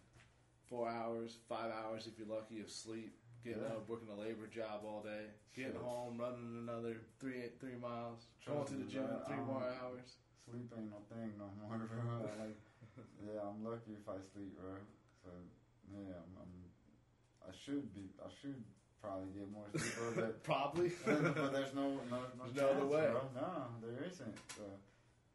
Four 0.67 0.89
hours, 0.89 1.39
five 1.47 1.71
hours 1.71 2.08
if 2.08 2.19
you're 2.19 2.28
lucky 2.28 2.60
of 2.60 2.69
sleep. 2.69 3.15
Getting 3.43 3.62
Yeah. 3.63 3.80
up, 3.80 3.88
working 3.88 4.10
a 4.10 4.15
labor 4.19 4.47
job 4.47 4.84
all 4.84 5.02
day. 5.04 5.32
Getting 5.56 5.73
Shit. 5.73 5.82
home, 5.82 6.17
running 6.19 6.67
another 6.67 6.97
three 7.19 7.47
three 7.60 7.76
miles. 7.80 8.28
Going 8.45 8.60
Trust 8.65 8.71
to 8.73 8.78
the 8.80 8.89
gym 8.89 9.06
in 9.08 9.19
three 9.26 9.36
I'm- 9.39 9.47
more 9.47 9.63
hours. 9.63 10.17
Sleep 10.43 10.71
ain't 10.78 10.89
no 10.91 11.00
thing 11.12 11.32
no 11.38 11.47
more, 11.62 11.78
bro. 11.78 12.23
like, 12.39 12.58
yeah, 13.23 13.39
I'm 13.43 13.63
lucky 13.63 13.93
if 14.00 14.08
I 14.10 14.15
sleep, 14.34 14.56
bro. 14.60 14.76
So 15.23 15.30
yeah, 15.91 16.15
I'm, 16.23 16.34
I'm 16.43 16.54
I 17.47 17.52
should 17.56 17.93
be. 17.93 18.10
I 18.19 18.28
should 18.41 18.63
probably 19.02 19.30
get 19.38 19.52
more 19.52 19.67
sleep. 19.71 20.15
But 20.15 20.43
Probably. 20.47 20.91
but 21.06 21.52
there's 21.54 21.73
no 21.76 22.00
no, 22.10 22.19
no, 22.36 22.43
no 22.56 22.67
other 22.67 22.86
way. 22.86 23.08
Bro. 23.12 23.21
No, 23.36 23.67
there 23.84 24.04
isn't. 24.08 24.36
So, 24.58 24.63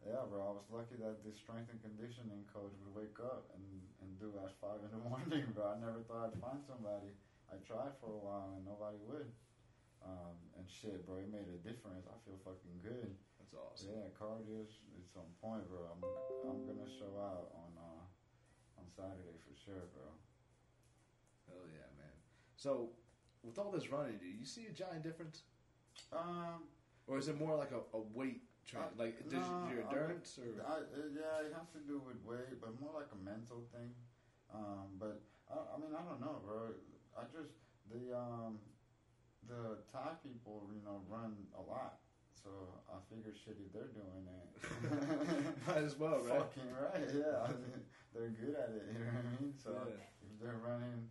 yeah, 0.07 0.23
bro. 0.27 0.41
I 0.43 0.53
was 0.59 0.69
lucky 0.71 0.99
that 0.99 1.23
this 1.23 1.39
strength 1.39 1.71
and 1.71 1.79
conditioning 1.83 2.43
coach 2.51 2.75
would 2.83 2.95
wake 2.95 3.19
up 3.23 3.51
and, 3.55 3.65
and 4.03 4.11
do 4.19 4.35
at 4.43 4.53
five 4.59 4.83
in 4.83 4.91
the 4.91 5.03
morning, 5.09 5.47
bro. 5.55 5.75
I 5.75 5.79
never 5.79 6.03
thought 6.07 6.31
I'd 6.33 6.39
find 6.43 6.61
somebody. 6.67 7.15
I 7.53 7.61
tried 7.63 7.95
for 8.01 8.11
a 8.11 8.21
while 8.23 8.57
and 8.57 8.65
nobody 8.65 8.99
would. 9.07 9.29
Um, 10.03 10.35
and 10.59 10.67
shit, 10.67 11.07
bro, 11.07 11.23
it 11.23 11.31
made 11.31 11.47
a 11.47 11.61
difference. 11.63 12.11
I 12.11 12.19
feel 12.27 12.35
fucking 12.43 12.83
good. 12.83 13.15
That's 13.39 13.55
awesome. 13.55 13.95
Yeah, 13.95 14.11
cardio's 14.19 14.83
it's 14.99 15.15
on 15.15 15.31
point, 15.39 15.63
bro. 15.71 15.87
I'm 15.95 16.03
I'm 16.43 16.67
gonna 16.67 16.91
show 16.91 17.15
out 17.23 17.55
on 17.55 17.71
uh, 17.79 18.03
on 18.83 18.87
Saturday 18.91 19.39
for 19.47 19.55
sure, 19.55 19.87
bro. 19.95 20.11
Hell 21.47 21.63
yeah, 21.71 21.87
man. 21.95 22.17
So, 22.57 22.91
with 23.47 23.59
all 23.59 23.71
this 23.71 23.91
running, 23.95 24.19
do 24.19 24.27
you 24.27 24.45
see 24.45 24.67
a 24.67 24.73
giant 24.75 25.05
difference, 25.05 25.43
Um, 26.13 26.67
or 27.07 27.19
is 27.19 27.29
it 27.29 27.39
more 27.39 27.55
like 27.55 27.71
a, 27.71 27.83
a 27.97 28.01
weight 28.15 28.43
train? 28.67 28.85
Uh, 28.85 28.95
like 28.97 29.19
does 29.29 29.43
no, 29.43 29.69
your 29.71 29.83
I- 29.85 29.91
endurance, 29.91 30.39
or 30.39 30.51
I, 30.63 30.75
uh, 30.87 31.09
yeah, 31.15 31.47
it 31.47 31.53
has 31.55 31.69
to 31.77 31.81
do 31.87 32.01
with 32.01 32.19
weight, 32.25 32.61
but 32.61 32.79
more 32.81 32.93
like 32.95 33.11
a 33.13 33.21
mental 33.25 33.67
thing. 33.75 33.93
Um, 34.53 34.99
but 35.01 35.21
I, 35.51 35.57
I 35.57 35.75
mean, 35.81 35.93
I 35.97 36.03
don't 36.05 36.21
know, 36.21 36.41
bro. 36.45 36.73
I 37.17 37.25
just 37.33 37.57
the 37.91 38.13
um, 38.17 38.59
the 39.49 39.83
Thai 39.91 40.15
people, 40.23 40.69
you 40.73 40.81
know, 40.85 41.03
run 41.09 41.35
a 41.59 41.63
lot. 41.63 41.99
So 42.43 42.51
I 42.91 42.99
figure, 43.07 43.31
shit, 43.31 43.55
if 43.63 43.71
they're 43.71 43.95
doing 43.95 44.27
it, 44.27 44.51
might 45.67 45.87
as 45.87 45.95
well, 45.95 46.19
right? 46.27 46.43
fucking 46.43 46.75
right, 46.75 47.07
yeah. 47.15 47.39
I 47.47 47.55
mean, 47.55 47.87
they're 48.11 48.35
good 48.35 48.59
at 48.59 48.75
it. 48.75 48.83
You 48.91 48.99
know 48.99 49.15
what 49.15 49.23
I 49.23 49.31
mean? 49.39 49.55
So 49.55 49.71
Yeah. 49.87 50.03
if 50.27 50.33
they're 50.43 50.59
running 50.59 51.07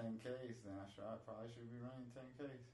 10Ks, 0.00 0.64
then 0.64 0.72
I, 0.80 0.88
should, 0.88 1.04
I 1.04 1.20
probably 1.28 1.52
should 1.52 1.68
be 1.68 1.76
running 1.76 2.08
10Ks. 2.16 2.72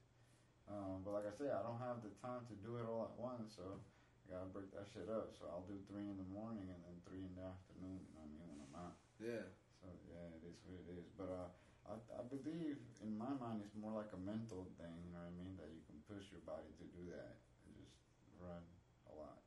Um, 0.71 1.03
but 1.03 1.11
like 1.19 1.27
I 1.27 1.33
said, 1.35 1.51
I 1.51 1.59
don't 1.59 1.81
have 1.83 1.99
the 1.99 2.13
time 2.23 2.47
to 2.47 2.55
do 2.63 2.79
it 2.79 2.87
all 2.87 3.03
at 3.11 3.19
once, 3.19 3.51
so 3.59 3.83
gotta 4.29 4.49
break 4.53 4.69
that 4.77 4.85
shit 4.93 5.09
up. 5.09 5.33
So 5.33 5.49
I'll 5.49 5.65
do 5.65 5.75
three 5.89 6.05
in 6.05 6.15
the 6.21 6.29
morning 6.29 6.69
and 6.69 6.79
then 6.85 6.95
three 7.03 7.25
in 7.25 7.33
the 7.33 7.45
afternoon. 7.49 8.05
You 8.05 8.13
know 8.13 8.23
what 8.23 8.29
I 8.29 8.37
mean? 8.37 8.47
When 8.53 8.61
I'm 8.61 8.75
out. 8.77 8.95
Yeah. 9.17 9.49
So 9.81 9.89
yeah, 10.05 10.37
it 10.37 10.45
is 10.45 10.57
what 10.63 10.77
it 10.77 10.87
is. 10.93 11.09
But 11.17 11.29
uh, 11.33 11.49
I, 11.89 12.21
I 12.21 12.23
believe 12.29 12.77
in 13.01 13.17
my 13.17 13.33
mind 13.41 13.65
it's 13.65 13.73
more 13.73 13.91
like 13.91 14.13
a 14.13 14.21
mental 14.21 14.69
thing. 14.77 14.93
You 15.01 15.11
know 15.11 15.25
what 15.25 15.33
I 15.33 15.41
mean? 15.41 15.57
That 15.57 15.73
you 15.73 15.81
can 15.89 15.97
push 16.05 16.29
your 16.29 16.45
body 16.45 16.69
to 16.77 16.85
do 16.93 17.09
that 17.09 17.41
and 17.65 17.73
just 17.73 17.97
run 18.37 18.61
a 19.09 19.13
lot. 19.17 19.41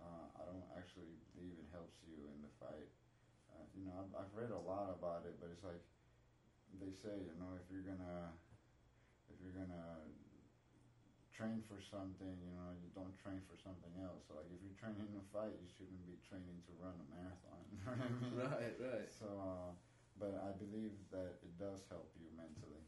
Uh, 0.00 0.26
I 0.40 0.42
don't 0.48 0.66
actually 0.74 1.12
believe 1.36 1.60
it 1.60 1.68
helps 1.70 2.00
you 2.02 2.16
in 2.32 2.40
the 2.40 2.52
fight. 2.58 2.90
Uh, 3.52 3.68
you 3.76 3.84
know, 3.84 3.94
I've, 3.94 4.24
I've 4.24 4.32
read 4.32 4.50
a 4.50 4.62
lot 4.64 4.90
about 4.96 5.28
it, 5.28 5.36
but 5.36 5.52
it's 5.52 5.62
like 5.62 5.84
they 6.80 6.90
say, 6.90 7.28
you 7.28 7.36
know, 7.36 7.52
if 7.60 7.68
you're 7.68 7.84
gonna 7.84 8.32
if 9.28 9.36
you're 9.38 9.54
gonna 9.54 10.08
train 11.42 11.58
for 11.66 11.82
something, 11.82 12.38
you 12.38 12.54
know, 12.54 12.70
you 12.78 12.86
don't 12.94 13.10
train 13.18 13.42
for 13.50 13.58
something 13.58 13.90
else. 13.98 14.30
So 14.30 14.38
like 14.38 14.46
if 14.54 14.62
you're 14.62 14.78
training 14.78 15.10
to 15.10 15.22
fight, 15.34 15.50
you 15.58 15.66
shouldn't 15.66 15.98
be 16.06 16.14
training 16.22 16.62
to 16.70 16.72
run 16.78 16.94
a 16.94 17.06
marathon. 17.10 17.62
You 17.74 17.82
know 17.82 17.98
I 17.98 18.06
mean? 18.06 18.30
Right, 18.38 18.76
right. 18.78 19.08
So, 19.10 19.26
uh, 19.26 19.74
but 20.22 20.38
I 20.38 20.54
believe 20.54 20.94
that 21.10 21.42
it 21.42 21.58
does 21.58 21.82
help 21.90 22.14
you 22.14 22.30
mentally. 22.38 22.78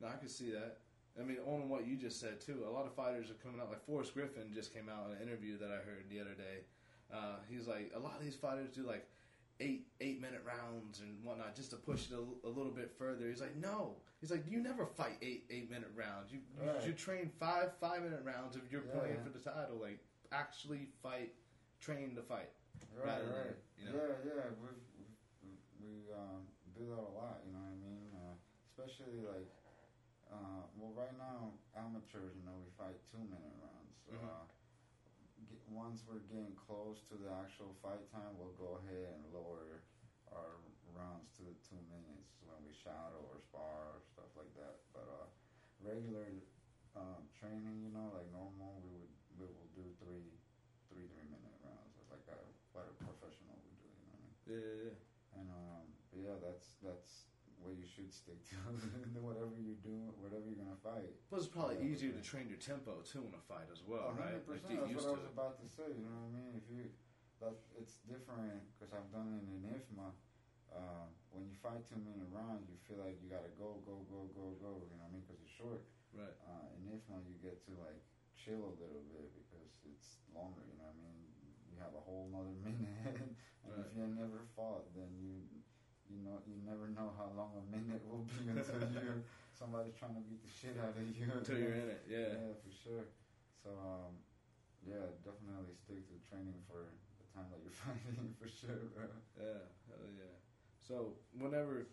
No, 0.00 0.08
I 0.08 0.16
can 0.16 0.32
see 0.32 0.48
that. 0.56 0.80
I 1.20 1.20
mean, 1.20 1.44
on 1.44 1.68
what 1.68 1.84
you 1.84 2.00
just 2.00 2.16
said 2.16 2.40
too, 2.40 2.64
a 2.64 2.72
lot 2.72 2.88
of 2.88 2.96
fighters 2.96 3.28
are 3.28 3.36
coming 3.44 3.60
out. 3.60 3.68
Like 3.68 3.84
Forrest 3.84 4.16
Griffin 4.16 4.48
just 4.56 4.72
came 4.72 4.88
out 4.88 5.12
in 5.12 5.20
an 5.20 5.20
interview 5.20 5.60
that 5.60 5.68
I 5.68 5.84
heard 5.84 6.08
the 6.08 6.16
other 6.24 6.32
day. 6.32 6.64
Uh, 7.12 7.44
he's 7.44 7.68
like, 7.68 7.92
a 7.92 8.00
lot 8.00 8.16
of 8.16 8.24
these 8.24 8.36
fighters 8.36 8.72
do 8.72 8.88
like 8.88 9.04
eight 9.62 9.86
eight 10.00 10.20
minute 10.20 10.42
rounds 10.44 11.00
and 11.00 11.22
whatnot 11.22 11.54
just 11.54 11.70
to 11.70 11.76
push 11.76 12.10
it 12.10 12.18
a, 12.18 12.24
a 12.46 12.50
little 12.50 12.72
bit 12.74 12.90
further. 12.98 13.28
He's 13.30 13.40
like, 13.40 13.56
no. 13.56 13.96
He's 14.20 14.30
like, 14.30 14.44
you 14.50 14.58
never 14.60 14.84
fight 14.86 15.16
eight 15.22 15.44
eight 15.50 15.70
minute 15.70 15.90
rounds. 15.96 16.32
You 16.34 16.40
you, 16.60 16.68
Right. 16.68 16.86
you 16.86 16.92
train 16.92 17.30
five 17.38 17.70
five 17.80 18.02
minute 18.02 18.22
rounds 18.24 18.56
if 18.56 18.66
you're 18.70 18.84
Yeah. 18.90 18.98
playing 18.98 19.20
for 19.22 19.30
the 19.30 19.38
title. 19.38 19.78
Like, 19.80 19.98
actually 20.32 20.88
fight, 21.02 21.32
train 21.80 22.14
to 22.16 22.22
fight. 22.22 22.50
Right, 22.92 23.06
Rather 23.06 23.24
than, 23.24 23.46
right. 23.46 23.58
you 23.78 23.84
know. 23.86 23.94
Yeah, 23.94 24.34
yeah. 24.34 24.46
We 24.60 24.68
we 25.46 25.50
we 25.80 25.92
um, 26.12 26.42
do 26.74 26.82
that 26.90 26.98
a 26.98 27.12
lot. 27.14 27.40
You 27.46 27.52
know 27.54 27.62
what 27.62 27.72
I 27.72 27.80
mean? 27.80 28.06
Uh, 28.12 28.34
especially 28.68 29.22
like, 29.22 29.48
uh, 30.32 30.66
well, 30.76 30.92
right 30.98 31.14
now 31.18 31.54
amateurs. 31.78 32.34
You 32.34 32.44
know, 32.44 32.58
we 32.58 32.68
fight 32.76 32.98
two 33.10 33.22
minute 33.22 33.54
rounds. 33.62 33.94
So, 34.06 34.12
Mhm. 34.18 34.26
uh, 34.26 34.44
once 35.72 36.04
we're 36.04 36.24
getting 36.28 36.52
close 36.56 37.00
to 37.08 37.14
the 37.16 37.28
actual 37.32 37.72
fight 37.80 38.04
time, 38.12 38.36
we'll 38.36 38.56
go 38.60 38.80
ahead 38.84 39.16
and 39.16 39.24
lower 39.32 39.84
our 40.32 40.60
rounds 40.92 41.32
to 41.36 41.42
the 41.44 41.56
two 41.64 41.80
minutes 41.88 42.36
when 42.44 42.60
we 42.64 42.72
shadow 42.72 43.20
or 43.32 43.40
spar 43.40 43.96
or 43.96 44.00
stuff 44.04 44.28
like 44.36 44.52
that. 44.56 44.80
But 44.92 45.08
uh, 45.08 45.26
regular 45.80 46.44
um, 46.96 47.24
training, 47.32 47.80
you 47.80 47.92
know, 47.92 48.12
like 48.12 48.28
normal, 48.32 48.80
we 48.84 48.92
would 48.92 49.12
we 49.40 49.46
will 49.48 49.70
do 49.72 49.84
three 50.00 50.36
three 50.92 51.08
three 51.08 51.28
minute 51.28 51.56
rounds, 51.64 51.96
like 52.12 52.24
a 52.28 52.38
what 52.76 52.88
a 52.88 52.94
professional 53.00 53.56
would 53.56 53.76
do. 53.80 53.88
You 53.88 54.04
know 54.08 54.12
what 54.12 54.20
I 54.20 54.28
mean? 54.28 54.36
Yeah, 54.44 54.60
yeah, 54.60 54.78
yeah. 54.92 55.40
And 55.40 55.46
um, 55.48 55.84
yeah, 56.12 56.36
that's 56.40 56.76
that's 56.84 57.32
what 57.64 57.72
you 57.78 57.86
should 57.88 58.12
stick 58.12 58.40
to. 58.52 58.56
whatever 59.24 59.56
you 59.56 59.78
do, 59.80 60.12
whatever 60.20 60.44
you're 60.50 60.61
fight. 60.92 61.12
Plus, 61.32 61.48
it's 61.48 61.52
probably 61.52 61.80
Yeah, 61.80 61.88
easier 61.92 62.12
to 62.12 62.20
train 62.20 62.46
your 62.52 62.60
tempo 62.60 63.00
too 63.00 63.24
in 63.24 63.32
a 63.32 63.42
fight 63.48 63.68
as 63.72 63.80
well, 63.84 64.12
A 64.12 64.20
right? 64.20 64.40
Like, 64.44 64.60
That's 64.68 64.92
used 64.92 65.08
what 65.08 65.08
I 65.08 65.16
was 65.16 65.24
it. 65.24 65.32
about 65.32 65.54
to 65.64 65.66
say. 65.68 65.88
You 65.88 66.04
know 66.04 66.20
what 66.28 66.36
I 66.36 66.36
mean? 66.36 66.52
If 66.60 66.66
you, 66.68 66.84
that 67.40 67.56
it's 67.80 67.96
different 68.04 68.60
because 68.76 68.92
I've 68.92 69.08
done 69.08 69.32
it 69.40 69.44
in 69.48 69.64
IFMA. 69.72 70.12
Uh, 70.72 71.04
when 71.32 71.44
you 71.48 71.52
fight 71.60 71.84
two 71.84 72.00
minute 72.00 72.28
rounds, 72.32 72.64
you 72.68 72.76
feel 72.88 73.00
like 73.04 73.20
you 73.20 73.28
gotta 73.28 73.52
go, 73.60 73.80
go, 73.84 74.04
go, 74.08 74.28
go, 74.32 74.56
go. 74.60 74.72
You 74.88 74.96
know 74.96 75.04
what 75.04 75.12
I 75.12 75.16
mean? 75.16 75.24
Because 75.24 75.40
it's 75.44 75.52
short. 75.52 75.84
Right. 76.12 76.32
Uh, 76.44 76.76
in 76.76 76.88
IFMA, 76.92 77.20
you 77.28 77.36
get 77.44 77.60
to 77.68 77.72
like 77.80 78.00
chill 78.36 78.72
a 78.72 78.74
little 78.80 79.04
bit 79.12 79.28
because 79.36 79.68
it's 79.88 80.20
longer. 80.32 80.64
You 80.64 80.76
know 80.80 80.88
what 80.88 80.96
I 80.96 81.04
mean? 81.04 81.20
You 81.72 81.76
have 81.80 81.92
a 81.96 82.00
whole 82.04 82.28
nother 82.32 82.56
minute, 82.64 83.20
and 83.20 83.68
Right. 83.68 83.84
if 83.84 83.92
you 83.96 84.04
never 84.12 84.44
fought, 84.56 84.88
then 84.96 85.08
you. 85.20 85.40
You 86.12 86.20
know, 86.28 86.44
you 86.44 86.60
never 86.68 86.92
know 86.92 87.08
how 87.16 87.32
long 87.32 87.56
a 87.56 87.64
minute 87.72 88.04
will 88.04 88.28
be 88.28 88.44
until 88.52 88.84
you 89.00 89.24
somebody's 89.62 89.94
trying 89.94 90.18
to 90.18 90.24
beat 90.26 90.42
the 90.42 90.50
shit 90.50 90.74
out 90.82 90.98
of 90.98 91.06
you. 91.06 91.22
Until 91.22 91.54
you're 91.54 91.78
in 91.78 91.86
it, 91.94 92.02
yeah. 92.10 92.34
Yeah, 92.34 92.58
for 92.58 92.74
sure. 92.74 93.06
So, 93.62 93.70
um, 93.78 94.18
yeah, 94.82 95.06
definitely 95.22 95.78
stick 95.78 96.02
to 96.10 96.18
training 96.26 96.58
for 96.66 96.82
the 96.82 97.26
time 97.30 97.46
that 97.54 97.62
you're 97.62 97.78
fighting 97.86 98.34
for 98.42 98.50
sure, 98.50 98.90
bro. 98.90 99.06
Yeah, 99.38 99.62
hell 99.86 100.10
yeah. 100.18 100.34
So 100.82 101.14
whenever 101.38 101.86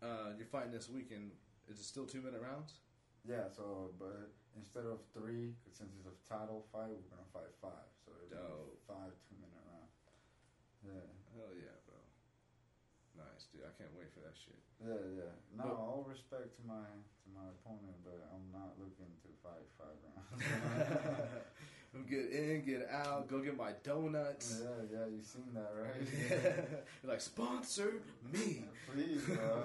uh, 0.00 0.32
you're 0.40 0.48
fighting 0.48 0.72
this 0.72 0.88
weekend, 0.88 1.36
is 1.68 1.76
it 1.76 1.84
still 1.84 2.08
two 2.08 2.24
minute 2.24 2.40
rounds? 2.40 2.80
Yeah, 3.28 3.52
so, 3.52 3.92
but 4.00 4.32
instead 4.56 4.88
of 4.88 5.04
three, 5.12 5.52
since 5.68 5.92
it's 6.00 6.08
a 6.08 6.16
title 6.24 6.64
fight, 6.72 6.96
we're 6.96 7.12
gonna 7.12 7.28
fight 7.36 7.52
five. 7.60 7.84
So 8.00 8.16
it'll 8.32 8.72
be 8.72 8.80
five 8.88 9.12
two 9.28 9.36
minute 9.36 9.60
rounds. 9.68 9.92
Yeah, 10.80 11.04
Hell 11.36 11.52
yeah. 11.52 11.75
Nice, 13.36 13.48
dude. 13.52 13.60
I 13.68 13.72
can't 13.76 13.92
wait 13.92 14.08
for 14.16 14.20
that 14.24 14.32
shit. 14.32 14.56
yeah, 14.80 14.96
yeah. 15.12 15.32
No, 15.52 15.64
But- 15.68 15.76
all 15.76 16.06
respect 16.08 16.56
to 16.56 16.62
my 16.66 16.88
to 16.88 17.28
my 17.36 17.44
opponent, 17.52 17.96
but 18.02 18.16
I'm 18.32 18.48
not 18.48 18.72
looking 18.80 19.12
to 19.20 19.28
fight 19.44 19.68
five 19.76 19.92
rounds. 20.08 20.40
get 22.08 22.30
in, 22.32 22.64
get 22.64 22.88
out, 22.90 23.28
go 23.28 23.40
get 23.40 23.56
my 23.56 23.72
donuts. 23.84 24.62
yeah, 24.62 25.00
yeah, 25.00 25.06
you 25.06 25.20
seen 25.22 25.52
that, 25.52 25.70
right? 25.76 26.80
You're 27.02 27.12
like 27.12 27.20
sponsor 27.20 28.00
me. 28.32 28.64
Please, 28.92 29.22
bro. 29.22 29.64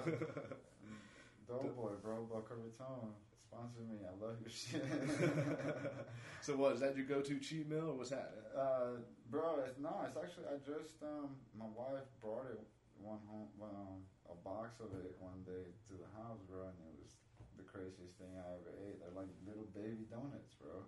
Doughboy, 1.48 1.92
bro, 2.04 2.24
Boca 2.30 2.56
Raton. 2.56 3.12
Sponsor 3.48 3.82
me. 3.90 4.00
I 4.08 4.26
love 4.26 4.36
your 4.42 4.50
shit. 4.50 4.84
So 6.42 6.56
what 6.56 6.74
is 6.74 6.80
that 6.80 6.96
your 6.98 7.06
go-to 7.06 7.38
cheat 7.40 7.70
meal 7.70 7.90
or 7.90 7.94
what's 7.94 8.10
happening? 8.10 8.44
uh, 8.58 8.98
bro, 9.30 9.60
it's 9.66 9.78
no, 9.80 9.94
it's 10.08 10.18
actually 10.18 10.46
I 10.48 10.58
just 10.66 11.04
um 11.04 11.36
my 11.58 11.66
wife 11.66 12.08
brought 12.22 12.48
it 12.50 12.60
one 13.02 13.20
home 13.28 13.50
um 13.62 14.06
a 14.32 14.36
box 14.48 14.80
of 14.80 14.94
it 14.96 15.12
one 15.20 15.44
day 15.44 15.68
to 15.92 15.94
the 16.00 16.08
house, 16.16 16.40
bro, 16.48 16.70
and 16.72 16.78
it 16.88 16.96
was 17.04 17.20
the 17.60 17.66
craziest 17.68 18.16
thing 18.16 18.32
I 18.40 18.56
ever 18.56 18.72
ate. 18.88 18.98
They're 19.04 19.12
like 19.18 19.28
little 19.44 19.68
baby 19.76 20.08
donuts, 20.08 20.56
bro, 20.56 20.88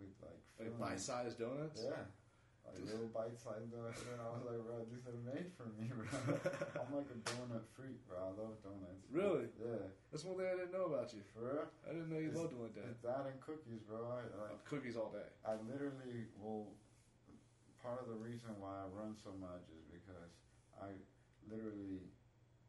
with 0.00 0.10
like 0.18 0.40
Like 0.58 0.74
bite-sized 0.80 1.38
donuts? 1.38 1.78
Yeah. 1.86 2.10
like 2.66 2.82
little 2.82 3.06
bite 3.14 3.38
sized 3.38 3.70
donuts. 3.70 4.02
And 4.10 4.18
I 4.18 4.26
was 4.34 4.42
like, 4.50 4.58
bro, 4.66 4.82
these 4.90 5.06
are 5.06 5.14
made 5.22 5.54
for 5.54 5.70
me, 5.78 5.86
bro. 5.94 6.10
I'm 6.82 6.90
like 6.90 7.06
a 7.14 7.18
donut 7.22 7.62
freak, 7.78 8.02
bro. 8.10 8.18
I 8.18 8.30
love 8.34 8.58
donuts. 8.66 9.06
Really? 9.14 9.46
Yeah. 9.62 9.86
That's 10.10 10.26
one 10.26 10.42
thing 10.42 10.50
I 10.50 10.58
didn't 10.58 10.74
know 10.74 10.90
about 10.90 11.14
you. 11.14 11.22
For 11.30 11.46
real? 11.46 11.70
I 11.86 11.94
didn't 11.94 12.10
know 12.10 12.18
you 12.18 12.34
It's- 12.34 12.42
loved 12.42 12.58
like 12.58 12.74
that. 12.74 12.90
It's 12.90 13.04
that 13.06 13.30
and 13.30 13.38
cookies, 13.38 13.86
bro. 13.86 14.10
I, 14.10 14.26
like, 14.50 14.58
Cookies 14.66 14.98
all 14.98 15.14
day. 15.14 15.30
I 15.46 15.54
literally 15.70 16.26
will. 16.42 16.74
Part 17.78 18.02
of 18.02 18.10
the 18.10 18.18
reason 18.18 18.50
why 18.58 18.82
I 18.82 18.90
run 18.90 19.14
so 19.14 19.30
much 19.38 19.62
is 19.70 19.86
because 19.86 20.34
I 20.82 20.90
literally 21.50 22.06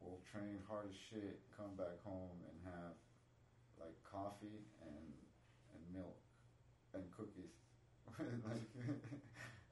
will 0.02 0.22
train 0.30 0.62
hard 0.68 0.88
as 0.90 0.96
shit, 0.96 1.42
come 1.56 1.74
back 1.78 1.98
home 2.04 2.38
and 2.48 2.56
have 2.66 2.96
like 3.80 3.98
coffee 4.06 4.66
and 4.82 5.08
and 5.74 5.82
milk 5.94 6.18
and 6.94 7.04
cookies. 7.12 7.54
like 8.18 8.66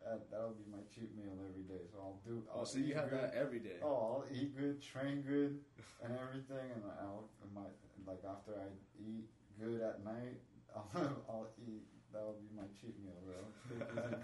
that, 0.05 0.29
that'll 0.29 0.53
be 0.53 0.69
my 0.69 0.83
cheat 0.93 1.09
meal 1.17 1.33
every 1.49 1.65
day. 1.65 1.81
So 1.89 1.97
I'll 1.97 2.21
do. 2.21 2.43
Oh, 2.53 2.61
I'll 2.61 2.65
so 2.65 2.77
you 2.77 2.93
have 2.93 3.09
good. 3.09 3.19
that 3.19 3.33
every 3.33 3.59
day. 3.59 3.81
Oh, 3.81 4.21
I'll 4.21 4.25
eat 4.29 4.53
good, 4.53 4.81
train 4.81 5.25
good, 5.25 5.57
and 6.03 6.13
everything, 6.21 6.69
and 6.77 6.83
I'll 7.01 7.29
and 7.41 7.49
my 7.53 7.65
like 8.05 8.21
after 8.21 8.53
I 8.53 8.69
eat 9.01 9.25
good 9.57 9.81
at 9.81 10.05
night, 10.05 10.41
I'll, 10.75 11.25
I'll 11.29 11.49
eat. 11.57 11.89
That'll 12.13 12.39
be 12.39 12.47
my 12.55 12.63
cheat 12.79 12.95
meal, 13.03 13.19
bro. 13.27 13.35
Cookies 13.67 14.07
and, 14.07 14.23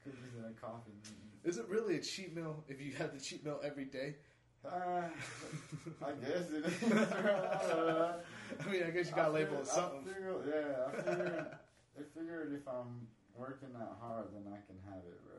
cookies 0.00 0.32
and 0.40 0.48
a 0.48 0.56
coffee. 0.56 0.96
Is 1.44 1.58
it 1.58 1.66
really 1.68 1.96
a 1.96 2.00
cheat 2.00 2.34
meal 2.34 2.64
if 2.68 2.80
you 2.80 2.92
have 2.94 3.12
the 3.14 3.20
cheat 3.20 3.44
meal 3.44 3.60
every 3.64 3.84
day? 3.84 4.16
Uh, 4.64 5.02
I 6.02 6.12
guess 6.20 6.50
it 6.50 6.66
is. 6.66 6.82
I 6.92 8.70
mean, 8.70 8.82
I 8.82 8.90
guess 8.90 9.08
you 9.08 9.14
got 9.14 9.26
to 9.26 9.32
label 9.32 9.58
it 9.58 9.66
something. 9.66 10.02
I 10.02 10.12
figured, 10.12 10.42
yeah, 10.50 10.84
I 10.86 10.90
figured, 10.96 11.46
I 11.96 12.02
figured 12.18 12.52
if 12.54 12.66
I'm 12.66 13.06
working 13.34 13.70
that 13.78 13.94
hard, 14.02 14.26
then 14.34 14.50
I 14.50 14.58
can 14.66 14.76
have 14.90 15.02
it, 15.06 15.18
bro. 15.22 15.38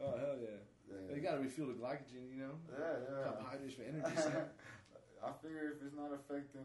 Oh 0.00 0.16
hell 0.16 0.36
yeah! 0.40 0.56
Yeah, 0.88 1.16
You 1.16 1.20
got 1.20 1.36
to 1.36 1.44
refuel 1.44 1.68
the 1.68 1.76
glycogen, 1.76 2.24
you 2.32 2.40
know, 2.40 2.56
yeah, 2.72 3.04
yeah. 3.04 3.24
carbohydrates 3.24 3.76
for 3.76 3.84
energy. 3.84 4.16
son. 4.16 4.48
I 5.24 5.36
figure 5.44 5.76
if 5.76 5.84
it's 5.84 5.92
not 5.92 6.16
affecting 6.16 6.64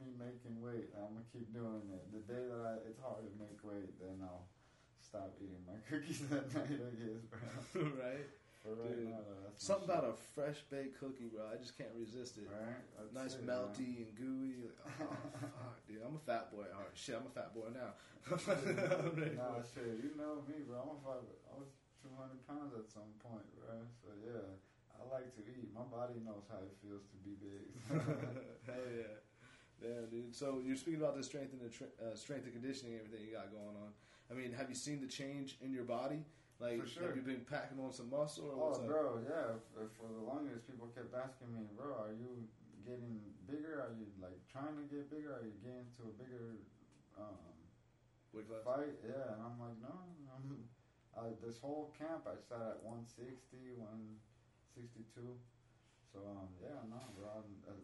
me 0.00 0.08
making 0.16 0.56
weight, 0.64 0.88
I'm 0.96 1.12
gonna 1.12 1.28
keep 1.28 1.52
doing 1.52 1.84
it. 1.92 2.04
The 2.08 2.24
day 2.24 2.40
that 2.40 2.60
I, 2.64 2.72
it's 2.88 2.96
hard 3.04 3.20
to 3.20 3.32
make 3.36 3.60
weight, 3.60 3.92
then 4.00 4.24
I'll 4.24 4.48
stop 5.14 5.30
eating 5.38 5.62
my 5.62 5.78
cookies 5.86 6.26
at 6.34 6.50
night. 6.50 6.74
I 6.82 6.90
guess, 6.98 7.22
bro. 7.30 7.86
right? 8.02 8.26
For 8.66 8.74
right 8.74 8.96
Dude, 8.98 9.14
now, 9.14 9.22
though, 9.22 9.54
Something 9.54 9.86
about 9.86 10.02
a 10.10 10.14
fresh 10.34 10.58
baked 10.66 10.98
cookie, 10.98 11.30
bro. 11.30 11.46
I 11.46 11.60
just 11.62 11.78
can't 11.78 11.94
resist 11.94 12.34
it. 12.42 12.50
right? 12.50 12.82
That's 12.98 13.14
Nice 13.14 13.34
it, 13.38 13.46
man. 13.46 13.54
melty 13.70 14.02
and 14.02 14.10
gooey. 14.18 14.66
Like, 14.66 15.06
oh 15.06 15.14
fuck, 15.62 15.78
dude! 15.86 16.02
I'm 16.02 16.18
a 16.18 16.24
fat 16.26 16.50
boy 16.50 16.66
at. 16.66 16.90
Shit, 16.98 17.14
I'm 17.14 17.30
a 17.30 17.34
fat 17.36 17.54
boy 17.54 17.70
now. 17.70 17.94
I'm 18.26 18.40
Nah, 19.38 19.62
shit, 19.62 20.02
you 20.02 20.16
know 20.18 20.42
me, 20.50 20.66
bro. 20.66 20.82
I'm 20.82 20.96
a 20.96 20.98
five. 21.04 21.22
I 21.46 21.54
was 21.60 21.70
200 22.02 22.40
pounds 22.48 22.72
at 22.74 22.88
some 22.90 23.12
point, 23.22 23.46
bro. 23.54 23.84
So 24.02 24.10
yeah, 24.18 24.48
I 24.96 25.04
like 25.12 25.30
to 25.38 25.42
eat. 25.46 25.70
My 25.70 25.84
body 25.86 26.18
knows 26.24 26.48
how 26.50 26.58
it 26.64 26.74
feels 26.82 27.04
to 27.12 27.16
be 27.22 27.36
big. 27.38 27.68
Hell 28.66 28.88
yeah. 28.90 29.20
Yeah, 29.84 30.08
dude. 30.10 30.32
So 30.34 30.64
you're 30.64 30.80
speaking 30.80 31.04
about 31.04 31.14
the 31.20 31.22
strength 31.22 31.52
and 31.52 31.60
the 31.62 31.70
uh, 32.00 32.16
strength 32.16 32.48
and 32.48 32.56
conditioning, 32.56 32.96
everything 32.96 33.22
you 33.28 33.36
got 33.36 33.52
going 33.52 33.76
on. 33.76 33.92
I 34.30 34.34
mean, 34.34 34.52
have 34.52 34.68
you 34.68 34.74
seen 34.74 35.00
the 35.00 35.06
change 35.06 35.56
in 35.60 35.72
your 35.72 35.84
body? 35.84 36.24
Like, 36.60 36.86
sure. 36.86 37.08
have 37.10 37.16
you 37.16 37.22
been 37.22 37.44
packing 37.44 37.82
on 37.82 37.92
some 37.92 38.08
muscle 38.08 38.48
or 38.48 38.72
Oh, 38.72 38.78
bro, 38.86 39.20
yeah. 39.20 39.58
For, 39.74 40.08
the 40.08 40.22
longest, 40.22 40.64
people 40.70 40.88
kept 40.94 41.12
asking 41.12 41.52
me, 41.52 41.66
bro, 41.76 41.92
are 41.92 42.14
you 42.14 42.46
getting 42.86 43.20
bigger? 43.44 43.84
Are 43.84 43.92
you 43.92 44.06
like 44.22 44.38
trying 44.48 44.78
to 44.78 44.86
get 44.88 45.10
bigger? 45.10 45.34
Are 45.34 45.44
you 45.44 45.58
getting 45.60 45.90
to 45.98 46.08
a 46.08 46.14
bigger 46.14 46.56
um, 47.18 47.58
Weight 48.32 48.48
class? 48.48 48.64
fight? 48.64 48.96
Yeah, 49.02 49.34
and 49.34 49.42
I'm 49.42 49.58
like, 49.58 49.76
no. 49.82 49.92
I'm, 50.30 50.62
uh, 51.18 51.34
this 51.44 51.58
whole 51.58 51.92
camp, 51.98 52.24
I 52.24 52.38
sat 52.38 52.80
at 52.80 52.86
160, 52.86 53.76
162. 53.76 55.36
So 56.14 56.22
um, 56.22 56.48
yeah, 56.62 56.78
no, 56.86 57.02
bro. 57.18 57.42
I'm, 57.42 57.50
uh, 57.66 57.82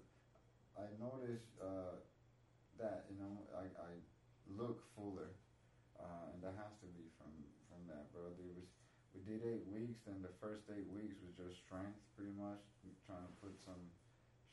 I 0.79 0.87
noticed 1.03 1.59
uh, 1.59 1.99
that 2.79 3.11
you 3.11 3.19
know 3.19 3.43
I, 3.53 3.67
I 3.75 3.93
look 4.47 4.87
fuller, 4.95 5.35
and 6.41 6.49
that 6.49 6.57
has 6.57 6.73
to 6.81 6.89
be 6.97 7.05
from 7.21 7.29
from 7.69 7.85
that, 7.93 8.09
bro. 8.17 8.33
There 8.41 8.49
was 8.57 8.65
we 9.13 9.21
did 9.29 9.45
eight 9.45 9.69
weeks, 9.69 10.01
then 10.09 10.25
the 10.25 10.33
first 10.41 10.65
eight 10.73 10.89
weeks 10.89 11.21
was 11.21 11.37
just 11.37 11.61
strength, 11.69 12.01
pretty 12.17 12.33
much 12.33 12.65
trying 13.05 13.29
to 13.29 13.35
put 13.45 13.53
some 13.61 13.93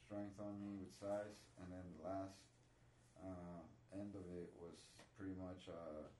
strength 0.03 0.35
on 0.43 0.59
me 0.59 0.75
with 0.75 0.91
size, 0.99 1.39
and 1.63 1.71
then 1.71 1.85
the 1.95 2.01
last 2.03 2.35
uh, 3.23 3.63
end 3.95 4.11
of 4.19 4.27
it 4.35 4.51
was 4.59 4.75
pretty 5.15 5.38
much 5.39 5.71
uh, 5.71 6.11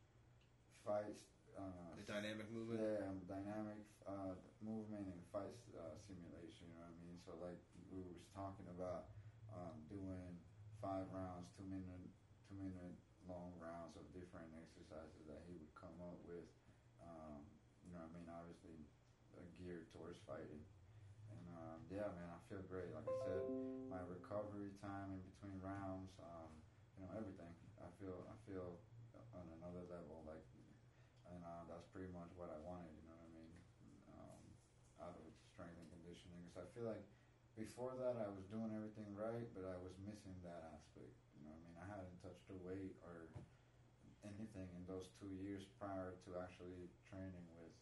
fight. 0.88 1.20
Uh, 1.57 1.97
The 1.99 2.07
dynamic 2.07 2.47
movement? 2.53 2.80
yeah, 2.80 3.09
um, 3.09 3.20
dynamic 3.28 3.82
uh, 4.07 4.38
movement 4.63 5.09
and 5.11 5.20
fight 5.34 5.57
uh, 5.76 5.97
simulation. 5.99 6.72
You 6.72 6.78
know 6.80 6.88
what 6.88 6.95
I 6.95 7.03
mean? 7.03 7.18
So 7.26 7.32
like 7.43 7.59
we 7.91 7.99
was 8.05 8.24
talking 8.32 8.70
about 8.72 9.11
um, 9.51 9.76
doing 9.89 10.38
five 10.80 11.09
rounds, 11.11 11.49
two 11.57 11.65
minute, 11.68 12.07
two 12.45 12.55
minute 12.55 12.95
long 13.26 13.51
rounds 13.59 13.97
of 13.97 14.05
different 14.13 14.47
exercises 14.55 15.26
that 15.28 15.41
he 15.49 15.57
would 15.57 15.74
come 15.76 15.97
up 15.99 16.22
with. 16.24 16.45
Um, 17.01 17.41
you 17.84 17.91
know 17.95 18.03
what 18.03 18.13
I 18.13 18.20
mean? 18.20 18.28
Obviously 18.30 18.78
geared 19.68 19.91
towards 19.91 20.24
fighting. 20.24 20.63
And 21.28 21.43
um, 21.59 21.80
yeah, 21.91 22.07
man, 22.15 22.32
I 22.32 22.39
feel 22.47 22.63
great. 22.72 22.88
Like 22.95 23.03
I 23.03 23.15
said, 23.28 23.43
my 23.91 23.99
recovery 24.07 24.72
time 24.80 25.11
in 25.11 25.20
between 25.28 25.59
rounds, 25.59 26.15
um, 26.24 26.47
you 26.95 27.03
know, 27.03 27.11
everything. 27.20 27.51
I 27.84 27.91
feel 27.99 28.24
I 28.32 28.36
feel 28.47 28.80
on 29.36 29.43
another 29.59 29.84
level. 29.91 30.24
Like 30.24 30.39
and 31.28 31.43
uh, 31.43 31.68
that's 31.68 31.84
pretty 31.91 32.07
much 32.15 32.32
what 32.39 32.47
I 32.47 32.59
wanted. 32.63 32.88
You 32.95 33.03
know 33.11 33.20
what 33.20 33.28
I 33.28 33.36
mean? 33.36 33.51
Um, 34.15 34.41
out 35.03 35.15
of 35.20 35.28
strength 35.51 35.76
and 35.76 35.91
conditioning, 35.91 36.39
because 36.47 36.63
I 36.63 36.68
feel 36.72 36.88
like 36.88 37.03
before 37.59 37.99
that 37.99 38.15
I 38.15 38.32
was 38.32 38.47
doing 38.47 38.72
everything 38.72 39.11
right, 39.11 39.43
but 39.51 39.68
I 39.68 39.76
was 39.84 39.91
missing 40.07 40.39
that 40.47 40.72
aspect. 40.72 41.11
You 41.36 41.43
know 41.43 41.51
what 41.51 41.59
I 41.59 41.65
mean? 41.68 41.76
I 41.84 41.86
hadn't 41.91 42.15
touched 42.24 42.47
a 42.47 42.57
weight 42.63 42.95
or 43.03 43.28
anything 44.24 44.68
in 44.76 44.84
those 44.88 45.11
two 45.20 45.30
years 45.43 45.68
prior 45.80 46.15
to 46.24 46.30
actually 46.39 46.88
training 47.07 47.45
with 47.59 47.74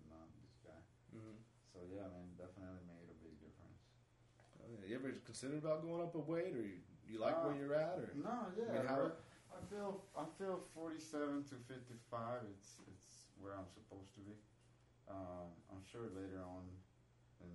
you 0.00 0.06
know, 0.12 0.22
this 0.44 0.54
guy. 0.64 0.80
hmm 1.12 1.40
So 1.74 1.82
yeah, 1.90 2.06
man, 2.06 2.30
definitely 2.38 2.86
made 2.86 3.10
a 3.10 3.18
big 3.18 3.34
difference. 3.42 3.82
Oh, 4.62 4.70
yeah. 4.70 4.86
You 4.86 4.94
ever 5.02 5.10
considered 5.26 5.58
about 5.66 5.82
going 5.82 6.00
up 6.06 6.14
a 6.14 6.22
weight, 6.22 6.54
or 6.54 6.62
you, 6.62 6.78
you 7.10 7.18
like 7.18 7.34
Uh, 7.34 7.50
where 7.50 7.56
you're 7.58 7.74
at, 7.74 7.98
or 7.98 8.14
No, 8.14 8.30
I 8.30 8.54
yeah. 8.54 8.78
mean, 8.78 8.86
how-. 8.86 9.18
I 9.54 9.60
feel 9.70 10.02
I 10.18 10.26
feel 10.38 10.62
47 10.74 11.44
to 11.50 11.54
55. 11.66 12.42
It's 12.54 12.78
it's 12.90 13.30
where 13.42 13.54
I'm 13.58 13.66
supposed 13.70 14.14
to 14.18 14.22
be. 14.22 14.34
Um, 15.10 15.50
I'm 15.70 15.82
sure 15.82 16.06
later 16.14 16.42
on, 16.42 16.66
in 17.42 17.54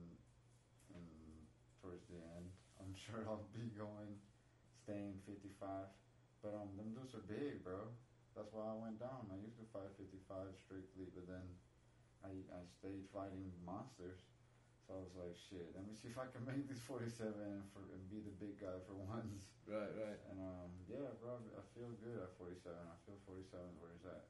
in 0.95 1.03
towards 1.82 2.07
the 2.11 2.20
end, 2.36 2.47
I'm 2.80 2.91
sure 3.03 3.24
I'll 3.28 3.47
be 3.55 3.72
going, 3.76 4.20
staying 4.84 5.20
55. 5.28 5.88
But 6.43 6.55
um, 6.55 6.72
them 6.80 6.95
dudes 6.95 7.15
are 7.15 7.24
big, 7.28 7.63
bro. 7.67 7.88
That's 8.36 8.51
why 8.55 8.72
I 8.72 8.76
went 8.80 8.99
down. 8.99 9.28
I 9.28 9.36
used 9.43 9.59
to 9.59 9.67
fight 9.76 9.91
55 9.99 10.55
strictly, 10.55 11.11
but 11.11 11.28
then 11.28 11.43
I 12.24 12.32
I 12.51 12.61
stayed 12.67 13.07
fighting 13.13 13.51
monsters. 13.65 14.22
So 14.89 14.97
I 14.97 15.05
was 15.05 15.13
like, 15.13 15.38
shit. 15.38 15.70
Let 15.78 15.86
me 15.86 15.93
see 15.93 16.09
if 16.09 16.17
I 16.17 16.26
can 16.34 16.41
make 16.49 16.65
this 16.65 16.82
47 16.82 17.30
and, 17.30 17.61
for, 17.70 17.86
and 17.93 18.01
be 18.09 18.26
the 18.26 18.34
big 18.41 18.57
guy 18.57 18.74
for 18.89 18.97
once. 19.13 19.45
right, 19.70 19.93
right? 19.93 20.17
And 20.34 20.41
um, 20.41 20.74
yeah, 20.89 21.13
bro, 21.22 21.38
I 21.53 21.61
feel 21.78 21.93
good 22.01 22.17
at 22.17 22.34
47. 22.41 22.74
I 22.74 22.97
feel 23.05 23.22
47 23.30 23.53
is 23.70 23.78
where 23.78 23.93
it's 23.93 24.09
at. 24.09 24.26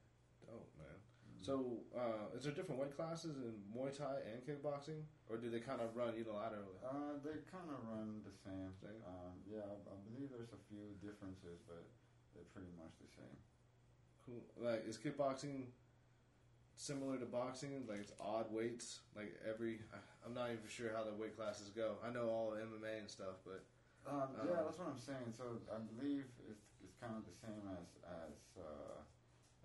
Oh 0.51 0.67
man. 0.75 0.99
So, 1.39 1.79
uh, 1.95 2.35
is 2.35 2.43
there 2.43 2.51
different 2.51 2.83
weight 2.83 2.91
classes 2.99 3.39
in 3.39 3.55
Muay 3.71 3.95
Thai 3.95 4.19
and 4.27 4.43
kickboxing, 4.43 5.07
or 5.31 5.39
do 5.39 5.47
they 5.47 5.63
kind 5.63 5.79
of 5.79 5.95
run 5.95 6.11
unilaterally? 6.11 6.75
Uh, 6.83 7.15
they 7.23 7.39
kind 7.47 7.71
of 7.71 7.79
run 7.87 8.19
the 8.27 8.35
same. 8.43 8.75
Same? 8.83 8.99
Um, 9.07 9.39
yeah, 9.47 9.63
I, 9.63 9.75
I 9.87 9.95
believe 10.11 10.27
there's 10.27 10.51
a 10.51 10.59
few 10.67 10.91
differences, 10.99 11.63
but 11.63 11.87
they're 12.35 12.51
pretty 12.51 12.75
much 12.75 12.91
the 12.99 13.07
same. 13.15 13.39
Cool. 14.27 14.43
Like, 14.59 14.83
is 14.83 14.99
kickboxing 14.99 15.71
similar 16.79 17.19
to 17.19 17.27
boxing? 17.27 17.83
Like, 17.91 17.99
it's 17.99 18.15
odd 18.23 18.47
weights. 18.55 19.03
Like 19.15 19.35
every, 19.43 19.83
I- 19.91 19.99
I'm 20.25 20.33
not 20.33 20.47
even 20.55 20.63
sure 20.71 20.95
how 20.95 21.03
the 21.03 21.13
weight 21.13 21.35
classes 21.35 21.67
go. 21.75 21.99
I 21.99 22.09
know 22.15 22.31
all 22.31 22.55
MMA 22.55 23.03
and 23.03 23.09
stuff, 23.11 23.43
but 23.43 23.67
Um, 24.07 24.31
Uh, 24.39 24.47
yeah, 24.47 24.63
that's 24.63 24.79
what 24.79 24.87
I'm 24.95 24.97
saying. 24.97 25.35
So 25.35 25.59
I 25.67 25.77
believe 25.91 26.23
it's, 26.47 26.71
it's 26.79 26.95
kind 27.03 27.19
of 27.19 27.27
the 27.27 27.35
same 27.35 27.61
as 27.75 27.99
as, 28.07 28.39
uh, 28.55 29.03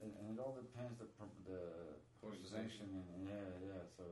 and, 0.03 0.11
and 0.21 0.35
it 0.35 0.43
all 0.43 0.59
depends 0.59 0.99
the 0.99 1.07
the 1.47 1.63
Organization. 2.21 2.91
organization 2.91 2.91
and 3.15 3.23
yeah, 3.31 3.53
yeah. 3.63 3.83
So 3.95 4.05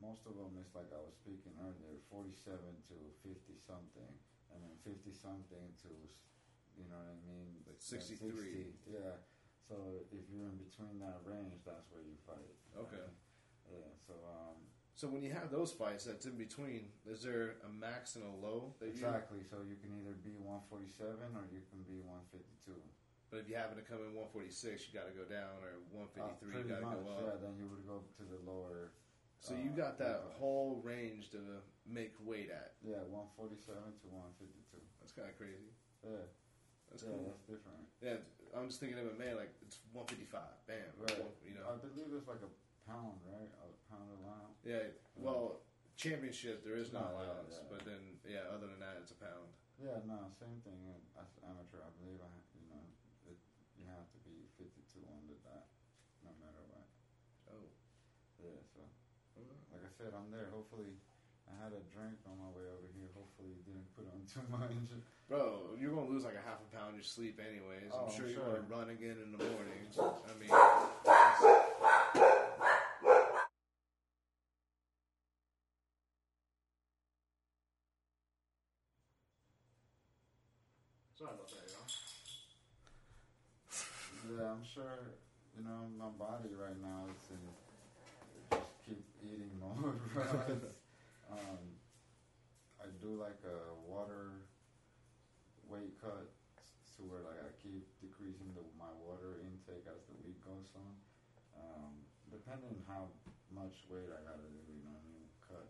most 0.00 0.24
of 0.24 0.34
them 0.40 0.56
is 0.56 0.72
like 0.72 0.88
I 0.88 0.98
was 1.04 1.12
speaking 1.20 1.52
earlier, 1.60 2.00
47 2.08 2.56
to 2.88 2.96
50 3.22 3.60
something, 3.60 4.12
and 4.54 4.58
then 4.64 4.74
50 4.88 5.12
something 5.12 5.66
to, 5.84 5.92
you 6.80 6.88
know 6.88 6.96
what 6.96 7.12
I 7.12 7.18
mean, 7.28 7.60
Like 7.68 7.76
uh, 7.76 7.92
63. 7.92 8.72
60, 8.72 8.72
Yeah. 8.88 9.20
So 9.68 9.76
if 10.10 10.24
you're 10.32 10.48
in 10.48 10.56
between 10.56 10.96
that 11.04 11.20
range, 11.28 11.60
that's 11.68 11.84
where 11.92 12.00
you 12.00 12.16
fight. 12.24 12.56
Okay. 12.72 13.04
Yeah. 13.68 13.92
So 14.08 14.16
um, 14.24 14.56
so 14.96 15.06
when 15.12 15.22
you 15.22 15.30
have 15.30 15.52
those 15.52 15.70
fights, 15.70 16.08
that's 16.08 16.24
in 16.26 16.40
between. 16.40 16.88
Is 17.04 17.22
there 17.22 17.60
a 17.62 17.70
max 17.70 18.16
and 18.16 18.24
a 18.24 18.34
low 18.40 18.72
that 18.80 18.96
you? 18.96 19.04
Exactly. 19.04 19.44
So 19.44 19.60
you 19.62 19.76
can 19.76 19.92
either 20.00 20.16
be 20.24 20.34
147 20.40 21.12
or 21.36 21.44
you 21.52 21.60
can 21.68 21.84
be 21.84 22.00
152. 22.00 22.72
But 23.28 23.44
if 23.44 23.46
you 23.52 23.60
happen 23.60 23.76
to 23.76 23.84
come 23.84 24.00
in 24.08 24.16
146, 24.16 24.88
you 24.88 24.96
got 24.96 25.04
to 25.04 25.12
go 25.12 25.28
down, 25.28 25.60
or 25.60 25.76
Uh, 25.92 26.08
153, 26.16 26.64
you 26.64 26.64
got 26.64 26.80
to 26.80 26.96
go 26.96 27.04
up. 27.12 27.28
yeah. 27.28 27.36
Then 27.44 27.60
you 27.60 27.68
would 27.68 27.84
go 27.84 28.00
to 28.00 28.24
the 28.24 28.40
lower. 28.48 28.96
So 29.44 29.52
uh, 29.52 29.60
you 29.60 29.68
got 29.76 30.00
that 30.00 30.24
uh, 30.24 30.32
whole 30.40 30.80
range 30.80 31.28
to 31.36 31.60
make 31.84 32.16
weight 32.24 32.48
at. 32.48 32.80
Yeah, 32.80 33.04
147 33.12 33.76
to 34.00 34.06
152. 34.40 34.80
That's 34.98 35.12
kind 35.12 35.28
of 35.28 35.36
crazy. 35.36 35.70
Yeah, 36.00 36.24
That's 36.88 37.04
yeah, 37.04 37.12
cool. 37.12 37.28
that's 37.28 37.44
different. 37.44 37.84
Yeah, 38.00 38.18
I'm 38.56 38.68
just 38.68 38.80
thinking 38.80 38.96
MMA 38.98 39.36
like 39.36 39.52
it's 39.64 39.80
155. 39.92 40.40
Bam. 40.68 40.76
Right. 41.00 41.20
You 41.44 41.56
know. 41.56 41.64
I 41.68 41.76
believe 41.80 42.12
it's 42.12 42.28
like 42.28 42.42
a 42.44 42.52
pound, 42.88 43.20
right? 43.28 43.50
A 43.60 43.68
pound 43.92 44.08
allowance. 44.20 44.60
Yeah. 44.64 44.92
Well, 45.16 45.60
championship 45.98 46.62
there 46.62 46.78
is 46.78 46.94
no 46.94 47.02
No, 47.02 47.10
yeah, 47.10 47.18
allowance, 47.18 47.58
yeah. 47.58 47.68
but 47.68 47.80
then 47.82 48.02
yeah, 48.24 48.46
other 48.54 48.70
than 48.70 48.78
that, 48.78 49.02
it's 49.02 49.10
a 49.10 49.18
pound. 49.18 49.50
Yeah, 49.78 50.02
no, 50.06 50.30
same 50.38 50.58
thing 50.66 50.78
as 51.18 51.30
amateur. 51.42 51.82
I 51.82 51.90
believe 52.02 52.18
I, 52.18 52.30
you 52.54 52.66
know, 52.66 52.82
it, 53.30 53.38
you 53.78 53.86
have 53.86 54.06
to 54.10 54.18
be 54.26 54.46
52 54.58 55.06
under 55.06 55.38
that, 55.46 55.70
no 56.26 56.34
matter 56.42 56.62
what. 56.70 56.86
Oh. 57.50 57.66
Yeah, 58.42 58.58
so 58.74 58.82
mm-hmm. 59.38 59.58
like 59.70 59.86
I 59.86 59.92
said, 59.94 60.14
I'm 60.14 60.30
there. 60.34 60.50
Hopefully, 60.50 60.98
I 61.46 61.54
had 61.62 61.74
a 61.74 61.82
drink 61.94 62.18
on 62.26 62.38
my 62.42 62.50
way 62.54 62.66
over 62.70 62.90
here. 62.94 63.10
Hopefully, 63.14 63.54
didn't 63.66 63.86
put 63.94 64.06
on 64.10 64.22
too 64.26 64.42
much. 64.54 64.74
Bro, 65.28 65.76
you're 65.78 65.90
gonna 65.92 66.08
lose 66.08 66.24
like 66.24 66.34
a 66.34 66.48
half 66.48 66.58
a 66.60 66.76
pound 66.76 66.94
your 66.94 67.04
sleep 67.04 67.38
anyways. 67.38 67.92
I'm 67.92 68.06
Oh, 68.06 68.10
sure 68.10 68.28
you're 68.28 68.40
gonna 68.40 68.64
run 68.68 68.88
again 68.90 69.16
in 69.22 69.30
the 69.32 69.38
morning. 69.38 69.84
I 70.00 70.32
mean, 70.40 70.48
sorry 81.18 81.34
about 81.34 81.48
that, 81.50 81.66
y'all. 81.68 81.88
Yeah, 84.28 84.52
I'm 84.52 84.64
sure. 84.64 85.14
You 85.56 85.64
know, 85.64 85.90
my 85.98 86.08
body 86.18 86.50
right 86.54 86.78
now 86.80 87.04
is 87.10 87.30
in. 87.34 87.42
Just 88.50 88.70
keep 88.86 89.04
eating 89.22 89.50
more. 89.60 89.94
Um, 91.30 91.76
I 92.80 92.86
do 93.04 93.20
like 93.20 93.36
a 93.44 93.76
water 93.86 94.37
weight 95.68 95.94
cut 96.00 96.32
to 96.96 97.00
where 97.06 97.22
like 97.22 97.38
I 97.44 97.50
keep 97.62 97.84
decreasing 98.02 98.50
the, 98.56 98.64
my 98.80 98.90
water 99.04 99.38
intake 99.44 99.86
as 99.86 100.00
the 100.08 100.16
week 100.24 100.40
goes 100.42 100.72
on. 100.74 100.94
Um, 101.54 101.92
depending 102.32 102.74
on 102.74 102.82
how 102.88 103.02
much 103.54 103.86
weight 103.92 104.08
I 104.10 104.20
gotta 104.24 104.48
do, 104.48 104.58
you 104.68 104.82
know 104.82 104.96
what 104.96 105.04
I 105.04 105.10
mean, 105.12 105.28
cut. 105.44 105.68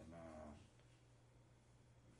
And 0.00 0.08
uh, 0.14 0.50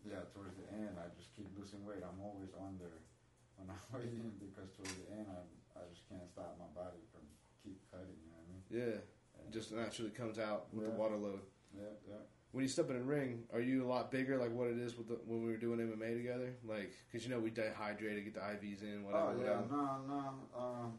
yeah, 0.04 0.22
towards 0.36 0.58
the 0.60 0.68
end, 0.76 1.00
I 1.00 1.08
just 1.16 1.32
keep 1.32 1.48
losing 1.56 1.80
weight. 1.88 2.04
I'm 2.04 2.20
always 2.20 2.52
under 2.58 3.00
when 3.56 3.70
I'm 3.70 3.80
waiting 3.94 4.34
because 4.42 4.68
towards 4.76 4.92
the 4.98 5.08
end, 5.14 5.30
I 5.30 5.40
I 5.74 5.82
just 5.90 6.06
can't 6.06 6.26
stop 6.30 6.54
my 6.60 6.70
body 6.76 7.02
from 7.10 7.24
keep 7.64 7.80
cutting. 7.90 8.14
You 8.22 8.28
know 8.30 8.38
what 8.38 8.46
I 8.46 8.52
mean? 8.54 8.64
Yeah, 8.70 8.96
And- 9.42 9.50
just 9.54 9.72
naturally 9.72 10.10
comes 10.14 10.38
out 10.38 10.68
with 10.74 10.86
the 10.86 10.94
water 10.94 11.16
load. 11.16 11.42
yeah, 11.74 11.94
yeah. 12.06 12.22
When 12.54 12.62
you 12.62 12.68
step 12.70 12.88
in 12.88 12.94
a 12.94 13.02
ring, 13.02 13.42
are 13.52 13.60
you 13.60 13.84
a 13.84 13.88
lot 13.88 14.12
bigger, 14.14 14.38
like 14.38 14.54
what 14.54 14.68
it 14.70 14.78
is 14.78 14.96
with 14.96 15.08
the, 15.08 15.18
when 15.26 15.42
we 15.42 15.50
were 15.50 15.58
doing 15.58 15.80
MMA 15.82 16.14
together? 16.14 16.54
Like, 16.62 16.94
because 17.10 17.26
you 17.26 17.34
know 17.34 17.40
we 17.40 17.50
dehydrated, 17.50 18.22
get 18.22 18.34
the 18.34 18.46
IVs 18.46 18.86
in, 18.86 19.02
whatever. 19.02 19.34
oh 19.34 19.42
yeah, 19.42 19.58
whatever. 19.58 19.74
no, 19.74 19.98
no. 20.06 20.22
Um, 20.54 20.92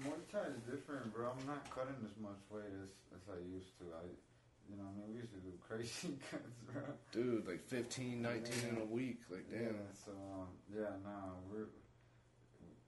Muay 0.00 0.24
Thai 0.32 0.56
is 0.56 0.60
different, 0.64 1.12
bro. 1.12 1.36
I'm 1.36 1.46
not 1.46 1.68
cutting 1.68 2.00
as 2.00 2.16
much 2.16 2.40
weight 2.48 2.64
as 2.80 2.96
as 3.12 3.28
I 3.28 3.44
used 3.44 3.76
to. 3.76 3.92
I, 3.92 4.08
you 4.72 4.80
know, 4.80 4.88
I 4.88 4.92
mean, 4.96 5.04
we 5.12 5.20
used 5.20 5.36
to 5.36 5.40
do 5.44 5.52
crazy 5.60 6.16
cuts, 6.32 6.64
bro. 6.64 6.80
Dude, 7.12 7.46
like 7.46 7.60
15, 7.68 8.22
19 8.22 8.72
in 8.72 8.80
a 8.80 8.88
week. 8.88 9.20
Like, 9.28 9.44
damn. 9.52 9.76
Yeah, 9.76 9.92
so 9.92 10.12
um, 10.32 10.48
yeah, 10.72 10.96
no, 11.04 11.44
we're 11.52 11.68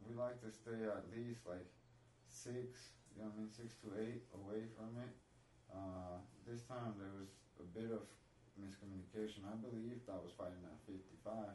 we 0.09 0.16
like 0.16 0.41
to 0.41 0.49
stay 0.49 0.81
at 0.81 1.05
least 1.12 1.45
like 1.45 1.68
six, 2.33 2.97
you 3.12 3.20
know 3.20 3.29
what 3.29 3.37
I 3.37 3.41
mean, 3.45 3.53
six 3.53 3.76
to 3.85 3.93
eight 4.01 4.24
away 4.33 4.64
from 4.81 4.97
it. 4.97 5.12
Uh, 5.68 6.24
this 6.49 6.64
time 6.64 6.96
there 6.96 7.12
was 7.12 7.28
a 7.61 7.66
bit 7.76 7.92
of 7.92 8.09
miscommunication. 8.57 9.44
I 9.44 9.53
believed 9.61 10.09
I 10.09 10.16
was 10.16 10.32
fighting 10.32 10.64
at 10.64 10.80
55, 10.88 11.53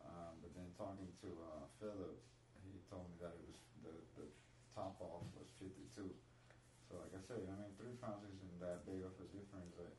um, 0.00 0.32
but 0.40 0.50
then 0.56 0.72
talking 0.80 1.12
to 1.20 1.28
uh, 1.44 1.68
Philip, 1.76 2.16
he 2.64 2.80
told 2.88 3.04
me 3.12 3.20
that 3.20 3.36
it 3.36 3.44
was 3.44 3.60
the, 3.84 3.94
the 4.16 4.26
top 4.72 4.96
off 5.04 5.28
was 5.36 5.52
52. 5.60 6.08
So 6.88 6.92
like 6.96 7.12
I 7.12 7.20
said, 7.20 7.44
I 7.44 7.54
mean, 7.60 7.76
three 7.76 8.00
pounds 8.00 8.24
isn't 8.24 8.56
that 8.64 8.88
big 8.88 9.04
of 9.04 9.12
a 9.20 9.28
difference, 9.28 9.76
but 9.76 9.92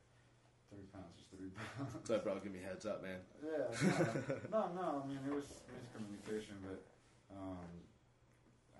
three 0.73 0.89
pounds 0.89 1.13
is 1.21 1.29
three 1.29 1.53
pounds. 1.77 2.01
So, 2.09 2.17
bro, 2.17 2.41
give 2.41 2.49
me 2.49 2.65
heads 2.65 2.89
up, 2.89 3.05
man. 3.05 3.21
Yeah, 3.45 3.69
no, 4.49 4.73
no, 4.73 4.73
no. 4.81 4.85
I 4.89 5.03
mean, 5.05 5.21
it 5.21 5.33
was 5.37 5.45
miscommunication, 5.69 6.57
but 6.65 6.81
um, 7.29 7.69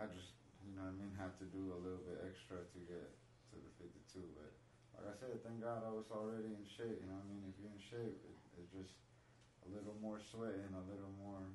I 0.02 0.10
just, 0.10 0.42
you 0.66 0.74
know, 0.74 0.90
what 0.90 0.98
I 0.98 1.00
mean, 1.00 1.14
had 1.22 1.38
to 1.38 1.46
do 1.54 1.70
a 1.70 1.80
little 1.80 2.02
bit 2.02 2.18
extra 2.26 2.66
to 2.66 2.80
get 2.90 3.14
to 3.54 3.56
the 3.62 3.72
52. 3.78 4.26
But 4.34 4.65
like 5.06 5.14
I 5.14 5.18
said, 5.22 5.38
thank 5.46 5.62
God 5.62 5.86
I 5.86 5.92
was 5.94 6.10
already 6.10 6.58
in 6.58 6.66
shape. 6.66 6.98
You 7.00 7.08
know, 7.08 7.22
what 7.22 7.30
I 7.30 7.32
mean, 7.32 7.44
if 7.46 7.56
you're 7.62 7.70
in 7.72 7.78
shape, 7.82 8.18
it, 8.26 8.36
it's 8.58 8.74
just 8.74 8.98
a 9.66 9.70
little 9.70 9.94
more 10.02 10.18
sweat 10.18 10.58
and 10.58 10.74
a 10.74 10.84
little 10.90 11.14
more 11.22 11.46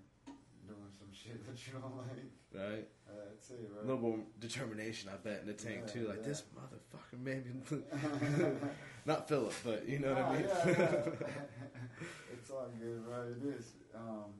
doing 0.70 0.92
some 0.94 1.10
shit 1.14 1.42
that 1.46 1.58
you 1.66 1.74
don't 1.82 1.98
like. 1.98 2.30
Right? 2.54 2.86
Uh, 3.10 3.34
that's 3.34 3.50
it, 3.50 3.66
A 3.74 3.82
little 3.86 3.98
more 4.02 4.18
determination, 4.38 5.10
I 5.10 5.18
bet, 5.18 5.42
in 5.42 5.46
the 5.50 5.58
tank, 5.58 5.86
Yeah, 5.86 5.92
too. 5.92 6.04
Like, 6.08 6.22
yeah. 6.22 6.30
this 6.30 6.42
motherfucker 6.54 7.18
made 7.18 7.42
me. 7.46 7.58
Not 9.06 9.26
Philip, 9.26 9.54
but 9.64 9.88
you 9.88 9.98
know 9.98 10.14
what 10.14 10.22
I 10.22 10.28
Oh, 10.28 10.32
mean? 10.34 10.46
yeah, 10.46 11.26
it's 12.34 12.50
all 12.50 12.70
good, 12.78 13.02
right? 13.06 13.34
It 13.34 13.42
is. 13.58 13.74
Um, 13.94 14.30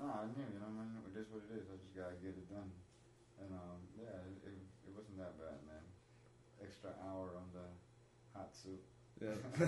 no, 0.00 0.08
I 0.08 0.26
knew, 0.32 0.44
you 0.48 0.60
know, 0.60 0.68
what 0.72 0.84
I 0.84 0.88
mean, 0.92 1.04
it 1.12 1.16
is 1.20 1.28
what 1.32 1.44
it 1.48 1.52
is. 1.60 1.64
I 1.72 1.76
just 1.80 1.92
gotta 1.96 2.16
get 2.20 2.32
it 2.36 2.48
done. 2.48 2.68
And 3.40 3.52
um, 3.56 3.80
yeah, 3.96 4.12
it, 4.28 4.36
it, 4.48 4.56
it 4.88 4.92
wasn't 4.92 5.16
that 5.20 5.36
bad, 5.40 5.60
man. 5.68 5.84
Extra 6.60 6.92
hour 7.04 7.36
on 7.36 7.48
the 7.56 7.64
hot 8.34 8.50
soup. 8.54 8.82
Yeah. 9.20 9.36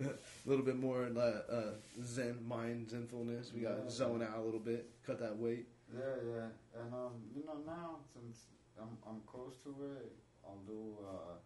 a 0.06 0.48
little 0.48 0.64
bit 0.64 0.76
more 0.76 1.08
uh, 1.16 1.20
uh, 1.20 1.72
zen, 2.02 2.38
mind 2.46 2.88
zenfulness. 2.88 3.52
We 3.54 3.60
got 3.60 3.76
to 3.76 3.82
Yeah. 3.84 3.90
zone 3.90 4.22
out 4.22 4.38
a 4.38 4.42
little 4.42 4.60
bit, 4.60 4.90
cut 5.06 5.20
that 5.20 5.36
weight. 5.36 5.68
Yeah, 5.92 6.00
yeah. 6.26 6.80
And 6.82 6.92
um, 6.92 7.22
you 7.34 7.44
know, 7.46 7.58
now 7.66 7.98
since 8.12 8.46
I'm 8.80 8.98
I'm 9.06 9.20
close 9.26 9.56
to 9.64 9.70
it, 10.00 10.10
I'll 10.44 10.62
do 10.66 10.98
uh, 11.06 11.38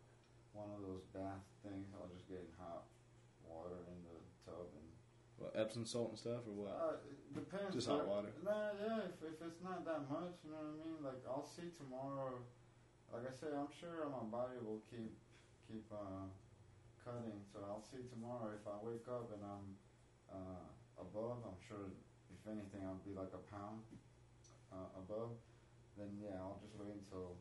one 0.53 0.71
of 0.73 0.81
those 0.81 1.05
bath 1.13 1.45
things. 1.63 1.93
I'll 1.93 2.09
just 2.09 2.27
get 2.29 2.49
hot 2.59 2.85
water 3.45 3.85
in 3.93 3.99
the 4.09 4.17
tub 4.49 4.69
and 4.73 4.89
What, 5.37 5.53
Epsom 5.55 5.85
salt 5.85 6.11
and 6.11 6.19
stuff, 6.19 6.49
or 6.49 6.55
what? 6.65 6.73
Uh, 6.73 6.97
it 7.13 7.35
depends. 7.35 7.75
Just 7.75 7.89
hot 7.89 8.07
water. 8.09 8.33
Nah, 8.43 8.73
yeah. 8.81 9.05
If, 9.05 9.21
if 9.21 9.37
it's 9.45 9.61
not 9.61 9.85
that 9.85 10.09
much, 10.09 10.41
you 10.45 10.51
know 10.51 10.65
what 10.65 10.81
I 10.81 10.87
mean. 10.87 10.99
Like 11.05 11.21
I'll 11.29 11.45
see 11.45 11.69
tomorrow. 11.77 12.41
Like 13.13 13.25
I 13.29 13.35
said, 13.37 13.53
I'm 13.53 13.69
sure 13.81 14.09
my 14.09 14.25
body 14.33 14.57
will 14.65 14.81
keep 14.89 15.13
keep 15.69 15.85
uh, 15.93 16.25
cutting. 17.05 17.45
So 17.53 17.61
I'll 17.69 17.85
see 17.85 18.01
tomorrow. 18.09 18.57
If 18.57 18.65
I 18.65 18.81
wake 18.81 19.05
up 19.07 19.29
and 19.37 19.45
I'm 19.45 19.67
uh, 20.33 20.65
above, 21.01 21.45
I'm 21.45 21.61
sure. 21.69 21.93
If 22.33 22.45
anything, 22.49 22.81
I'll 22.87 23.01
be 23.05 23.13
like 23.13 23.33
a 23.37 23.43
pound 23.53 23.85
uh, 24.73 24.89
above. 24.97 25.37
Then 26.01 26.09
yeah, 26.17 26.41
I'll 26.41 26.61
just 26.65 26.77
wait 26.81 26.93
until 26.97 27.37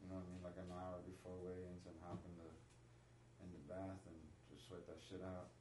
you 0.00 0.08
know 0.08 0.16
what 0.22 0.28
I 0.28 0.32
mean, 0.32 0.40
like 0.44 0.56
an 0.60 0.70
hour 0.72 1.02
before 1.04 1.34
weigh-ins 1.44 1.84
and 1.84 1.96
hop 2.04 2.20
in 2.24 2.32
the 2.40 2.48
in 3.44 3.48
the 3.52 3.62
bath 3.68 4.00
and 4.08 4.16
just 4.48 4.68
sweat 4.68 4.86
that 4.88 5.00
shit 5.02 5.20
out. 5.24 5.52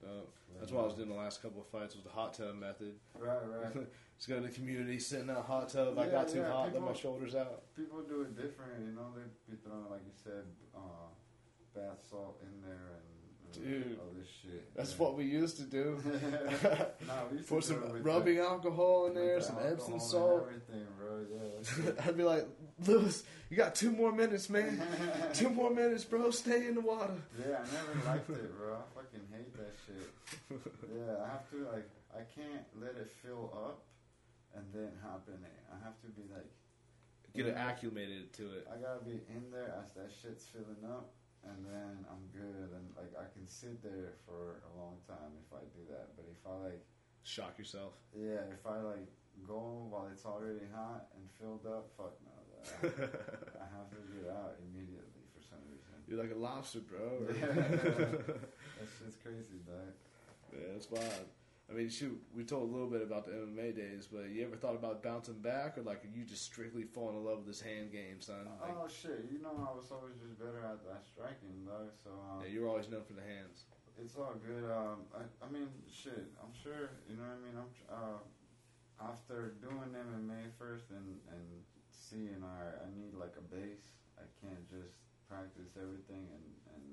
Uh, 0.00 0.24
that's 0.58 0.72
what 0.72 0.82
I 0.82 0.86
was 0.88 0.94
doing 0.96 1.10
the 1.12 1.20
last 1.20 1.42
couple 1.44 1.60
of 1.60 1.68
fights 1.68 1.92
was 1.94 2.04
the 2.04 2.10
hot 2.14 2.32
tub 2.32 2.56
method. 2.56 2.96
Right, 3.18 3.36
right. 3.44 3.84
Just 4.16 4.28
go 4.28 4.36
to 4.40 4.48
the 4.48 4.52
community, 4.52 4.98
sit 4.98 5.20
in 5.20 5.26
that 5.28 5.44
hot 5.44 5.68
tub. 5.68 5.98
I 5.98 6.04
Yeah, 6.06 6.12
got 6.12 6.28
too 6.28 6.38
yeah, 6.40 6.48
hot, 6.48 6.64
let 6.64 6.72
people- 6.72 6.88
my 6.88 6.94
shoulders 6.96 7.34
out. 7.34 7.62
people 7.76 8.00
do 8.08 8.22
it 8.22 8.32
different, 8.36 8.80
you 8.80 8.92
know. 8.96 9.12
They 9.12 9.28
be 9.52 9.60
throwing, 9.60 9.88
like 9.92 10.00
you 10.08 10.12
said, 10.16 10.44
uh, 10.74 11.12
bath 11.74 11.98
salt 12.08 12.40
in 12.42 12.62
there 12.62 12.72
and, 12.72 13.54
and 13.54 13.84
Dude, 13.84 13.98
all 13.98 14.12
this 14.16 14.28
shit. 14.42 14.74
That's 14.76 14.92
yeah. 14.92 14.98
what 14.98 15.16
we 15.16 15.24
used 15.24 15.56
to 15.56 15.64
do. 15.64 16.00
no, 16.04 17.14
we 17.30 17.38
used 17.38 17.48
Put 17.48 17.62
do 17.62 17.66
some 17.68 17.96
it 17.96 18.04
rubbing 18.04 18.36
the, 18.36 18.42
alcohol 18.42 19.06
in 19.06 19.14
there, 19.14 19.38
the 19.38 19.44
some 19.44 19.56
alcohol 19.56 19.72
Epsom 19.72 19.92
and 19.94 20.02
salt. 20.02 20.48
Everything, 20.48 20.86
bro. 20.98 21.24
Yeah. 21.84 21.92
I'd 22.06 22.16
be 22.16 22.22
like, 22.22 22.46
Luis, 22.86 23.24
you 23.48 23.56
got 23.56 23.74
two 23.74 23.90
more 23.90 24.12
minutes, 24.12 24.48
man. 24.48 24.80
two 25.34 25.50
more 25.50 25.70
minutes, 25.70 26.04
bro. 26.04 26.30
Stay 26.30 26.66
in 26.66 26.74
the 26.74 26.80
water. 26.80 27.14
yeah, 27.38 27.56
I 27.56 27.74
never 27.74 28.06
liked 28.06 28.30
it, 28.30 28.56
bro. 28.56 28.74
I 28.74 28.94
fucking 28.94 29.26
hate 29.32 29.54
that 29.56 29.74
shit. 29.86 30.60
Yeah, 30.94 31.24
I 31.24 31.28
have 31.28 31.50
to 31.50 31.56
like, 31.72 31.88
I 32.14 32.22
can't 32.34 32.64
let 32.80 32.96
it 32.96 33.10
fill 33.22 33.50
up 33.54 33.82
and 34.54 34.64
then 34.74 34.90
hop 35.02 35.28
in 35.28 35.34
it. 35.34 35.60
I 35.72 35.84
have 35.84 36.00
to 36.02 36.08
be 36.08 36.22
like, 36.32 36.46
Get 37.34 37.46
it 37.46 37.56
acclimated 37.56 38.32
to 38.34 38.42
it. 38.58 38.66
I 38.66 38.76
gotta 38.80 39.04
be 39.04 39.20
in 39.30 39.50
there 39.52 39.72
as 39.78 39.92
that 39.94 40.10
shit's 40.10 40.46
filling 40.46 40.82
up, 40.84 41.12
and 41.44 41.64
then 41.64 42.04
I'm 42.10 42.24
good. 42.32 42.70
And 42.74 42.86
like 42.96 43.12
I 43.18 43.26
can 43.32 43.46
sit 43.46 43.82
there 43.82 44.14
for 44.26 44.62
a 44.66 44.72
long 44.78 44.96
time 45.08 45.32
if 45.40 45.50
I 45.52 45.62
do 45.76 45.82
that. 45.90 46.16
But 46.16 46.26
if 46.30 46.40
I 46.46 46.54
like, 46.72 46.82
Shock 47.22 47.58
yourself. 47.58 47.94
yeah, 48.16 48.48
if 48.52 48.64
I 48.66 48.80
like 48.80 49.06
go 49.46 49.86
while 49.90 50.08
it's 50.12 50.24
already 50.24 50.64
hot 50.74 51.08
and 51.14 51.24
filled 51.38 51.66
up, 51.66 51.90
fuck 51.96 52.16
no. 52.24 52.32
I 52.84 53.66
have 53.72 53.88
to 53.92 54.00
get 54.12 54.28
out 54.30 54.56
immediately 54.60 55.24
for 55.32 55.40
some 55.40 55.60
reason. 55.68 55.96
You're 56.08 56.20
like 56.20 56.32
a 56.32 56.38
lobster, 56.38 56.80
bro. 56.80 57.24
Yeah. 57.40 57.46
that 58.80 58.88
shit's 58.98 59.16
crazy, 59.22 59.60
dog. 59.66 59.92
Yeah, 60.52 60.76
it's 60.76 60.90
wild. 60.90 61.28
I 61.70 61.74
mean, 61.74 61.88
shoot, 61.88 62.18
we 62.34 62.42
told 62.42 62.68
a 62.68 62.72
little 62.72 62.90
bit 62.90 63.02
about 63.02 63.26
the 63.26 63.32
MMA 63.32 63.76
days, 63.76 64.08
but 64.10 64.26
you 64.34 64.42
ever 64.42 64.56
thought 64.56 64.74
about 64.74 65.02
bouncing 65.06 65.38
back, 65.38 65.78
or 65.78 65.82
like 65.82 66.02
are 66.02 66.10
you 66.10 66.24
just 66.24 66.42
strictly 66.42 66.82
falling 66.82 67.14
in 67.14 67.24
love 67.24 67.38
with 67.38 67.46
this 67.46 67.60
hand 67.60 67.92
game, 67.92 68.18
son? 68.18 68.50
Like, 68.60 68.74
oh 68.74 68.90
shit, 68.90 69.30
you 69.30 69.38
know 69.38 69.54
I 69.54 69.70
was 69.70 69.86
always 69.94 70.18
just 70.18 70.34
better 70.34 70.66
at 70.66 70.82
that 70.90 71.06
striking, 71.06 71.62
though. 71.62 71.86
So 72.02 72.10
um, 72.10 72.42
yeah, 72.42 72.50
you're 72.50 72.66
always 72.66 72.90
known 72.90 73.06
for 73.06 73.14
the 73.14 73.22
hands. 73.22 73.70
it's 74.02 74.18
all 74.18 74.34
good. 74.42 74.66
Um, 74.66 75.06
I, 75.14 75.22
I 75.38 75.46
mean, 75.46 75.70
shit. 75.86 76.26
I'm 76.42 76.50
sure. 76.50 76.90
You 77.06 77.14
know 77.14 77.22
what 77.30 77.38
I 77.38 77.44
mean. 77.46 77.54
I'm 77.54 77.70
uh, 77.86 78.18
after 78.98 79.54
doing 79.62 79.94
MMA 79.94 80.50
first 80.58 80.90
and 80.90 81.22
and 81.30 81.46
seeing 81.94 82.42
I 82.42 82.82
I 82.82 82.86
need 82.98 83.14
like 83.14 83.38
a 83.38 83.46
base. 83.46 83.94
I 84.18 84.26
can't 84.42 84.66
just 84.66 84.98
practice 85.30 85.78
everything 85.78 86.26
and 86.34 86.46
and 86.74 86.84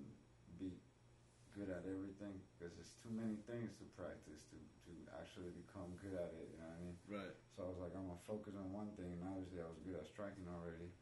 good 1.57 1.73
at 1.73 1.81
everything 1.89 2.37
because 2.53 2.77
it's 2.77 2.93
too 3.01 3.09
many 3.09 3.33
things 3.49 3.73
to 3.81 3.85
practice 3.97 4.45
to 4.53 4.57
to 4.85 4.93
actually 5.17 5.49
become 5.57 5.89
good 5.97 6.13
at 6.13 6.29
it. 6.37 6.53
You 6.53 6.61
know 6.61 6.69
what 6.69 6.77
I 6.77 6.85
mean? 6.85 6.97
Right. 7.09 7.33
So 7.57 7.65
I 7.65 7.67
was 7.73 7.81
like, 7.81 7.97
I'm 7.97 8.05
gonna 8.05 8.29
focus 8.29 8.53
on 8.53 8.69
one 8.69 8.93
thing, 8.93 9.09
and 9.09 9.25
obviously 9.25 9.57
I 9.57 9.65
was 9.65 9.81
good 9.81 9.97
at 9.97 10.05
striking 10.05 10.45
already. 10.45 10.93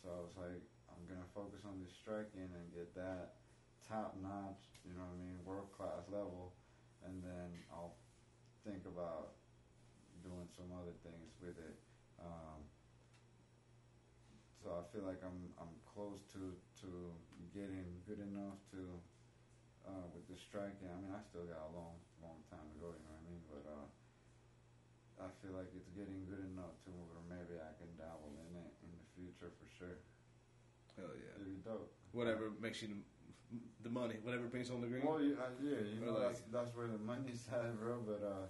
So 0.00 0.08
I 0.08 0.20
was 0.24 0.32
like, 0.40 0.64
I'm 0.88 1.04
gonna 1.04 1.28
focus 1.36 1.60
on 1.68 1.76
this 1.84 1.92
striking 1.92 2.48
and 2.48 2.64
get 2.72 2.96
that 2.96 3.36
top 3.84 4.16
notch, 4.24 4.80
you 4.88 4.96
know 4.96 5.04
what 5.04 5.20
I 5.20 5.20
mean, 5.20 5.36
world 5.44 5.68
class 5.76 6.08
level, 6.08 6.56
and 7.04 7.20
then 7.20 7.52
I'll 7.68 8.00
think 8.64 8.88
about 8.88 9.36
doing 10.24 10.48
some 10.56 10.72
other 10.72 10.96
things 11.04 11.36
with 11.44 11.60
it. 11.60 11.76
Um, 12.16 12.64
so 14.64 14.72
I 14.72 14.82
feel 14.88 15.04
like 15.04 15.20
I'm 15.20 15.52
I'm 15.60 15.76
close 15.84 16.24
to 16.32 16.56
to 16.84 16.88
getting 17.52 18.00
good 18.08 18.24
enough 18.24 18.56
to 18.72 18.80
uh, 19.88 20.04
with 20.12 20.28
the 20.28 20.36
striking. 20.36 20.86
I 20.92 20.96
mean, 21.00 21.10
I 21.16 21.24
still 21.24 21.48
got 21.48 21.64
a 21.66 21.72
long 21.72 21.96
long 22.20 22.44
time 22.52 22.68
to 22.68 22.76
go, 22.78 22.92
you 22.92 23.00
know 23.08 23.16
what 23.16 23.24
I 23.24 23.30
mean, 23.32 23.42
but. 23.48 23.64
Uh, 23.64 23.86
I 25.18 25.26
feel 25.42 25.50
like 25.58 25.66
it's 25.74 25.90
getting 25.98 26.22
good 26.30 26.46
enough 26.54 26.78
to 26.86 26.94
where 26.94 27.18
maybe 27.26 27.58
I 27.58 27.74
can 27.74 27.90
dabble 27.98 28.38
in 28.38 28.54
it 28.54 28.70
in 28.86 28.90
the 28.94 29.02
future 29.18 29.50
for 29.50 29.66
sure. 29.66 29.98
Hell 30.94 31.10
yeah. 31.10 31.34
It'd 31.34 31.42
be 31.42 31.58
dope. 31.66 31.90
Whatever 32.14 32.54
makes 32.62 32.78
you 32.86 33.02
the, 33.82 33.90
money, 33.90 34.14
whatever 34.22 34.46
brings 34.46 34.70
home 34.70 34.78
the 34.78 34.86
green. 34.86 35.02
Well, 35.02 35.18
yeah, 35.18 35.42
yeah 35.58 35.82
you 35.82 35.98
Or 35.98 36.06
know 36.06 36.12
like- 36.22 36.38
that's 36.38 36.42
that's 36.54 36.70
where 36.78 36.86
the 36.86 37.02
money's 37.02 37.42
at, 37.50 37.66
bro. 37.82 37.98
But 38.06 38.22
uh, 38.22 38.46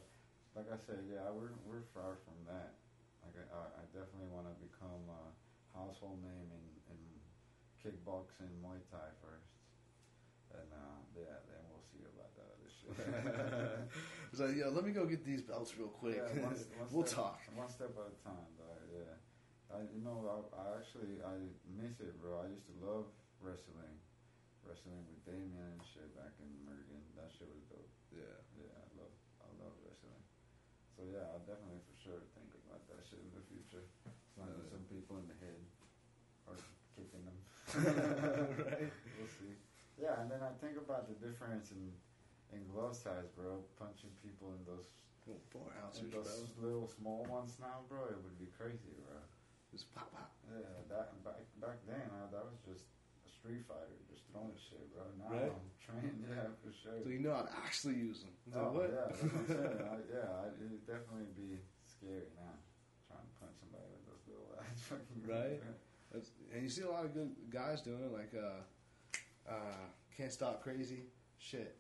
like 0.53 0.69
I 0.69 0.77
said, 0.77 1.09
yeah, 1.09 1.25
we're 1.33 1.57
we're 1.65 1.89
far 1.97 2.21
from 2.29 2.37
that. 2.45 2.77
Like 3.25 3.41
I, 3.41 3.45
I 3.49 3.65
I 3.81 3.85
definitely 3.97 4.29
want 4.29 4.53
to 4.53 4.55
become 4.61 5.09
a 5.09 5.25
household 5.73 6.21
name 6.21 6.53
in 6.53 6.65
in 6.93 7.01
kickboxing, 7.81 8.53
Muay 8.61 8.85
Thai 8.93 9.09
first, 9.25 9.57
and 10.59 10.69
uh, 10.75 10.99
yeah, 11.15 11.39
then 11.47 11.63
we'll 11.71 11.85
see 11.89 12.03
about 12.05 12.31
that 12.37 12.49
other 12.53 12.71
shit. 12.71 12.95
It's 14.33 14.41
like, 14.45 14.55
yo, 14.59 14.69
let 14.75 14.85
me 14.85 14.93
go 14.93 15.07
get 15.09 15.25
these 15.25 15.41
belts 15.41 15.73
real 15.79 15.89
quick. 15.89 16.19
Yeah, 16.21 16.45
one, 16.45 16.53
one 16.77 16.89
we'll 16.93 17.07
step, 17.09 17.17
talk. 17.17 17.39
One 17.57 17.71
step 17.73 17.95
at 17.97 18.13
a 18.13 18.17
time, 18.21 18.51
though. 18.61 18.77
Yeah, 18.93 19.17
I, 19.73 19.87
you 19.89 20.05
know, 20.05 20.21
I, 20.29 20.37
I 20.57 20.65
actually 20.83 21.21
I 21.25 21.37
miss 21.69 21.97
it, 22.05 22.13
bro. 22.21 22.45
I 22.45 22.53
used 22.53 22.69
to 22.69 22.77
love 22.85 23.09
wrestling, 23.41 23.97
wrestling 24.67 25.01
with 25.09 25.21
Damien 25.25 25.79
and 25.79 25.81
shit 25.85 26.13
back 26.19 26.37
in 26.43 26.49
Mergen. 26.69 27.01
That 27.17 27.33
shit 27.33 27.49
was 27.49 27.65
dope. 27.73 27.89
Yeah. 28.13 28.37
Yeah, 28.61 28.73
I 28.77 28.87
love 29.01 29.15
I 29.45 29.49
love 29.63 29.73
wrestling. 29.85 30.21
So 30.97 31.07
yeah, 31.09 31.31
I'll 31.33 31.45
definitely 31.49 31.81
for 31.89 31.97
sure 32.01 32.21
think 32.37 32.51
about 32.67 32.85
that 32.93 33.01
shit 33.09 33.21
in 33.25 33.31
the 33.33 33.45
future. 33.49 33.85
Slamming 34.37 34.61
Yeah. 34.61 34.73
some 34.77 34.85
people 34.93 35.21
in 35.23 35.27
the 35.31 35.39
head 35.41 35.61
or 36.49 36.57
kicking 36.97 37.25
them. 37.25 37.39
right. 38.69 38.93
Yeah, 40.01 40.15
and 40.23 40.31
then 40.31 40.41
I 40.43 40.55
think 40.63 40.79
about 40.79 41.11
the 41.11 41.19
difference 41.19 41.71
in 41.75 41.91
in 42.55 42.65
glove 42.73 42.97
size, 42.97 43.29
bro. 43.37 43.61
Punching 43.79 44.15
people 44.25 44.55
in 44.57 44.63
those 44.65 44.89
Little 45.29 45.45
four 45.53 45.69
ounces, 45.85 46.09
those 46.09 46.49
bro. 46.57 46.65
little 46.65 46.89
small 46.89 47.21
ones 47.29 47.61
now, 47.61 47.85
bro, 47.85 48.09
it 48.09 48.17
would 48.25 48.39
be 48.41 48.49
crazy, 48.57 48.97
bro. 49.05 49.13
Just 49.69 49.93
pop, 49.93 50.09
pop. 50.09 50.33
Yeah, 50.49 50.65
that 50.89 51.13
back 51.21 51.45
back 51.61 51.77
then, 51.85 52.01
uh, 52.17 52.33
that 52.33 52.49
was 52.49 52.57
just 52.65 52.89
a 52.89 53.29
street 53.29 53.61
fighter, 53.69 53.93
just 54.09 54.25
throwing 54.33 54.57
shit, 54.57 54.81
bro. 54.97 55.05
Now 55.21 55.29
Right. 55.29 55.53
I'm 55.53 55.69
trained, 55.77 56.25
yeah, 56.33 56.49
for 56.65 56.73
sure. 56.73 56.97
So 57.05 57.13
you 57.13 57.21
know 57.21 57.37
how 57.37 57.45
to 57.45 57.53
actually 57.61 58.01
use 58.01 58.25
them. 58.25 58.33
It's 58.49 58.57
like, 58.57 58.65
oh 58.65 58.73
what? 58.73 58.89
yeah. 58.89 59.13
I, 59.93 59.97
yeah, 60.09 60.29
I, 60.33 60.45
it'd 60.57 60.89
definitely 60.89 61.29
be 61.37 61.61
scary 61.85 62.33
now, 62.33 62.57
trying 63.13 63.29
to 63.29 63.33
punch 63.37 63.53
somebody 63.61 63.85
with 63.93 64.09
those 64.09 64.25
little 64.33 64.49
ass 64.65 64.81
fucking 64.89 65.29
Right. 65.29 65.61
That's, 66.09 66.33
and 66.57 66.65
you 66.65 66.73
see 66.73 66.89
a 66.89 66.91
lot 66.91 67.05
of 67.05 67.13
good 67.13 67.37
guys 67.53 67.85
doing 67.85 68.01
it, 68.01 68.13
like 68.17 68.33
uh, 68.33 68.65
uh, 69.49 69.85
Can't 70.17 70.33
Stop 70.33 70.63
Crazy, 70.63 71.03
shit. 71.39 71.77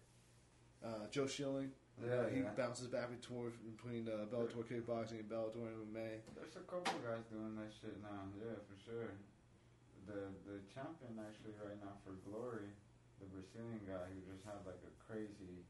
Uh, 0.84 1.10
Joe 1.10 1.26
Schilling, 1.26 1.70
Yeah, 1.98 2.30
he 2.30 2.40
yeah. 2.46 2.54
bounces 2.56 2.86
back 2.86 3.10
and 3.10 3.18
forth 3.24 3.58
between 3.66 4.06
uh, 4.06 4.30
Bellator 4.30 4.62
kickboxing 4.62 5.18
and 5.20 5.28
Bellator 5.28 5.66
MMA. 5.66 6.22
There's 6.38 6.54
a 6.54 6.62
couple 6.70 6.94
guys 7.02 7.26
doing 7.34 7.58
that 7.58 7.70
shit 7.74 7.98
now. 7.98 8.30
Yeah, 8.38 8.54
for 8.70 8.78
sure. 8.78 9.10
The 10.06 10.30
the 10.48 10.62
champion 10.72 11.18
actually 11.20 11.52
right 11.60 11.76
now 11.84 11.92
for 12.06 12.14
Glory, 12.24 12.70
the 13.20 13.26
Brazilian 13.28 13.82
guy 13.84 14.06
who 14.08 14.22
just 14.30 14.40
had 14.46 14.62
like 14.64 14.80
a 14.86 14.92
crazy 15.02 15.66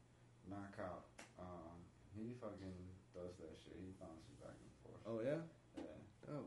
knockout. 0.47 1.09
Um, 1.41 1.75
he 2.15 2.31
fucking 2.39 2.77
does 3.11 3.33
that 3.41 3.57
shit. 3.59 3.75
He 3.81 3.91
bounces 3.99 4.37
back 4.39 4.55
and 4.55 4.71
forth. 4.85 5.01
Oh 5.09 5.19
yeah, 5.25 5.41
Yeah. 5.75 6.37
oh, 6.37 6.45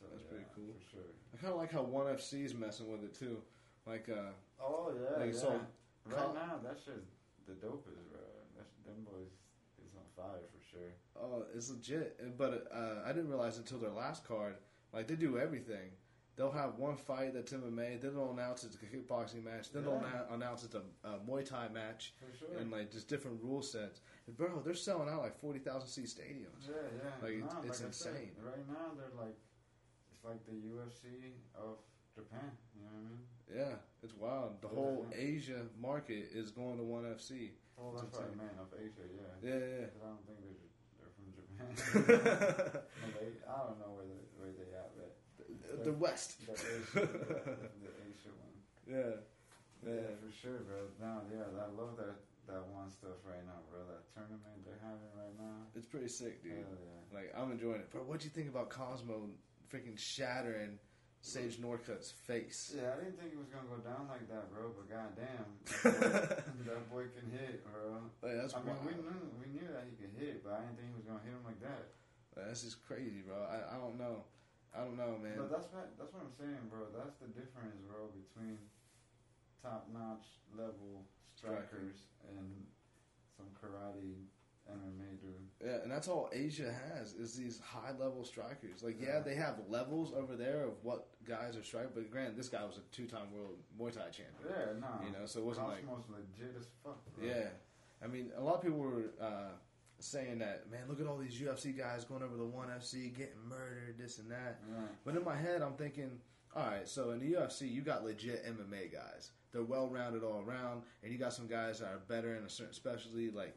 So 0.00 0.08
That's 0.10 0.24
yeah, 0.26 0.30
pretty 0.32 0.48
cool. 0.56 0.72
For 0.80 0.98
sure. 0.98 1.10
I 1.30 1.36
kind 1.38 1.52
of 1.54 1.60
like 1.60 1.70
how 1.70 1.84
One 1.84 2.08
FC's 2.10 2.56
messing 2.56 2.88
with 2.90 3.04
it 3.04 3.12
too. 3.14 3.38
Like, 3.88 4.08
uh, 4.08 4.32
Oh 4.60 4.92
yeah. 4.94 5.18
Like, 5.24 5.32
yeah. 5.34 5.40
so, 5.40 5.50
right 6.06 6.16
Col- 6.16 6.34
now 6.34 6.58
that 6.62 6.76
shit's 6.84 7.08
the 7.46 7.52
dopest, 7.54 8.04
bro. 8.10 8.20
That's 8.56 8.74
them 8.84 9.04
boys 9.04 9.32
is 9.84 9.94
on 9.96 10.02
fire 10.16 10.42
for 10.52 10.60
sure. 10.70 10.92
oh, 11.16 11.44
it's 11.54 11.70
legit. 11.70 12.36
But 12.36 12.66
uh, 12.74 13.02
I 13.06 13.12
didn't 13.12 13.28
realize 13.30 13.56
until 13.58 13.78
their 13.78 13.90
last 13.90 14.26
card, 14.26 14.56
like 14.92 15.06
they 15.06 15.14
do 15.14 15.38
everything. 15.38 15.90
They'll 16.36 16.52
have 16.52 16.76
one 16.78 16.94
fight 16.96 17.34
that's 17.34 17.52
MMA, 17.52 18.00
then 18.00 18.14
they'll 18.14 18.30
announce 18.30 18.62
it's 18.62 18.76
a 18.76 18.78
kickboxing 18.78 19.42
match, 19.42 19.72
then 19.72 19.82
they'll 19.84 20.00
Yeah. 20.00 20.32
announce 20.36 20.62
it's 20.62 20.76
a, 20.76 20.82
a 21.02 21.18
Muay 21.28 21.44
Thai 21.44 21.66
match, 21.74 22.14
For 22.20 22.38
sure. 22.38 22.58
and 22.60 22.70
like 22.70 22.92
just 22.92 23.08
different 23.08 23.42
rule 23.42 23.60
sets. 23.62 24.02
And 24.28 24.36
bro, 24.36 24.60
they're 24.64 24.74
selling 24.74 25.08
out 25.08 25.20
like 25.22 25.36
forty 25.36 25.58
thousand 25.58 25.88
seat 25.88 26.06
stadiums. 26.06 26.68
Yeah, 26.68 26.74
yeah. 26.94 27.10
Like, 27.22 27.32
it's- 27.38 27.44
it's 27.44 27.54
like 27.54 27.70
I 27.70 27.74
said, 27.74 27.86
insane. 27.88 28.30
right 28.44 28.68
now, 28.68 28.92
they're 28.96 29.18
like, 29.18 29.34
it's 30.12 30.24
like 30.24 30.44
the 30.46 30.52
UFC 30.54 31.34
of 31.58 31.78
Japan. 32.14 32.50
You 32.76 32.82
know 32.82 32.90
what 32.94 33.02
I 33.02 33.08
mean? 33.10 33.18
Yeah, 33.54 33.74
it's 34.02 34.14
wild. 34.14 34.60
The 34.60 34.68
Yeah, 34.68 34.74
whole 34.74 35.06
yeah. 35.10 35.16
Asia 35.18 35.60
market 35.80 36.28
is 36.34 36.50
going 36.50 36.76
to 36.78 36.84
One 36.84 37.04
FC. 37.04 37.50
Oh, 37.78 37.92
it's 37.92 38.02
that's 38.02 38.18
what 38.18 38.30
I 38.34 38.62
of 38.62 38.70
Asia. 38.76 39.06
Yeah. 39.08 39.48
Yeah, 39.48 39.58
yeah. 39.58 39.86
I 40.02 40.08
don't 40.10 40.24
think 40.26 40.38
they're 40.42 40.68
they're 40.98 41.12
from 41.14 41.28
Japan. 41.32 41.70
they, 43.18 43.30
I 43.46 43.58
don't 43.64 43.78
know 43.80 43.92
where 43.96 44.06
they, 44.06 44.20
where 44.36 44.52
they 44.52 44.68
at, 44.76 44.90
but 44.98 45.84
the 45.84 45.92
West. 45.92 46.44
the 46.46 46.52
Asia, 46.52 46.86
the, 46.94 47.00
the 47.06 47.92
Asia 48.04 48.32
one. 48.36 48.54
Yeah, 48.86 49.14
Yeah, 49.86 49.94
yeah. 49.94 50.14
for 50.20 50.32
sure, 50.34 50.60
bro. 50.66 50.90
Now, 51.00 51.22
yeah, 51.32 51.46
I 51.62 51.70
love 51.70 51.96
that 51.98 52.18
that 52.48 52.64
one 52.74 52.90
stuff 52.90 53.20
right 53.24 53.44
now, 53.46 53.60
bro. 53.70 53.80
That 53.86 54.02
tournament 54.12 54.64
they're 54.64 54.80
having 54.82 55.12
right 55.14 55.36
now. 55.38 55.68
It's 55.76 55.86
pretty 55.86 56.08
sick, 56.08 56.42
dude. 56.42 56.52
Hell 56.52 56.76
yeah. 56.82 57.16
Like 57.16 57.32
I'm 57.36 57.52
enjoying 57.52 57.80
it. 57.80 57.90
Bro, 57.90 58.02
What 58.02 58.20
do 58.20 58.24
you 58.24 58.30
think 58.30 58.48
about 58.48 58.70
Cosmo 58.70 59.30
freaking 59.70 59.98
shattering 59.98 60.78
Sage 61.20 61.58
Northcutt's 61.58 62.10
face? 62.10 62.72
Yeah, 62.74 62.94
I 62.94 63.04
didn't 63.04 63.18
think 63.18 63.34
it 63.34 63.40
was 63.40 63.50
gonna 63.50 63.68
go 63.68 63.82
down 63.82 64.06
like 64.08 64.24
that, 64.30 64.48
bro. 64.54 64.70
But 64.72 64.86
goddamn, 64.88 65.48
that 66.64 66.86
boy 66.88 67.10
can 67.12 67.28
hit, 67.34 67.66
bro. 67.66 68.06
Like, 68.22 68.38
that's 68.38 68.54
I 68.54 68.62
mean, 68.62 68.78
we 68.86 68.94
knew 68.96 69.20
we 69.36 69.46
knew 69.50 69.68
that 69.68 69.84
he 69.90 69.98
could 69.98 70.14
hit, 70.14 70.46
but 70.46 70.56
I 70.56 70.64
didn't 70.64 70.78
think 70.78 70.94
he 70.94 70.96
was 70.96 71.04
gonna 71.04 71.24
hit 71.26 71.34
him 71.34 71.44
like 71.44 71.60
that. 71.60 71.92
Like, 72.34 72.46
that's 72.48 72.62
just 72.62 72.80
crazy, 72.86 73.20
bro. 73.26 73.34
I, 73.44 73.74
I 73.74 73.76
don't 73.76 73.98
know. 73.98 74.24
I 74.72 74.86
don't 74.86 74.96
know, 74.96 75.18
man. 75.18 75.36
But 75.36 75.50
that's 75.50 75.68
what 75.74 75.90
that's 75.98 76.14
what 76.14 76.22
I'm 76.22 76.34
saying, 76.38 76.70
bro. 76.70 76.88
That's 76.94 77.18
the 77.18 77.28
difference, 77.34 77.76
bro, 77.84 78.14
between 78.14 78.56
top 79.60 79.90
notch 79.92 80.38
level 80.54 81.04
strikers 81.34 82.08
and 82.26 82.66
some 83.36 83.50
karate 83.58 84.26
MMA 84.66 85.18
dude. 85.22 85.37
Yeah, 85.64 85.82
and 85.82 85.90
that's 85.90 86.06
all 86.06 86.30
Asia 86.32 86.72
has 86.94 87.14
is 87.14 87.34
these 87.34 87.60
high 87.60 87.90
level 87.98 88.24
strikers. 88.24 88.82
Like, 88.82 88.96
yeah, 89.00 89.18
they 89.18 89.34
have 89.34 89.56
levels 89.68 90.12
over 90.16 90.36
there 90.36 90.62
of 90.62 90.74
what 90.82 91.08
guys 91.26 91.56
are 91.56 91.64
striking, 91.64 91.90
but 91.94 92.08
granted, 92.10 92.36
this 92.36 92.48
guy 92.48 92.64
was 92.64 92.76
a 92.76 92.94
two 92.94 93.06
time 93.06 93.32
world 93.32 93.56
Muay 93.78 93.92
Thai 93.92 94.10
champion. 94.10 94.48
Yeah, 94.48 94.80
no. 94.80 95.04
You 95.04 95.12
know, 95.12 95.26
so 95.26 95.40
it 95.40 95.46
wasn't 95.46 95.68
like 95.68 95.84
Cosmo's 95.84 96.04
legit 96.10 96.54
as 96.58 96.68
fuck, 96.84 96.98
bro. 97.16 97.26
Yeah, 97.26 97.48
I 98.02 98.06
mean, 98.06 98.30
a 98.36 98.40
lot 98.40 98.54
of 98.54 98.62
people 98.62 98.78
were 98.78 99.10
uh, 99.20 99.50
saying 99.98 100.38
that, 100.38 100.70
man, 100.70 100.82
look 100.88 101.00
at 101.00 101.06
all 101.06 101.18
these 101.18 101.40
UFC 101.40 101.76
guys 101.76 102.04
going 102.04 102.22
over 102.22 102.36
the 102.36 102.44
one 102.44 102.68
FC, 102.68 103.16
getting 103.16 103.34
murdered, 103.48 103.96
this 103.98 104.18
and 104.18 104.30
that. 104.30 104.60
Yeah. 104.68 104.84
But 105.04 105.16
in 105.16 105.24
my 105.24 105.36
head, 105.36 105.62
I'm 105.62 105.74
thinking, 105.74 106.20
all 106.54 106.66
right, 106.66 106.88
so 106.88 107.10
in 107.10 107.18
the 107.18 107.32
UFC, 107.32 107.70
you 107.70 107.82
got 107.82 108.04
legit 108.04 108.46
MMA 108.46 108.92
guys. 108.92 109.32
They're 109.52 109.62
well 109.62 109.88
rounded 109.88 110.22
all 110.22 110.44
around, 110.46 110.82
and 111.02 111.12
you 111.12 111.18
got 111.18 111.32
some 111.32 111.46
guys 111.46 111.80
that 111.80 111.86
are 111.86 112.00
better 112.06 112.36
in 112.36 112.44
a 112.44 112.50
certain 112.50 112.74
specialty, 112.74 113.30
like 113.30 113.56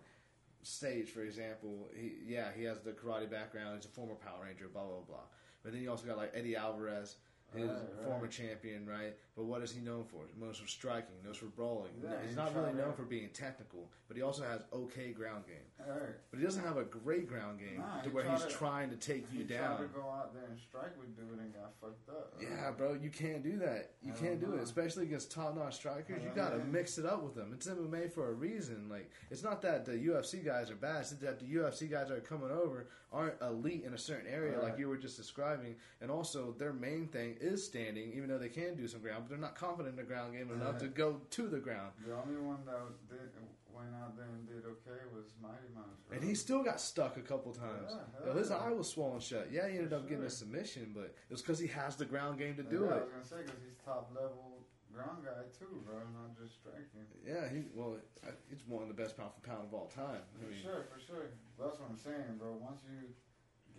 Sage, 0.64 1.10
for 1.10 1.22
example. 1.24 1.90
He, 1.96 2.14
yeah, 2.26 2.50
he 2.56 2.64
has 2.64 2.80
the 2.80 2.92
karate 2.92 3.30
background. 3.30 3.78
He's 3.78 3.86
a 3.86 3.94
former 3.94 4.16
Power 4.16 4.46
Ranger, 4.46 4.68
blah 4.68 4.84
blah 4.84 5.02
blah. 5.08 5.26
But 5.64 5.74
then 5.74 5.82
you 5.82 5.90
also 5.90 6.06
got 6.06 6.18
like 6.18 6.32
Eddie 6.34 6.56
Alvarez. 6.56 7.18
His 7.54 7.70
Right, 7.70 7.78
right. 7.78 8.06
former 8.06 8.28
champion, 8.28 8.86
right? 8.88 9.16
But 9.36 9.46
what 9.46 9.62
is 9.62 9.72
he 9.72 9.82
known 9.82 10.04
for? 10.06 10.20
Known 10.40 10.54
for 10.54 10.68
striking, 10.68 11.16
known 11.24 11.34
for 11.34 11.46
brawling. 11.48 11.92
Yeah, 12.04 12.12
he's 12.22 12.32
he 12.32 12.36
not 12.36 12.56
really 12.56 12.74
known 12.74 12.92
to- 12.92 12.94
for 12.94 13.04
being 13.04 13.30
technical, 13.30 13.90
but 14.08 14.16
he 14.18 14.24
also 14.24 14.44
has 14.44 14.62
okay 14.74 15.12
ground 15.12 15.46
game. 15.48 15.86
But 16.30 16.40
he 16.40 16.46
doesn't 16.46 16.64
have 16.64 16.78
a 16.78 16.84
great 16.84 17.28
ground 17.28 17.60
game 17.60 17.80
Nah, 17.80 18.02
to 18.02 18.10
he 18.10 18.16
where 18.16 18.24
he's 18.30 18.44
to- 18.44 18.50
trying 18.50 18.90
to 18.92 18.96
take 18.98 19.32
you 19.32 19.40
tried 19.46 19.78
to 19.78 19.84
down. 19.84 19.90
go 19.94 20.10
out 20.10 20.34
there 20.34 20.44
and 20.46 20.60
strike 20.60 20.98
with 21.00 21.16
dude 21.16 21.40
and 21.40 21.54
got 21.54 21.74
fucked 21.82 22.10
up. 22.10 22.36
Yeah, 22.42 22.72
bro, 22.72 22.94
you 22.94 23.10
can't 23.10 23.42
do 23.44 23.58
that. 23.60 23.92
You 24.02 24.14
can't 24.14 24.40
do 24.40 24.54
it, 24.54 24.62
especially 24.62 25.06
against 25.06 25.32
top-notch 25.32 25.76
strikers. 25.76 26.22
You 26.24 26.30
gotta 26.36 26.60
mix 26.60 26.98
it 26.98 27.06
up 27.06 27.24
with 27.24 27.36
them. 27.36 27.52
It's 27.54 27.68
MMA 27.68 28.10
for 28.10 28.30
a 28.30 28.34
reason. 28.34 28.90
Like, 28.90 29.10
it's 29.30 29.44
not 29.44 29.62
that 29.64 29.86
the 29.86 29.98
UFC 29.98 30.40
guys 30.44 30.70
are 30.72 30.76
bad. 30.76 31.02
It's 31.02 31.12
that 31.12 31.40
the 31.40 31.46
UFC 31.46 31.88
guys 31.90 32.10
that 32.10 32.18
are 32.18 32.22
coming 32.22 32.52
over 32.52 32.88
aren't 33.12 33.42
elite 33.42 33.84
in 33.84 33.94
a 33.94 33.98
certain 33.98 34.28
area, 34.28 34.58
like 34.62 34.78
you 34.80 34.88
were 34.88 34.96
just 34.98 35.18
describing. 35.18 35.76
And 36.00 36.10
also, 36.10 36.54
their 36.58 36.72
main 36.72 37.08
thing 37.08 37.38
is 37.42 37.66
standing, 37.66 38.14
even 38.14 38.30
though 38.30 38.38
they 38.38 38.50
can 38.50 38.76
do 38.76 38.88
some 38.88 39.02
ground, 39.02 39.24
but 39.24 39.30
they're 39.30 39.38
not 39.38 39.56
confident 39.56 39.90
in 39.90 39.96
the 39.98 40.04
ground 40.08 40.34
game 40.34 40.52
enough 40.52 40.78
to 40.80 40.86
uh-huh. 40.86 40.94
go 40.96 41.22
to 41.30 41.48
the 41.48 41.60
ground. 41.60 41.92
The 42.06 42.14
only 42.14 42.40
one 42.40 42.60
that 42.66 43.10
did, 43.10 43.30
went 43.74 43.90
out 44.02 44.16
there 44.16 44.28
and 44.30 44.48
did 44.48 44.64
okay 44.66 45.02
was 45.16 45.34
Mighty 45.42 45.72
Mouse. 45.74 46.00
bro. 46.08 46.18
And 46.18 46.28
he 46.28 46.36
still 46.36 46.64
got 46.64 46.80
stuck 46.80 47.18
a 47.18 47.22
couple 47.22 47.54
times. 47.54 47.90
Yeah, 47.90 48.28
Yo, 48.32 48.38
his 48.38 48.50
yeah. 48.50 48.58
eye 48.58 48.72
was 48.72 48.90
swollen 48.90 49.20
shut. 49.20 49.50
Yeah, 49.52 49.68
he 49.68 49.76
ended 49.76 49.90
For 49.90 49.98
up 49.98 50.10
getting 50.10 50.26
a 50.26 50.30
submission, 50.30 50.92
but 50.94 51.16
it 51.16 51.32
was 51.32 51.42
because 51.42 51.60
he 51.60 51.68
has 51.68 51.96
the 51.96 52.06
ground 52.06 52.38
game 52.38 52.56
to 52.56 52.64
do 52.64 52.86
yeah, 52.88 52.96
I 52.96 52.98
it. 52.98 53.04
was 53.04 53.10
gonna 53.12 53.26
say 53.26 53.42
because 53.46 53.62
he's 53.66 53.78
top 53.84 54.12
level 54.14 54.62
ground 54.92 55.24
guy 55.24 55.48
too, 55.56 55.82
bro, 55.88 56.04
not 56.12 56.36
just 56.36 56.60
striking. 56.60 57.08
Yeah, 57.24 57.48
he 57.48 57.64
well, 57.74 57.98
I- 58.28 58.36
he's 58.52 58.68
one 58.68 58.84
of 58.84 58.90
the 58.92 58.98
best 58.98 59.16
pound 59.16 59.32
for 59.34 59.42
pound 59.48 59.66
of 59.66 59.74
all 59.74 59.88
time. 59.88 60.20
I 60.20 60.44
For 60.44 60.52
mean, 60.52 60.62
sure, 60.62 60.86
for 60.92 61.00
sure. 61.00 61.32
That's 61.58 61.80
what 61.80 61.90
I'm 61.90 61.98
saying, 61.98 62.38
bro. 62.38 62.60
Once 62.60 62.84
you 62.84 63.16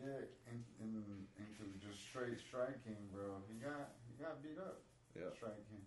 get 0.01 0.31
in, 0.51 0.65
in, 0.81 1.03
into 1.39 1.65
just 1.85 2.01
straight 2.09 2.39
striking, 2.41 2.97
bro, 3.13 3.43
he 3.49 3.55
got 3.59 3.93
he 4.09 4.23
got 4.23 4.43
beat 4.43 4.59
up 4.59 4.81
yeah, 5.17 5.31
striking. 5.37 5.83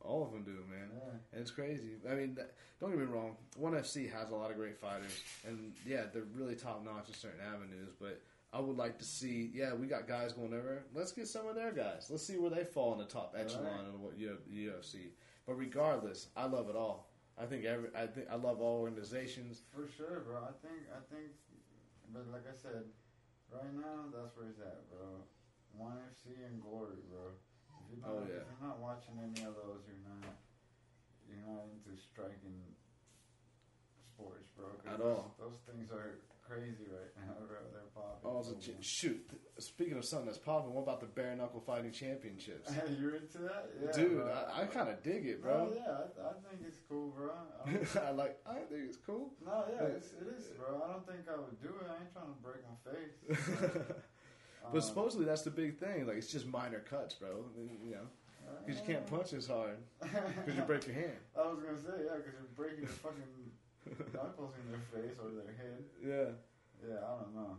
all 0.00 0.24
of 0.24 0.32
them 0.32 0.42
do, 0.44 0.64
man. 0.70 0.90
Yeah. 0.92 1.12
And 1.32 1.40
it's 1.40 1.50
crazy. 1.50 1.96
I 2.10 2.14
mean, 2.14 2.34
that, 2.34 2.54
don't 2.80 2.90
get 2.90 2.98
me 2.98 3.06
wrong. 3.06 3.36
One 3.56 3.72
FC 3.72 4.10
has 4.12 4.30
a 4.30 4.34
lot 4.34 4.50
of 4.50 4.56
great 4.56 4.76
fighters, 4.78 5.12
and 5.46 5.72
yeah, 5.86 6.04
they're 6.12 6.28
really 6.34 6.54
top 6.56 6.84
notch 6.84 7.08
in 7.08 7.14
certain 7.14 7.40
avenues. 7.40 7.92
But 8.00 8.20
I 8.52 8.60
would 8.60 8.76
like 8.76 8.98
to 8.98 9.04
see, 9.04 9.50
yeah, 9.54 9.74
we 9.74 9.86
got 9.86 10.08
guys 10.08 10.32
going 10.32 10.52
over. 10.54 10.82
Let's 10.94 11.12
get 11.12 11.28
some 11.28 11.46
of 11.46 11.54
their 11.54 11.72
guys. 11.72 12.08
Let's 12.10 12.26
see 12.26 12.36
where 12.36 12.50
they 12.50 12.64
fall 12.64 12.92
in 12.92 12.98
the 12.98 13.04
top 13.04 13.34
echelon 13.38 13.64
Right. 13.64 13.94
of 13.94 14.00
what 14.00 14.18
UFC. 14.18 15.12
But 15.46 15.54
regardless, 15.54 16.28
I 16.36 16.46
love 16.46 16.68
it 16.68 16.76
all. 16.76 17.10
I 17.40 17.46
think 17.46 17.64
every, 17.64 17.88
I 17.96 18.06
think 18.06 18.26
I 18.30 18.34
love 18.34 18.60
all 18.60 18.80
organizations. 18.80 19.62
For 19.74 19.88
sure, 19.96 20.20
bro. 20.26 20.38
I 20.38 20.52
think 20.66 20.82
I 20.92 21.00
think, 21.14 21.30
but 22.12 22.26
like 22.30 22.42
I 22.46 22.54
said, 22.60 22.84
right 23.52 23.74
now 23.74 24.08
that's 24.14 24.32
where 24.36 24.46
he's 24.46 24.60
at, 24.62 24.86
bro. 24.90 25.26
One 25.76 25.98
FC 26.10 26.34
and 26.46 26.60
Glory, 26.62 27.02
bro. 27.10 27.34
If 27.90 27.98
you're 27.98 28.02
not, 28.04 28.10
Oh, 28.10 28.22
yeah. 28.26 28.42
if 28.42 28.46
you're 28.50 28.64
not 28.66 28.78
watching 28.82 29.18
any 29.18 29.42
of 29.46 29.54
those, 29.58 29.82
you're 29.86 30.02
not 30.06 30.38
you're 31.26 31.42
not 31.46 31.66
into 31.70 31.94
striking 31.98 32.58
sports, 34.14 34.50
bro. 34.58 34.66
At 34.86 34.98
those, 34.98 35.06
all. 35.06 35.34
Those 35.38 35.58
things 35.66 35.90
are 35.90 36.18
crazy 36.50 36.84
right 36.90 37.12
now, 37.26 37.34
bro. 37.46 37.56
They're 37.72 37.82
popping. 37.94 38.24
Oh, 38.24 38.42
ch- 38.60 38.84
shoot! 38.84 39.30
Speaking 39.58 39.96
of 39.96 40.04
something 40.04 40.26
that's 40.26 40.38
popping, 40.38 40.72
what 40.74 40.82
about 40.82 41.00
the 41.00 41.06
bare 41.06 41.34
knuckle 41.36 41.60
fighting 41.60 41.92
championships? 41.92 42.70
You're 43.00 43.16
into 43.16 43.38
that, 43.38 43.70
yeah, 43.82 43.92
Dude, 43.92 44.16
bro. 44.18 44.32
I, 44.54 44.62
I 44.62 44.66
kind 44.66 44.88
of 44.88 45.02
dig 45.02 45.26
it, 45.26 45.42
bro. 45.42 45.72
yeah, 45.74 45.82
I, 46.22 46.28
I 46.28 46.32
think 46.48 46.62
it's 46.66 46.78
cool, 46.88 47.10
bro. 47.16 47.30
I 47.64 47.98
I 48.08 48.10
like. 48.10 48.38
I 48.46 48.54
think 48.68 48.82
it's 48.88 48.96
cool. 49.06 49.30
no, 49.44 49.64
yeah, 49.72 49.86
it's, 49.86 50.08
it 50.12 50.26
is, 50.36 50.46
bro. 50.58 50.82
I 50.84 50.92
don't 50.92 51.06
think 51.06 51.20
I 51.32 51.36
would 51.38 51.60
do 51.62 51.68
it. 51.68 51.86
I 51.88 52.02
ain't 52.02 52.12
trying 52.12 52.26
to 52.26 52.40
break 52.42 52.62
my 52.66 52.90
face. 52.90 53.96
But 54.72 54.76
Um, 54.76 54.80
supposedly 54.82 55.24
that's 55.26 55.42
the 55.42 55.50
big 55.50 55.78
thing. 55.78 56.06
Like 56.06 56.16
it's 56.16 56.30
just 56.30 56.46
minor 56.46 56.80
cuts, 56.80 57.14
bro. 57.14 57.44
Mean, 57.56 57.78
You 57.84 57.92
know, 57.92 58.06
because 58.66 58.80
you 58.80 58.86
can't 58.86 59.06
punch 59.06 59.32
as 59.32 59.46
hard 59.46 59.78
because 60.00 60.54
you 60.54 60.62
break 60.62 60.86
your 60.86 60.94
hand. 60.96 61.16
I 61.36 61.42
was 61.48 61.60
gonna 61.60 61.78
say 61.78 62.04
yeah, 62.04 62.16
because 62.16 62.34
you're 62.38 62.54
breaking 62.56 62.80
your 62.80 62.88
fucking 62.88 63.22
knuckles 64.14 64.52
in 64.60 64.64
their 64.72 64.84
face 64.92 65.16
or 65.18 65.30
their 65.30 65.54
head. 65.56 65.84
Yeah, 66.02 66.88
Yeah, 66.88 66.98
I 67.04 67.22
don't 67.22 67.34
know. 67.34 67.56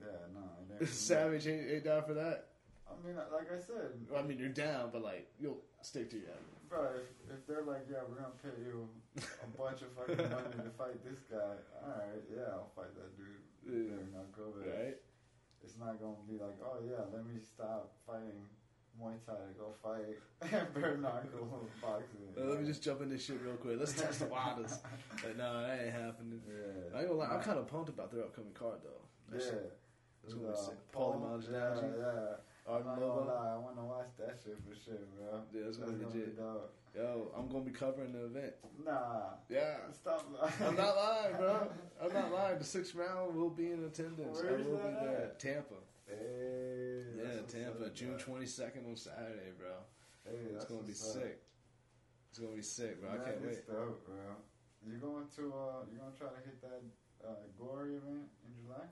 Yeah, 0.00 0.18
no. 0.34 0.76
ain't. 0.80 0.88
Savage 1.08 1.46
ain't, 1.46 1.70
ain't 1.70 1.84
down 1.84 2.04
for 2.04 2.14
that. 2.14 2.48
I 2.88 3.06
mean, 3.06 3.16
like 3.16 3.48
I 3.50 3.58
said, 3.58 3.96
Well, 4.10 4.22
I 4.22 4.26
mean, 4.26 4.38
you're 4.38 4.48
down, 4.52 4.90
but 4.92 5.02
like 5.02 5.26
you'll 5.40 5.62
stick 5.82 6.10
to 6.10 6.16
your. 6.16 6.36
bro, 6.68 6.88
if, 6.96 7.32
if 7.32 7.46
they're 7.46 7.62
like, 7.64 7.86
yeah, 7.90 8.04
we're 8.08 8.20
gonna 8.20 8.36
pay 8.42 8.54
you 8.62 8.88
a 9.16 9.46
bunch 9.56 9.82
of 9.82 9.88
fucking 9.96 10.30
money 10.30 10.52
to 10.62 10.70
fight 10.78 10.98
this 11.04 11.20
guy, 11.30 11.56
all 11.82 11.88
right, 11.96 12.22
yeah, 12.28 12.52
I'll 12.60 12.70
fight 12.76 12.92
that 12.94 13.16
dude. 13.16 13.40
Yeah. 13.64 13.96
But 14.12 14.68
Right? 14.68 14.96
It's 15.64 15.78
not 15.80 15.96
gonna 16.00 16.20
be 16.28 16.36
like, 16.36 16.60
oh 16.60 16.76
yeah, 16.84 17.08
let 17.12 17.24
me 17.24 17.40
stop 17.40 17.92
fighting 18.06 18.44
Muay 19.00 19.14
Thai 19.26 19.34
to 19.34 19.54
go 19.58 19.74
fight 19.82 20.18
bare 20.74 20.96
knuckle 20.96 21.68
boxing. 21.82 22.28
Uh, 22.38 22.44
let 22.50 22.60
me 22.60 22.66
just 22.66 22.82
jump 22.82 23.02
in 23.02 23.08
this 23.10 23.24
shit 23.24 23.40
real 23.44 23.54
quick. 23.56 23.76
Let's 23.78 23.92
test 23.92 24.20
the 24.20 24.26
waters. 24.26 24.78
Like, 25.24 25.36
no, 25.38 25.62
that 25.62 25.80
ain't 25.84 25.92
happening. 25.94 26.40
Yeah. 26.46 26.96
I 26.96 27.00
ain't 27.00 27.08
gonna 27.08 27.20
lie. 27.20 27.28
I'm 27.28 27.40
kind 27.40 27.58
of 27.58 27.66
pumped 27.66 27.88
about 27.88 28.12
their 28.12 28.22
upcoming 28.24 28.52
card 28.52 28.78
though. 28.84 29.00
That 29.30 29.42
Yeah. 29.42 29.50
shit- 29.50 29.78
It's 30.24 30.34
gonna 30.34 30.48
be 30.48 30.52
Uh, 30.52 30.56
sick. 30.56 30.74
Paulie 30.92 31.20
Malignaggi. 31.20 31.98
Yeah, 31.98 32.14
yeah. 32.14 32.72
I'm 32.74 32.84
not 32.86 32.98
gonna 32.98 33.20
lie, 33.30 33.52
I 33.54 33.58
want 33.58 33.76
to 33.76 33.82
watch 33.84 34.08
that 34.18 34.38
shit 34.42 34.56
for 34.66 34.74
sure, 34.74 34.94
bro. 35.16 35.42
Yeah, 35.52 35.68
it's 35.68 35.76
gonna 35.78 35.92
be 35.92 36.04
That's 36.04 36.14
legit. 36.14 36.38
Yo, 36.96 37.30
I'm 37.36 37.48
gonna 37.48 37.64
be 37.64 37.70
covering 37.72 38.12
the 38.12 38.24
event. 38.26 38.54
Nah. 38.84 39.34
Yeah. 39.48 39.76
Stop 39.92 40.26
lying. 40.32 40.52
I'm 40.64 40.76
not 40.76 40.96
lying, 40.96 41.36
bro. 41.36 41.68
I'm 42.02 42.12
not 42.14 42.32
lying. 42.32 42.58
The 42.58 42.64
sixth 42.64 42.94
round 42.94 43.34
will 43.34 43.50
be 43.50 43.70
in 43.72 43.84
attendance. 43.84 44.38
I 44.40 44.42
Where's 44.44 44.66
will 44.66 44.76
be 44.78 44.82
there. 45.04 45.16
at? 45.24 45.38
Tampa. 45.40 45.74
Hey, 46.18 47.02
Yeah, 47.16 47.40
Tampa, 47.48 47.86
up, 47.86 47.94
June 47.94 48.16
22nd 48.18 48.86
on 48.88 48.96
Saturday, 48.96 49.52
bro. 49.58 49.70
Hey, 50.24 50.54
It's 50.54 50.64
gonna 50.64 50.82
be 50.82 50.92
up. 50.92 50.96
sick. 50.96 51.42
It's 52.30 52.38
gonna 52.38 52.54
be 52.56 52.62
sick, 52.62 53.00
bro. 53.00 53.10
I 53.10 53.16
can't 53.18 53.42
wait. 53.42 53.66
dope, 53.66 54.06
bro. 54.06 54.16
You 54.86 54.98
going 54.98 55.26
to? 55.36 55.42
Uh, 55.52 55.84
you 55.90 55.98
gonna 55.98 56.12
try 56.16 56.28
to 56.28 56.44
hit 56.44 56.60
that 56.62 56.82
uh, 57.26 57.34
Glory 57.58 57.96
event 57.96 58.28
in 58.46 58.62
July? 58.62 58.84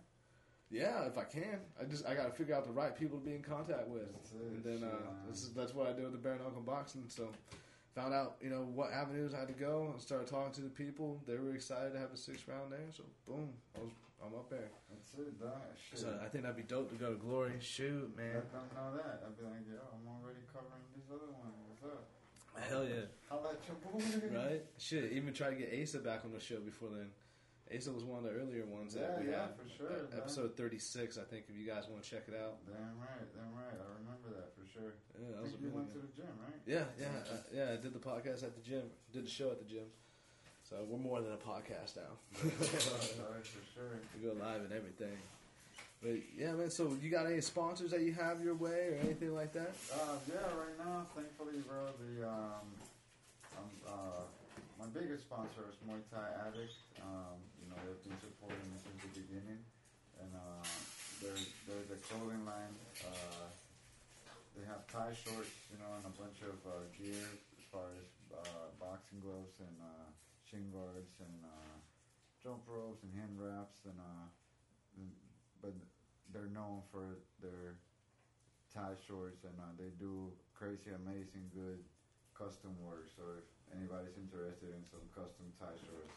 Yeah, 0.71 1.05
if 1.05 1.19
I 1.19 1.25
can, 1.25 1.61
I 1.79 1.85
just 1.85 2.07
I 2.07 2.15
gotta 2.15 2.33
figure 2.33 2.55
out 2.55 2.65
the 2.65 2.73
right 2.73 2.97
people 2.97 3.19
to 3.19 3.25
be 3.25 3.35
in 3.35 3.43
contact 3.43 3.89
with, 3.89 4.11
That's 4.15 4.33
it, 4.33 4.39
and 4.41 4.65
then 4.65 4.89
uh, 4.89 5.31
is 5.31 5.53
that's 5.53 5.75
what 5.75 5.87
I 5.89 5.93
do 5.93 6.05
with 6.05 6.13
the 6.13 6.19
bare 6.19 6.39
knuckle 6.39 6.63
boxing. 6.63 7.05
So 7.09 7.29
found 7.95 8.15
out 8.15 8.37
you 8.41 8.51
know 8.51 8.63
what 8.75 8.93
avenues 8.93 9.35
I 9.35 9.41
had 9.41 9.49
to 9.49 9.55
go 9.55 9.89
and 9.93 10.01
started 10.01 10.27
talking 10.27 10.53
to 10.55 10.61
the 10.63 10.71
people. 10.71 11.21
They 11.27 11.37
were 11.37 11.55
excited 11.55 11.93
to 11.93 11.99
have 11.99 12.13
a 12.13 12.17
six 12.17 12.47
round 12.49 12.73
there. 12.73 12.89
So 12.97 13.05
boom, 13.27 13.51
I 13.77 13.81
was 13.81 13.91
I'm 14.25 14.35
up 14.39 14.49
there. 14.49 14.71
That's 14.89 15.15
it, 15.19 15.41
dog. 15.41 15.51
Shit. 15.75 15.99
So 15.99 16.19
I 16.23 16.29
think 16.29 16.45
that'd 16.45 16.57
be 16.57 16.63
dope 16.63 16.91
to 16.91 16.97
go 16.97 17.11
to 17.11 17.19
Glory. 17.19 17.53
Shoot, 17.59 18.17
man. 18.17 18.35
Let 18.35 18.53
them 18.53 18.63
know 18.77 18.95
that. 18.95 19.19
I'd 19.27 19.37
be 19.37 19.43
like, 19.43 19.67
yo, 19.67 19.83
I'm 19.83 20.07
already 20.07 20.47
covering 20.47 20.87
this 20.95 21.11
other 21.11 21.27
one. 21.35 21.51
What's 21.67 21.83
up? 21.83 22.07
Hell 22.69 22.85
yeah. 22.85 23.11
I'll 23.31 23.43
let 23.43 23.59
your 23.67 23.77
boy. 23.83 24.39
right? 24.39 24.63
Shit, 24.79 25.13
even 25.13 25.33
try 25.33 25.51
to 25.51 25.57
get 25.57 25.75
Asa 25.75 25.99
back 25.99 26.23
on 26.25 26.33
the 26.33 26.39
show 26.39 26.61
before 26.61 26.91
then. 26.91 27.11
Asa 27.75 27.93
was 27.93 28.05
one 28.05 28.19
of 28.21 28.25
the 28.25 28.37
earlier 28.37 28.65
ones 28.67 28.95
that 28.95 29.17
Yeah, 29.17 29.21
we 29.25 29.31
yeah, 29.31 29.41
had. 29.49 29.57
for 29.57 29.69
sure, 29.69 30.09
episode 30.17 30.57
36, 30.57 31.19
I 31.19 31.25
think, 31.25 31.45
if 31.49 31.57
you 31.57 31.67
guys 31.67 31.89
want 31.89 32.03
to 32.03 32.09
check 32.09 32.25
it 32.29 32.37
out. 32.37 32.61
Damn 32.69 33.01
right, 33.01 33.25
damn 33.33 33.53
right. 33.57 33.73
I 33.73 33.87
remember 34.05 34.29
that 34.37 34.53
for 34.53 34.65
sure. 34.69 34.93
Yeah, 35.17 35.33
that 35.33 35.39
I 35.39 35.43
was 35.43 35.55
a 35.55 35.63
you 35.63 35.71
went 35.73 35.93
to 35.93 36.01
the 36.05 36.13
gym, 36.15 36.33
right? 36.43 36.61
Yeah, 36.67 36.85
yeah, 37.01 37.33
uh, 37.33 37.37
yeah. 37.53 37.73
I 37.73 37.77
did 37.81 37.93
the 37.95 38.03
podcast 38.03 38.45
at 38.45 38.55
the 38.55 38.63
gym. 38.63 38.85
Did 39.13 39.25
the 39.25 39.31
show 39.31 39.51
at 39.51 39.59
the 39.59 39.69
gym. 39.69 39.89
So 40.69 40.77
we're 40.89 40.99
more 40.99 41.21
than 41.21 41.33
a 41.33 41.41
podcast 41.41 41.97
now. 41.97 42.17
Alright, 42.41 43.45
for 43.45 43.65
sure. 43.75 44.01
we 44.17 44.29
go 44.29 44.33
live 44.39 44.63
and 44.63 44.73
everything. 44.73 45.17
But 46.03 46.19
yeah, 46.37 46.53
man. 46.53 46.71
So 46.71 46.97
you 47.01 47.11
got 47.11 47.27
any 47.27 47.41
sponsors 47.41 47.91
that 47.93 48.01
you 48.01 48.13
have 48.13 48.43
your 48.43 48.55
way 48.55 48.89
or 48.93 48.99
anything 49.03 49.35
like 49.35 49.53
that? 49.53 49.73
Uh, 49.93 50.17
yeah, 50.29 50.41
right 50.59 50.77
now, 50.79 51.07
thankfully, 51.15 51.61
bro, 51.69 51.93
the 52.01 52.27
um, 52.27 52.67
um 53.57 53.71
uh, 53.87 54.25
my 54.81 54.87
biggest 54.99 55.23
sponsor 55.25 55.63
is 55.71 55.77
Muay 55.87 56.01
Thai 56.11 56.27
Addict. 56.49 56.73
Um, 57.03 57.39
they've 57.81 58.05
been 58.05 58.21
supporting 58.21 58.67
me 58.69 58.77
since 58.77 59.01
the 59.01 59.13
beginning, 59.25 59.63
and 60.21 60.31
uh, 60.37 60.65
they're 61.23 61.43
they're 61.89 62.05
clothing 62.05 62.45
line. 62.45 62.75
Uh, 63.01 63.49
they 64.53 64.65
have 64.69 64.85
Thai 64.93 65.17
shorts, 65.17 65.57
you 65.73 65.81
know, 65.81 65.89
and 65.97 66.05
a 66.05 66.15
bunch 66.21 66.45
of 66.45 66.61
uh, 66.69 66.85
gear 66.93 67.25
as 67.57 67.65
far 67.73 67.89
as 67.97 68.09
uh, 68.37 68.69
boxing 68.77 69.25
gloves 69.25 69.57
and 69.65 69.77
uh, 69.81 70.09
shin 70.45 70.69
guards 70.69 71.17
and 71.25 71.41
uh, 71.41 71.77
jump 72.45 72.61
ropes 72.69 73.01
and 73.01 73.13
hand 73.17 73.33
wraps 73.41 73.89
and 73.89 73.97
uh, 73.97 74.29
but 75.65 75.73
they're 76.35 76.53
known 76.53 76.83
for 76.91 77.23
their 77.41 77.79
Thai 78.75 78.97
shorts 79.07 79.45
and 79.45 79.55
uh, 79.61 79.73
they 79.79 79.93
do 79.97 80.33
crazy, 80.53 80.91
amazing, 80.93 81.49
good 81.55 81.81
custom 82.37 82.75
work. 82.83 83.09
So 83.15 83.23
if 83.39 83.47
anybody's 83.73 84.17
interested 84.19 84.73
in 84.75 84.83
some 84.89 85.05
custom 85.15 85.49
Thai 85.61 85.73
shorts, 85.87 86.17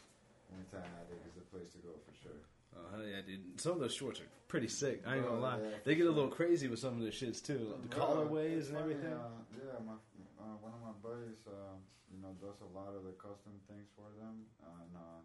Muay 0.52 0.64
Thai 0.70 0.82
Addict 1.02 1.22
is 1.26 1.34
the 1.34 1.46
place 1.52 1.70
to 1.74 1.78
go 1.82 1.92
for 2.06 2.14
sure. 2.22 2.40
Oh 2.76 2.84
hell 2.92 3.06
yeah, 3.06 3.24
dude! 3.24 3.58
Some 3.60 3.72
of 3.72 3.80
those 3.80 3.94
shorts 3.94 4.20
are 4.20 4.28
pretty 4.48 4.68
sick. 4.68 5.02
I 5.06 5.16
ain't 5.16 5.24
gonna 5.24 5.38
Oh, 5.38 5.40
lie. 5.40 5.58
yeah, 5.60 5.80
they 5.84 5.94
get 5.96 6.06
a 6.06 6.12
little 6.12 6.30
crazy 6.30 6.68
with 6.68 6.78
some 6.78 6.94
of 6.96 7.02
their 7.02 7.14
shits 7.14 7.40
too, 7.40 7.72
like 7.72 7.82
the 7.88 7.92
colorways 7.96 8.68
and 8.68 8.76
everything. 8.78 9.12
Uh, 9.16 9.40
yeah, 9.56 9.80
my 9.86 9.96
uh, 10.38 10.54
one 10.60 10.72
of 10.76 10.82
my 10.84 10.94
buddies, 11.00 11.40
uh, 11.48 11.74
you 12.12 12.20
know, 12.20 12.36
does 12.38 12.60
a 12.60 12.70
lot 12.76 12.92
of 12.92 13.02
the 13.08 13.16
custom 13.16 13.56
things 13.66 13.88
for 13.96 14.06
them, 14.20 14.44
and 14.60 14.92
uh, 14.92 15.20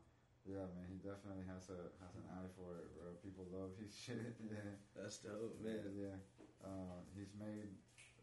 yeah, 0.47 0.63
man, 0.73 0.87
he 0.89 0.97
definitely 1.03 1.43
has 1.51 1.67
a 1.69 1.91
has 1.99 2.13
an 2.15 2.25
eye 2.39 2.49
for 2.55 2.79
it, 2.79 2.87
bro. 2.95 3.11
People 3.19 3.45
love 3.51 3.75
his 3.77 3.91
shit. 4.03 4.33
yeah, 4.47 4.71
That's 4.95 5.19
dope, 5.19 5.59
man. 5.59 5.83
Yeah, 5.91 6.15
uh, 6.63 7.03
he's 7.19 7.35
made 7.35 7.67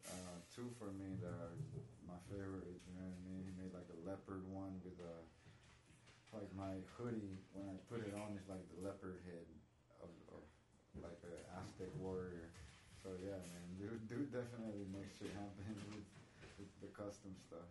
uh, 0.09 0.41
two 0.49 0.73
for 0.81 0.89
me 0.97 1.21
that 1.21 1.37
are 1.37 1.53
my 2.09 2.17
favorite. 2.33 2.81
You 2.89 2.97
know 2.97 3.05
what 3.13 3.13
I 3.13 3.23
mean? 3.29 3.45
He 3.45 3.53
made 3.61 3.77
like 3.77 3.87
a 3.93 3.99
leopard 4.09 4.43
one 4.49 4.81
with 4.83 4.97
a 5.05 5.15
like 6.33 6.51
my 6.57 6.81
hoodie. 6.97 7.41
When 7.55 7.69
I 7.69 7.77
put 7.89 8.05
it 8.05 8.13
on, 8.15 8.37
it's 8.37 8.49
like 8.49 8.65
the 8.75 8.85
leopard 8.85 9.21
head 9.25 9.47
of, 10.03 10.13
of 10.33 10.43
like 11.01 11.19
an 11.25 11.41
Aztec 11.61 11.91
warrior. 11.99 12.53
So 13.03 13.15
yeah, 13.23 13.39
man, 13.39 13.67
dude, 13.79 14.05
dude 14.11 14.31
definitely 14.35 14.85
makes 14.91 15.17
shit 15.17 15.33
happen 15.33 15.65
with, 15.95 16.05
with 16.59 16.73
the 16.83 16.91
custom 16.93 17.33
stuff. 17.39 17.69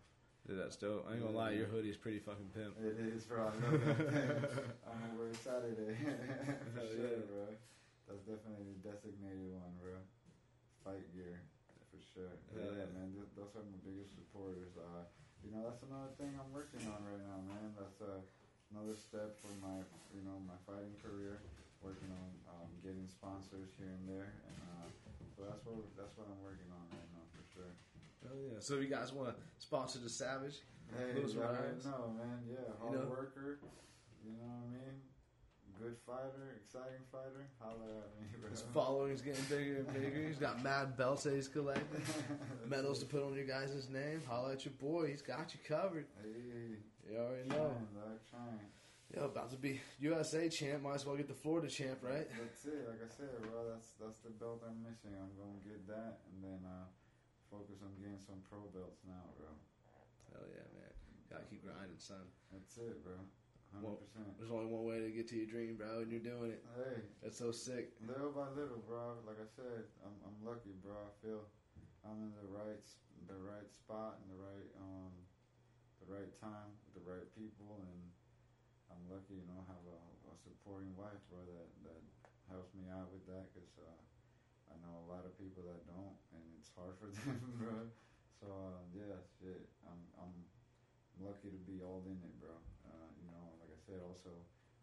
Dude, 0.47 0.55
that's 0.55 0.79
dope. 0.79 1.03
I 1.03 1.19
ain't 1.19 1.23
gonna 1.27 1.35
lie, 1.35 1.51
your 1.51 1.67
hoodie 1.67 1.91
is 1.91 1.99
pretty 1.99 2.23
fucking 2.23 2.55
pimp. 2.55 2.79
It 2.79 2.95
is, 3.03 3.27
bro. 3.27 3.51
I 3.51 3.51
that. 3.51 4.47
I'm 4.87 4.95
gonna 5.03 5.19
wear 5.19 5.27
it 5.27 5.35
Saturday. 5.43 5.91
for 6.71 6.79
Hell 6.79 6.87
sure, 6.87 7.19
yeah. 7.19 7.27
bro. 7.27 7.51
That's 8.07 8.23
definitely 8.23 8.71
the 8.71 8.79
designated 8.87 9.51
one, 9.51 9.75
bro. 9.83 9.99
Fight 10.87 11.03
gear, 11.11 11.43
for 11.91 11.99
sure. 11.99 12.31
Yeah, 12.55 12.87
yeah. 12.87 12.95
man, 12.95 13.11
th- 13.11 13.27
those 13.35 13.51
are 13.59 13.67
my 13.67 13.75
biggest 13.83 14.15
supporters. 14.15 14.71
Uh, 14.79 15.03
you 15.43 15.51
know, 15.51 15.67
that's 15.67 15.83
another 15.83 16.15
thing 16.15 16.31
I'm 16.39 16.47
working 16.55 16.79
on 16.87 17.03
right 17.03 17.19
now, 17.27 17.43
man. 17.43 17.75
That's 17.75 17.99
uh, 17.99 18.23
another 18.71 18.95
step 18.97 19.37
for 19.41 19.51
my, 19.63 19.81
you 20.15 20.23
know, 20.25 20.37
my 20.47 20.57
fighting 20.67 20.95
career. 21.01 21.39
Working 21.85 22.09
on 22.09 22.29
um, 22.49 22.69
getting 22.81 23.05
sponsors 23.05 23.69
here 23.77 23.93
and 23.93 24.01
there, 24.09 24.33
and 24.49 24.57
uh, 24.81 24.89
so 25.37 25.45
that's 25.45 25.61
what 25.61 25.77
that's 25.93 26.17
what 26.17 26.25
I'm 26.25 26.41
working 26.41 26.65
on 26.73 26.81
right 26.89 27.05
now, 27.13 27.21
for 27.29 27.45
sure. 27.53 27.69
Oh 28.25 28.33
yeah. 28.49 28.57
So 28.57 28.81
if 28.81 28.81
you 28.81 28.89
guys 28.89 29.13
want 29.13 29.29
to 29.29 29.37
sponsor 29.61 30.01
the 30.01 30.09
Savage, 30.09 30.65
Hey, 30.89 31.21
you 31.21 31.37
already 31.37 31.77
nice. 31.77 31.85
know, 31.85 32.17
man. 32.17 32.41
Yeah, 32.49 32.65
You 32.65 32.81
hard 32.81 32.97
know? 32.97 33.13
worker. 33.13 33.61
You 34.25 34.33
know 34.41 34.49
what 34.49 34.65
I 34.65 34.73
mean? 34.73 34.97
Good 35.81 35.95
fighter, 36.05 36.57
exciting 36.57 37.05
fighter. 37.11 37.45
Holla 37.61 38.01
at 38.01 38.09
me, 38.17 38.25
bro. 38.41 38.49
his 38.49 38.63
following 38.73 39.13
is 39.13 39.21
getting 39.21 39.43
bigger 39.45 39.85
and 39.85 39.87
bigger. 39.93 40.25
He's 40.27 40.37
got 40.41 40.63
mad 40.63 40.97
belts 40.97 41.23
that 41.23 41.35
he's 41.35 41.47
collecting, 41.47 42.01
medals 42.67 42.99
to 42.99 43.05
put 43.05 43.21
on 43.21 43.35
your 43.35 43.45
guys' 43.45 43.87
name. 43.89 44.21
Holla 44.27 44.53
at 44.53 44.65
your 44.65 44.73
boy. 44.81 45.07
He's 45.07 45.21
got 45.21 45.53
you 45.53 45.59
covered. 45.67 46.07
Hey, 46.23 46.81
You 47.05 47.19
already 47.21 47.49
know. 47.49 47.77
trying, 47.93 48.19
trying. 48.29 48.67
Yo, 49.15 49.25
about 49.29 49.49
to 49.51 49.55
be 49.55 49.79
USA 50.01 50.49
champ. 50.49 50.81
Might 50.83 50.95
as 50.99 51.05
well 51.05 51.15
get 51.15 51.29
the 51.29 51.37
Florida 51.37 51.69
champ, 51.69 51.99
right? 52.01 52.27
That's 52.27 52.65
it. 52.65 52.83
Like 52.89 52.99
I 53.05 53.09
said, 53.13 53.31
bro. 53.39 53.69
That's 53.71 53.93
that's 54.01 54.19
the 54.25 54.33
belt 54.35 54.65
I'm 54.67 54.81
missing. 54.83 55.13
I'm 55.15 55.31
gonna 55.39 55.61
get 55.63 55.85
that, 55.87 56.25
and 56.33 56.43
then 56.43 56.59
uh, 56.67 56.89
focus 57.53 57.79
on 57.85 57.93
getting 58.01 58.19
some 58.19 58.41
pro 58.49 58.65
belts 58.75 59.05
now, 59.07 59.23
bro. 59.39 59.47
Hell 60.33 60.43
yeah, 60.51 60.67
man. 60.75 60.91
Gotta 61.31 61.45
keep 61.47 61.63
grinding, 61.63 62.01
son. 62.01 62.25
That's 62.51 62.75
it, 62.81 62.99
bro. 63.05 63.15
Well, 63.81 63.97
Hundred 63.97 64.09
percent. 64.09 64.29
There's 64.37 64.53
only 64.53 64.69
one 64.69 64.85
way 64.85 64.99
to 65.01 65.09
get 65.13 65.29
to 65.29 65.35
your 65.37 65.49
dream, 65.49 65.77
bro, 65.77 66.01
and 66.01 66.09
you're 66.09 66.23
doing 66.23 66.53
it. 66.57 66.61
Hey, 66.77 67.01
That's 67.21 67.37
so 67.37 67.51
sick. 67.51 67.93
Little 68.01 68.33
by 68.33 68.49
little, 68.57 68.81
bro. 68.85 69.21
Like 69.25 69.37
I 69.37 69.49
said, 69.49 69.85
I'm 70.01 70.15
I'm 70.25 70.37
lucky, 70.41 70.73
bro. 70.81 70.97
I 70.97 71.13
feel 71.21 71.45
I'm 72.05 72.17
in 72.25 72.33
the 72.37 72.47
right 72.49 72.81
the 73.29 73.37
right 73.37 73.69
spot 73.69 74.17
and 74.23 74.27
the 74.33 74.39
right 74.39 74.69
um 74.81 75.13
the 76.01 76.07
right 76.09 76.31
time 76.41 76.71
with 76.87 76.95
the 76.97 77.05
right 77.05 77.27
people, 77.35 77.81
and 77.83 77.99
I'm 78.93 79.03
lucky, 79.11 79.37
you 79.37 79.47
know, 79.49 79.59
have 79.67 79.83
a, 79.85 79.99
a 80.31 80.33
supporting 80.39 80.93
wife, 80.95 81.19
bro, 81.27 81.43
that 81.43 81.69
that 81.85 82.01
helps 82.47 82.71
me 82.73 82.87
out 82.87 83.11
with 83.11 83.25
that, 83.27 83.51
cause 83.51 83.73
uh, 83.83 83.99
I 84.71 84.75
know 84.79 85.03
a 85.03 85.07
lot 85.11 85.27
of 85.27 85.35
people 85.35 85.67
that 85.67 85.83
don't, 85.89 86.17
and 86.33 86.43
it's 86.57 86.71
hard 86.73 86.95
for 86.97 87.11
them, 87.15 87.39
bro. 87.59 87.91
So 88.39 88.47
uh, 88.47 88.81
yeah, 88.95 89.17
shit, 89.41 89.67
I'm 89.85 90.01
I'm 90.17 90.35
lucky 91.19 91.49
to 91.51 91.61
be 91.67 91.81
all 91.83 92.05
in 92.07 92.17
it, 92.23 92.35
bro. 92.39 92.55
Said, 93.87 94.03
also 94.03 94.35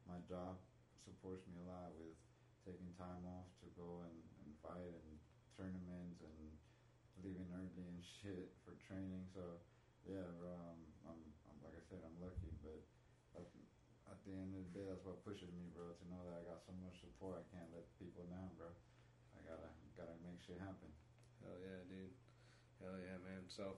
my 0.09 0.16
job 0.24 0.57
supports 1.05 1.44
me 1.44 1.61
a 1.61 1.68
lot 1.68 1.92
with 2.00 2.16
taking 2.64 2.88
time 2.96 3.20
off 3.28 3.52
to 3.61 3.68
go 3.76 4.00
and, 4.09 4.16
and 4.40 4.48
fight 4.64 4.96
and 4.96 5.20
tournaments 5.52 6.24
and 6.24 6.40
leaving 7.20 7.44
early 7.52 7.84
and 7.84 8.00
shit 8.24 8.48
for 8.64 8.72
training. 8.80 9.28
So 9.36 9.61
yeah, 10.09 10.24
bro, 10.40 10.57
I'm, 10.57 10.80
I'm, 11.05 11.20
I'm 11.52 11.59
like 11.61 11.76
I 11.76 11.84
said, 11.84 12.00
I'm 12.00 12.16
lucky, 12.16 12.48
but 12.64 12.80
at, 13.36 13.44
at 14.09 14.18
the 14.24 14.32
end 14.32 14.57
of 14.57 14.64
the 14.68 14.72
day, 14.72 14.88
that's 14.88 15.05
what 15.05 15.20
pushes 15.20 15.52
me, 15.52 15.68
bro, 15.76 15.92
to 15.92 16.05
know 16.09 16.24
that 16.24 16.40
I 16.40 16.42
got 16.48 16.64
so 16.64 16.72
much 16.80 16.96
support. 17.05 17.40
I 17.40 17.44
can't 17.52 17.68
let 17.76 17.84
people 18.00 18.24
down, 18.32 18.57
bro. 18.57 18.72
I 19.36 19.44
gotta 19.44 19.68
gotta 20.00 20.16
make 20.24 20.40
shit 20.40 20.57
happen. 20.64 20.88
Hell 21.44 21.61
yeah, 21.61 21.84
dude. 21.92 22.16
Hell 22.80 22.96
yeah, 22.96 23.20
man. 23.20 23.44
So 23.52 23.76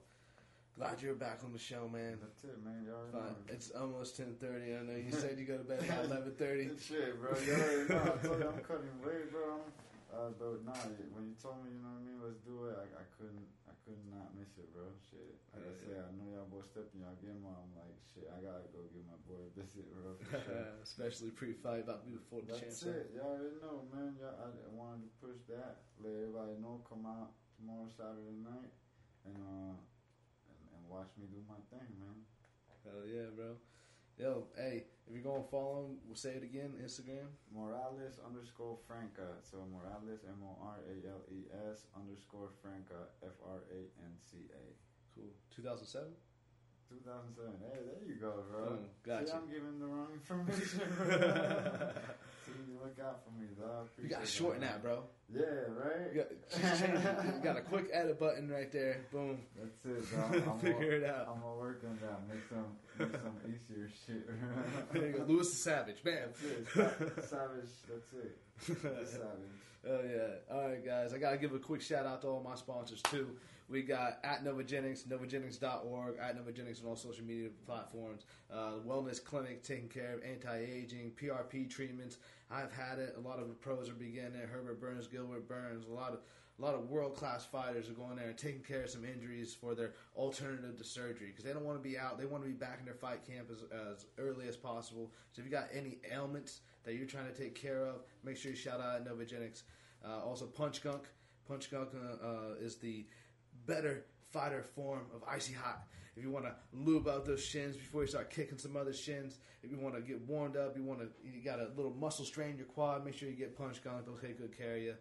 glad 0.77 1.01
you're 1.03 1.15
back 1.15 1.41
on 1.45 1.53
the 1.53 1.59
show, 1.59 1.89
man. 1.89 2.19
That's 2.21 2.45
it, 2.45 2.59
man. 2.65 2.87
Already 2.89 3.13
Fine. 3.13 3.23
know. 3.33 3.53
It's 3.55 3.71
almost 3.73 4.17
ten 4.17 4.35
thirty. 4.41 4.77
I 4.77 4.83
know 4.85 4.97
you 4.97 5.13
said 5.17 5.39
you 5.39 5.45
go 5.45 5.59
to 5.59 5.65
bed 5.65 5.81
at 5.89 6.05
eleven 6.07 6.33
thirty. 6.39 6.71
Shit, 6.79 7.21
bro. 7.21 7.33
You 7.41 7.53
already 7.55 7.89
know. 7.89 8.13
I 8.13 8.27
told 8.27 8.39
you 8.41 8.49
I'm 8.49 8.61
cutting 8.65 8.97
weight, 9.05 9.33
bro. 9.33 9.61
Uh, 10.07 10.33
but 10.39 10.65
nah, 10.65 10.73
when 11.13 11.29
you 11.29 11.37
told 11.37 11.61
me, 11.67 11.77
you 11.77 11.83
know 11.85 11.93
what 11.93 12.01
I 12.01 12.09
mean, 12.09 12.19
let's 12.25 12.41
do 12.47 12.57
it. 12.73 12.79
I, 12.79 13.05
I 13.05 13.05
couldn't, 13.21 13.45
I 13.69 13.75
could 13.85 14.01
not 14.09 14.33
miss 14.33 14.49
it, 14.57 14.65
bro. 14.73 14.89
Shit. 15.13 15.35
Like 15.53 15.67
I 15.67 15.73
Yeah, 15.77 15.77
said, 15.77 15.99
I 16.09 16.11
know 16.17 16.25
y'all 16.33 16.49
boys 16.49 16.65
stepping 16.73 17.05
y'all 17.05 17.19
game 17.21 17.45
on. 17.45 17.53
I'm 17.53 17.75
like, 17.77 17.93
shit, 18.15 18.25
I 18.33 18.41
gotta 18.41 18.65
go 18.73 18.81
give 18.97 19.05
my 19.05 19.19
boy 19.29 19.45
a 19.45 19.51
visit, 19.53 19.85
bro. 19.93 20.17
Sure. 20.33 20.73
Especially 20.87 21.29
pre-fight, 21.35 21.85
about 21.85 22.01
to 22.01 22.07
be 22.09 22.17
before 22.17 22.41
the 22.49 22.55
That's 22.57 22.81
it. 22.87 23.13
Y'all 23.13 23.37
already 23.37 23.61
know, 23.61 23.85
man. 23.93 24.17
Y'all, 24.17 24.33
I, 24.41 24.49
I 24.57 24.71
wanted 24.73 25.05
to 25.05 25.13
push 25.21 25.37
that. 25.53 25.85
Let 26.01 26.17
everybody 26.17 26.55
know. 26.65 26.81
Come 26.89 27.05
out 27.05 27.37
tomorrow, 27.61 27.85
Saturday 27.93 28.41
night, 28.41 28.73
and 29.29 29.37
uh, 29.37 29.77
and, 30.87 30.95
watch 30.95 31.11
me 31.19 31.27
do 31.27 31.43
my 31.49 31.59
thing, 31.75 31.91
man. 31.99 32.23
Hell 32.85 33.03
yeah, 33.07 33.31
bro. 33.35 33.59
Yo, 34.19 34.47
hey, 34.57 34.85
if 35.07 35.13
you're 35.13 35.23
gonna 35.23 35.45
follow 35.51 35.87
him, 35.87 35.99
we'll 36.07 36.17
say 36.17 36.31
it 36.31 36.43
again. 36.43 36.73
Instagram. 36.81 37.29
Morales 37.53 38.19
underscore 38.25 38.79
Franca. 38.87 39.37
So 39.43 39.59
Morales, 39.69 40.25
M 40.25 40.41
O 40.41 40.57
R 40.63 40.81
A 40.89 40.97
L 41.07 41.23
E 41.29 41.51
S 41.71 41.85
underscore 41.93 42.49
Franca, 42.63 43.13
F 43.23 43.37
R 43.45 43.61
A 43.71 43.81
N 44.01 44.15
C 44.17 44.49
A. 44.55 44.65
Cool. 45.15 45.33
2007. 45.55 46.09
2007. 46.89 47.53
Hey, 47.73 47.81
there 47.85 48.09
you 48.09 48.21
go, 48.21 48.33
bro. 48.51 48.67
Boom. 48.71 48.79
Gotcha. 49.05 49.27
See, 49.27 49.33
I'm 49.33 49.47
giving 49.49 49.79
the 49.79 49.87
wrong 49.87 50.09
information. 50.15 50.81
See, 52.47 52.53
you 52.69 52.79
look 52.81 52.97
out 53.05 53.23
for 53.25 53.33
me, 53.41 53.49
dog. 53.61 53.89
You 54.01 54.09
gotta 54.09 54.27
shorten 54.27 54.61
that, 54.61 54.83
bro. 54.83 55.03
Yeah, 55.33 55.43
right? 55.43 56.13
You 56.15 56.19
got, 56.23 56.29
just 56.49 56.81
change 56.81 56.95
it. 56.99 57.35
You 57.35 57.43
got 57.43 57.57
a 57.57 57.61
quick 57.63 57.89
edit 57.93 58.21
button 58.21 58.49
right 58.49 58.71
there. 58.71 59.01
Boom. 59.11 59.41
That's 59.59 59.85
it, 59.85 60.15
bro. 60.15 60.53
I'm 60.53 60.59
Figure 60.61 60.75
gonna, 60.75 60.87
it 60.87 61.05
out. 61.05 61.29
I'm 61.35 61.41
gonna 61.41 61.57
work 61.57 61.83
on 61.85 61.99
that. 62.03 62.29
Make 62.29 62.45
some, 62.49 62.77
make 62.99 63.21
some 63.21 63.37
easier 63.49 63.91
shit. 64.07 64.29
There 64.93 65.07
you 65.09 65.13
go. 65.15 65.25
Luis 65.27 65.51
the 65.51 65.57
Savage. 65.57 66.03
Bam. 66.05 66.15
That's 66.27 66.45
it. 66.45 66.67
Sa- 66.73 67.23
Savage. 67.23 67.71
That's 67.89 68.13
it. 68.13 68.83
The 68.83 69.07
savage. 69.07 69.57
Oh 69.89 70.01
yeah. 70.09 70.55
All 70.55 70.69
right, 70.69 70.85
guys. 70.85 71.13
I 71.13 71.19
gotta 71.19 71.37
give 71.39 71.53
a 71.53 71.59
quick 71.59 71.81
shout 71.83 72.07
out 72.07 72.23
to 72.23 72.29
all 72.29 72.43
my 72.43 72.55
sponsors 72.55 73.03
too. 73.03 73.37
We 73.69 73.83
got 73.83 74.19
at 74.23 74.45
Novogenics, 74.45 75.09
Novogenics.org, 75.09 76.19
at 76.21 76.37
Novogenics 76.37 76.83
on 76.83 76.89
all 76.89 76.97
social 76.97 77.25
media 77.25 77.49
platforms. 77.67 78.25
Uh, 78.53 78.75
wellness 78.87 79.23
clinic 79.23 79.65
taking 79.65 79.89
care 79.89 80.15
of 80.15 80.23
anti-aging, 80.23 81.13
PRP 81.21 81.69
treatments. 81.69 82.19
I've 82.51 82.73
had 82.73 82.99
it. 83.01 83.17
A 83.17 83.21
lot 83.21 83.41
of 83.41 83.49
the 83.49 83.55
pros 83.55 83.89
are 83.89 83.95
beginning. 83.95 84.35
There. 84.35 84.47
Herbert 84.47 84.81
Burns, 84.81 85.09
Gilbert 85.09 85.49
Burns. 85.49 85.87
A 85.87 85.93
lot 85.93 86.13
of 86.13 86.21
a 86.59 86.63
lot 86.63 86.75
of 86.75 86.89
world 86.89 87.15
class 87.15 87.45
fighters 87.45 87.91
are 87.91 87.93
going 87.93 88.17
there 88.17 88.29
and 88.29 88.39
taking 88.39 88.63
care 88.63 88.85
of 88.85 88.91
some 88.91 89.05
injuries 89.05 89.55
for 89.55 89.75
their 89.75 89.93
alternative 90.17 90.79
to 90.79 90.85
surgery 90.85 91.27
because 91.27 91.45
they 91.45 91.53
don't 91.53 91.65
want 91.65 91.77
to 91.77 91.87
be 91.87 91.99
out. 91.99 92.19
They 92.19 92.25
want 92.25 92.45
to 92.45 92.49
be 92.49 92.55
back 92.55 92.79
in 92.79 92.87
their 92.87 92.95
fight 92.95 93.27
camp 93.27 93.49
as, 93.51 93.65
as 93.71 94.07
early 94.17 94.49
as 94.49 94.57
possible. 94.57 95.13
So 95.33 95.41
if 95.41 95.45
you 95.45 95.53
got 95.53 95.69
any 95.75 95.99
ailments 96.11 96.61
that 96.85 96.95
you're 96.95 97.07
trying 97.07 97.27
to 97.27 97.35
take 97.35 97.55
care 97.55 97.85
of, 97.85 97.97
make 98.25 98.39
sure 98.39 98.53
you 98.53 98.57
shout 98.57 98.81
out 98.81 98.97
at 98.97 99.05
Novogenics. 99.05 99.65
Uh, 100.03 100.25
also, 100.25 100.47
Punch 100.47 100.83
Gunk. 100.83 101.03
Punch 101.47 101.71
Gunk 101.71 101.91
uh, 101.95 102.27
uh, 102.27 102.55
is 102.59 102.77
the 102.77 103.05
better 103.67 104.05
fighter 104.33 104.63
form 104.63 105.03
of 105.15 105.23
icy 105.29 105.55
hot. 105.55 105.87
If 106.17 106.23
you 106.23 106.31
want 106.31 106.47
to 106.47 106.55
lube 106.73 107.09
out 107.09 107.27
those 107.27 107.45
shins 107.45 107.77
before 107.77 108.03
you 108.03 108.09
start 108.09 108.31
kicking 108.31 108.57
some 108.57 108.77
other 108.77 108.95
shins, 108.95 109.39
if 109.63 109.71
you 109.71 109.79
want 109.79 109.95
to 109.95 110.01
get 110.01 110.21
warmed 110.23 110.57
up, 110.57 110.77
you 110.77 110.83
want 110.83 111.01
to 111.01 111.09
you 111.23 111.43
got 111.45 111.61
a 111.61 111.69
little 111.77 111.93
muscle 111.93 112.25
strain 112.25 112.53
in 112.53 112.57
your 112.57 112.67
quad, 112.67 113.05
make 113.05 113.15
sure 113.15 113.29
you 113.29 113.35
get 113.35 113.57
Punch 113.57 113.83
Gunk. 113.85 114.07
Take 114.23 114.39
good 114.39 114.57
care 114.57 114.77
of 114.77 114.83
you. 114.83 114.95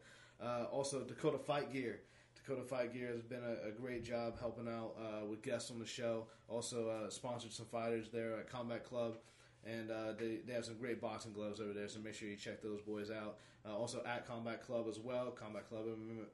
Uh, 0.44 0.66
also, 0.72 1.02
Dakota 1.02 1.38
Fight 1.38 1.72
Gear. 1.72 2.02
Dakota 2.36 2.64
Fight 2.64 2.94
Gear 2.94 3.08
has 3.08 3.22
been 3.22 3.44
a, 3.44 3.70
a 3.70 3.72
great 3.72 4.04
job 4.04 4.38
helping 4.40 4.68
out 4.68 4.96
uh, 5.00 5.26
with 5.26 5.42
guests 5.42 5.72
on 5.72 5.80
the 5.80 5.86
show. 5.86 6.28
Also, 6.48 6.90
uh, 6.90 7.10
sponsored 7.10 7.54
some 7.54 7.66
fighters 7.66 8.10
there 8.12 8.38
at 8.38 8.50
Combat 8.50 8.84
Club. 8.84 9.18
And 9.66 9.90
uh, 9.90 10.14
they, 10.20 10.40
they 10.46 10.54
have 10.54 10.66
some 10.66 10.78
great 10.78 11.02
boxing 11.02 11.34
gloves 11.34 11.60
over 11.60 11.74
there, 11.74 11.88
so 11.88 12.00
make 12.00 12.14
sure 12.14 12.28
you 12.28 12.36
check 12.36 12.62
those 12.62 12.82
boys 12.82 13.10
out. 13.10 13.38
Uh, 13.68 13.76
also 13.76 14.04
at 14.06 14.28
Combat 14.28 14.62
Club 14.62 14.86
as 14.88 15.00
well, 15.00 15.32
Combat 15.32 15.68
Club 15.68 15.86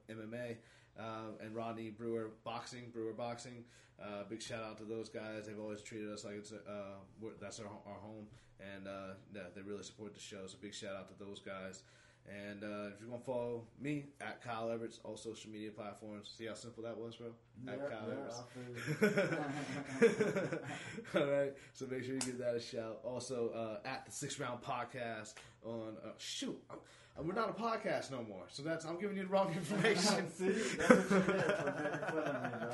MMA, 0.09 0.57
uh, 0.99 1.43
and 1.43 1.55
Rodney 1.55 1.89
Brewer 1.89 2.31
Boxing, 2.43 2.89
Brewer 2.93 3.13
Boxing. 3.13 3.63
Uh, 4.01 4.23
big 4.29 4.41
shout 4.41 4.63
out 4.63 4.77
to 4.77 4.83
those 4.83 5.09
guys. 5.09 5.45
They've 5.45 5.59
always 5.59 5.81
treated 5.81 6.11
us 6.11 6.25
like 6.25 6.35
it's 6.35 6.51
uh, 6.51 6.97
we're, 7.19 7.31
that's 7.39 7.59
our, 7.59 7.67
our 7.85 7.99
home, 7.99 8.25
and 8.59 8.87
uh, 8.87 9.13
yeah, 9.33 9.41
they 9.55 9.61
really 9.61 9.83
support 9.83 10.13
the 10.13 10.19
show. 10.19 10.47
So 10.47 10.57
big 10.59 10.73
shout 10.73 10.95
out 10.95 11.07
to 11.09 11.23
those 11.23 11.39
guys. 11.39 11.83
And 12.29 12.63
uh, 12.63 12.87
if 12.93 12.99
you're 13.01 13.09
gonna 13.09 13.21
follow 13.25 13.63
me 13.79 14.05
at 14.21 14.41
Kyle 14.43 14.69
Everts, 14.69 14.99
all 15.03 15.17
social 15.17 15.51
media 15.51 15.71
platforms. 15.71 16.31
See 16.37 16.45
how 16.45 16.53
simple 16.53 16.83
that 16.83 16.97
was, 16.97 17.15
bro. 17.15 17.27
Yeah, 17.65 17.73
at 17.73 17.89
Kyle 17.89 18.09
Everts. 18.11 18.41
You. 21.13 21.19
All 21.19 21.27
right, 21.27 21.53
so 21.73 21.87
make 21.89 22.03
sure 22.03 22.13
you 22.13 22.19
give 22.21 22.37
that 22.37 22.55
a 22.55 22.59
shout. 22.59 22.99
Also, 23.03 23.49
uh, 23.49 23.87
at 23.87 24.05
the 24.05 24.11
Six 24.11 24.39
Round 24.39 24.61
Podcast 24.61 25.33
on 25.65 25.97
uh, 26.05 26.09
shoot, 26.17 26.57
I'm, 26.69 26.77
uh, 27.17 27.23
we're 27.23 27.33
not 27.33 27.49
a 27.49 27.53
podcast 27.53 28.11
no 28.11 28.23
more, 28.23 28.45
so 28.49 28.63
that's 28.63 28.85
I'm 28.85 28.99
giving 28.99 29.17
you 29.17 29.23
the 29.23 29.29
wrong 29.29 29.53
information. 29.55 30.31
See, 30.31 30.49
that's 30.49 30.89
what 30.89 31.27
you 31.27 31.33
get 31.33 31.59
for 31.59 31.81
making 31.81 31.99
fun 32.07 32.35
of 32.35 32.71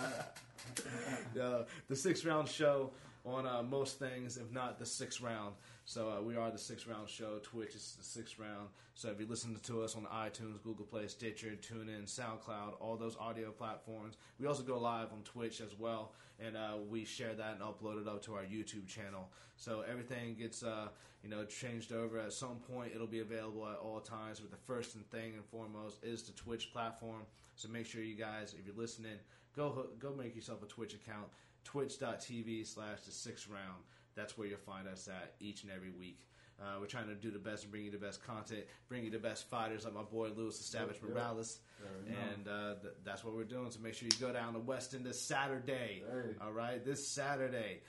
me, 1.34 1.66
the 1.88 1.96
Six 1.96 2.26
Round 2.26 2.48
Show 2.48 2.92
on 3.26 3.46
uh, 3.46 3.64
most 3.64 4.00
things, 4.00 4.38
if 4.38 4.52
not 4.52 4.80
the 4.80 4.86
Six 4.86 5.22
Round. 5.22 5.54
So 5.88 6.10
uh, 6.10 6.22
we 6.22 6.36
are 6.36 6.52
the 6.52 6.58
Six 6.58 6.86
Round 6.86 7.08
Show. 7.08 7.40
Twitch 7.42 7.74
is 7.74 7.96
the 7.98 8.04
Six 8.04 8.38
Round. 8.38 8.68
So 8.94 9.08
if 9.08 9.22
you 9.22 9.26
listen 9.26 9.58
to 9.64 9.84
us 9.84 9.96
on 9.96 10.04
iTunes, 10.14 10.62
Google 10.62 10.86
Play, 10.86 11.08
Stitcher, 11.08 11.56
TuneIn, 11.62 12.04
SoundCloud, 12.04 12.74
all 12.82 12.98
those 12.98 13.16
audio 13.16 13.52
platforms, 13.52 14.18
we 14.38 14.48
also 14.48 14.64
go 14.64 14.78
live 14.78 15.14
on 15.14 15.22
Twitch 15.24 15.62
as 15.62 15.80
well, 15.80 16.12
and 16.46 16.58
uh, 16.58 16.74
we 16.90 17.06
share 17.06 17.34
that 17.36 17.54
and 17.54 17.62
upload 17.62 18.02
it 18.02 18.08
up 18.10 18.22
to 18.24 18.34
our 18.34 18.44
YouTube 18.44 18.86
channel. 18.86 19.30
So 19.56 19.86
everything 19.90 20.36
gets 20.36 20.62
uh, 20.62 20.90
you 21.24 21.30
know 21.30 21.46
changed 21.46 21.94
over. 21.94 22.20
At 22.20 22.34
some 22.34 22.58
point, 22.70 22.92
it'll 22.94 23.08
be 23.08 23.22
available 23.22 23.66
at 23.66 23.78
all 23.78 24.02
times. 24.02 24.42
But 24.42 24.52
the 24.52 24.58
first 24.58 24.96
and 24.96 25.10
thing 25.10 25.36
and 25.36 25.46
foremost 25.46 26.04
is 26.04 26.22
the 26.24 26.34
Twitch 26.34 26.74
platform. 26.74 27.22
So 27.56 27.70
make 27.70 27.86
sure 27.86 28.04
you 28.04 28.16
guys, 28.16 28.54
if 28.60 28.66
you're 28.66 28.76
listening, 28.76 29.20
go 29.56 29.88
go 30.00 30.14
make 30.14 30.36
yourself 30.36 30.62
a 30.64 30.66
Twitch 30.66 30.96
account. 30.96 31.28
Twitch.tv 31.64 32.68
slash 32.68 33.02
the 33.06 33.12
six 33.12 33.48
round. 33.48 33.84
That's 34.18 34.38
where 34.38 34.48
you'll 34.48 34.58
find 34.58 34.88
us 34.88 35.08
at 35.08 35.36
each 35.40 35.64
and 35.64 35.72
every 35.72 35.92
week. 35.92 36.20
Uh, 36.60 36.78
we're 36.82 36.88
trying 36.88 37.08
to 37.08 37.14
do 37.16 37.30
the 37.30 37.38
best 37.38 37.64
and 37.64 37.72
bring 37.72 37.86
you 37.86 37.92
the 37.92 38.00
best 38.00 38.26
content, 38.26 38.62
bring 38.90 39.04
you 39.06 39.12
the 39.12 39.20
best 39.20 39.48
fighters 39.48 39.86
like 39.86 39.94
my 39.94 40.02
boy 40.02 40.30
Luis 40.36 40.58
the 40.58 40.64
Savage 40.64 40.98
Yeah. 41.04 41.14
Morales. 41.14 41.60
And 42.08 42.48
uh, 42.48 42.74
th- 42.82 42.94
that's 43.06 43.24
what 43.24 43.36
we're 43.36 43.44
doing. 43.44 43.70
So 43.70 43.80
make 43.80 43.94
sure 43.94 44.10
you 44.12 44.20
go 44.20 44.34
down 44.34 44.54
to 44.54 44.60
Weston 44.60 45.04
this 45.04 45.22
Saturday. 45.22 46.02
Hey. 46.12 46.34
All 46.42 46.52
right, 46.52 46.84
this 46.84 47.08
Saturday. 47.08 47.82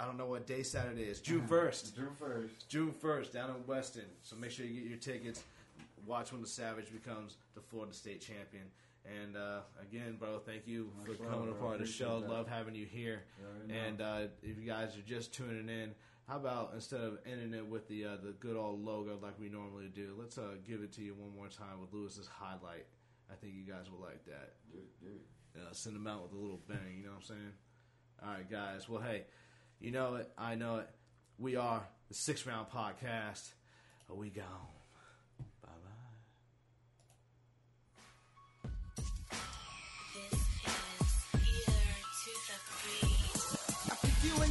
I 0.00 0.06
don't 0.06 0.16
know 0.18 0.26
what 0.26 0.46
day 0.46 0.64
Saturday 0.64 1.02
is. 1.04 1.20
June 1.20 1.42
1st. 1.48 1.94
June 1.94 2.08
first. 2.18 2.68
June 2.68 2.92
1st 3.00 3.32
down 3.32 3.50
in 3.50 3.64
Weston. 3.66 4.04
So 4.22 4.34
make 4.34 4.50
sure 4.50 4.66
you 4.66 4.80
get 4.80 4.88
your 4.90 4.98
tickets. 4.98 5.42
Watch 6.04 6.32
when 6.32 6.40
the 6.40 6.48
Savage 6.48 6.90
becomes 6.92 7.36
the 7.54 7.60
Florida 7.60 7.92
State 7.94 8.20
champion. 8.20 8.64
And 9.22 9.36
uh, 9.36 9.60
again, 9.80 10.16
bro, 10.18 10.38
thank 10.38 10.66
you 10.66 10.90
for 11.04 11.14
coming 11.14 11.52
bro. 11.52 11.54
part 11.54 11.74
of 11.80 11.86
the 11.86 11.86
show. 11.86 12.20
that. 12.20 12.28
Love 12.28 12.48
having 12.48 12.74
you 12.74 12.86
here. 12.86 13.22
And 13.68 14.00
uh, 14.00 14.26
if 14.42 14.58
you 14.58 14.66
guys 14.66 14.96
are 14.96 15.06
just 15.06 15.32
tuning 15.32 15.68
in, 15.68 15.92
how 16.28 16.36
about 16.36 16.72
instead 16.74 17.00
of 17.00 17.18
ending 17.30 17.54
it 17.54 17.66
with 17.66 17.88
the 17.88 18.04
uh, 18.04 18.16
the 18.22 18.32
good 18.32 18.56
old 18.56 18.84
logo 18.84 19.18
like 19.22 19.38
we 19.40 19.48
normally 19.48 19.88
do, 19.94 20.14
let's 20.18 20.36
uh, 20.36 20.56
give 20.66 20.82
it 20.82 20.92
to 20.92 21.02
you 21.02 21.14
one 21.14 21.34
more 21.34 21.48
time 21.48 21.80
with 21.80 21.92
Luis's 21.92 22.26
highlight. 22.26 22.86
I 23.30 23.34
think 23.34 23.54
you 23.54 23.64
guys 23.64 23.90
will 23.90 24.00
like 24.00 24.24
that. 24.26 24.54
Uh, 25.56 25.72
send 25.72 25.96
them 25.96 26.06
out 26.06 26.22
with 26.22 26.32
a 26.32 26.36
little 26.36 26.60
bang. 26.68 26.98
You 26.98 27.04
know 27.04 27.10
what 27.12 27.18
I'm 27.18 27.22
saying? 27.22 27.52
All 28.22 28.30
right, 28.30 28.50
guys. 28.50 28.88
Well, 28.88 29.02
hey, 29.02 29.24
you 29.80 29.90
know 29.90 30.16
it. 30.16 30.30
I 30.36 30.54
know 30.54 30.76
it. 30.76 30.90
We 31.38 31.56
are 31.56 31.82
the 32.08 32.14
Six 32.14 32.46
Round 32.46 32.68
Podcast. 32.68 33.52
We 34.10 34.30
gone. 34.30 34.77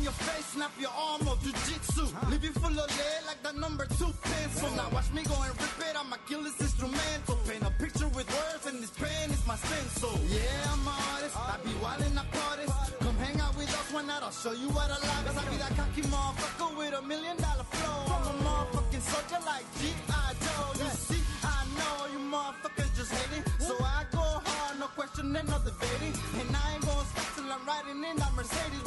Your 0.07 0.15
face, 0.23 0.55
snap 0.55 0.71
your 0.79 0.95
arm 0.95 1.27
or 1.27 1.35
jujitsu. 1.43 2.07
Leave 2.31 2.45
you 2.45 2.53
full 2.63 2.71
of 2.71 2.87
lead 2.99 3.21
like 3.27 3.41
the 3.43 3.51
number 3.59 3.85
two 3.99 4.07
pencil. 4.23 4.71
Now 4.79 4.87
watch 4.95 5.11
me 5.11 5.21
go 5.23 5.35
and 5.43 5.51
rip 5.59 5.79
it, 5.83 5.95
I'ma 5.99 6.15
kill 6.29 6.43
this 6.47 6.55
instrumental. 6.61 7.35
Paint 7.43 7.63
a 7.67 7.71
picture 7.83 8.07
with 8.15 8.27
words 8.31 8.63
and 8.67 8.79
this 8.79 8.91
pen 8.91 9.27
is 9.35 9.43
my 9.45 9.57
stencil. 9.57 10.15
Yeah, 10.31 10.71
I'm 10.71 10.87
an 10.87 10.95
artist, 11.11 11.35
I 11.35 11.55
be 11.59 11.73
wildin' 11.83 12.15
up 12.15 12.29
parties. 12.31 12.71
Come 13.03 13.17
hang 13.19 13.37
out 13.43 13.53
with 13.59 13.67
us 13.67 13.91
one 13.91 14.07
night, 14.07 14.23
I'll 14.23 14.31
show 14.31 14.55
you 14.55 14.69
what 14.71 14.87
I 14.87 14.95
like. 14.95 15.23
Cause 15.27 15.37
I 15.41 15.43
be 15.51 15.57
that 15.59 15.75
cocky 15.75 16.03
motherfucker 16.07 16.71
with 16.79 16.93
a 16.95 17.01
million 17.03 17.35
dollar 17.43 17.67
flow. 17.67 17.99
I'm 18.15 18.25
a 18.31 18.33
motherfucking 18.47 19.03
soldier 19.11 19.41
like 19.43 19.67
G.I. 19.83 20.27
Joe. 20.39 20.87
You 20.87 20.91
see, 21.03 21.23
I 21.43 21.67
know 21.75 21.95
you 22.15 22.19
motherfuckers 22.31 22.91
just 22.95 23.11
hating. 23.11 23.43
So 23.59 23.75
I 23.83 24.07
go 24.15 24.23
hard, 24.23 24.79
no 24.79 24.87
questioning, 24.95 25.47
no 25.51 25.57
debating. 25.67 26.15
And 26.39 26.55
I 26.55 26.79
ain't 26.79 26.85
gonna 26.87 27.11
stop 27.11 27.27
till 27.35 27.51
I'm 27.51 27.63
riding 27.67 27.99
in 28.07 28.15
that 28.23 28.31
Mercedes 28.39 28.86